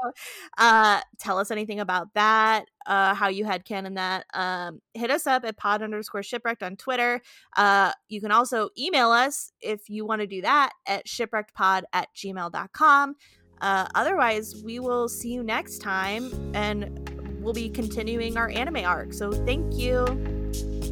uh 0.57 1.01
tell 1.19 1.37
us 1.37 1.51
anything 1.51 1.79
about 1.79 2.13
that, 2.13 2.65
uh 2.85 3.13
how 3.13 3.27
you 3.27 3.45
headcanon 3.45 3.95
that, 3.95 4.25
um 4.33 4.81
hit 4.93 5.09
us 5.09 5.27
up 5.27 5.45
at 5.45 5.57
pod 5.57 5.81
underscore 5.81 6.23
shipwrecked 6.23 6.63
on 6.63 6.75
Twitter. 6.75 7.21
Uh 7.55 7.91
you 8.09 8.21
can 8.21 8.31
also 8.31 8.69
email 8.77 9.11
us 9.11 9.51
if 9.61 9.89
you 9.89 10.05
want 10.05 10.21
to 10.21 10.27
do 10.27 10.41
that 10.41 10.71
at 10.87 11.07
shipwreckedpod 11.07 11.83
at 11.93 12.07
gmail.com. 12.15 13.15
Uh 13.61 13.87
otherwise 13.95 14.61
we 14.63 14.79
will 14.79 15.07
see 15.07 15.33
you 15.33 15.43
next 15.43 15.79
time 15.79 16.31
and 16.55 17.09
we'll 17.41 17.53
be 17.53 17.69
continuing 17.69 18.37
our 18.37 18.49
anime 18.49 18.85
arc. 18.85 19.13
So 19.13 19.31
thank 19.31 19.75
you. 19.75 20.05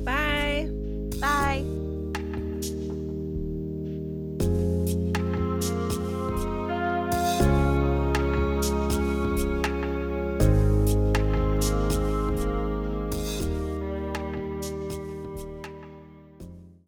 Bye. 0.03 0.69
Bye. 1.19 1.90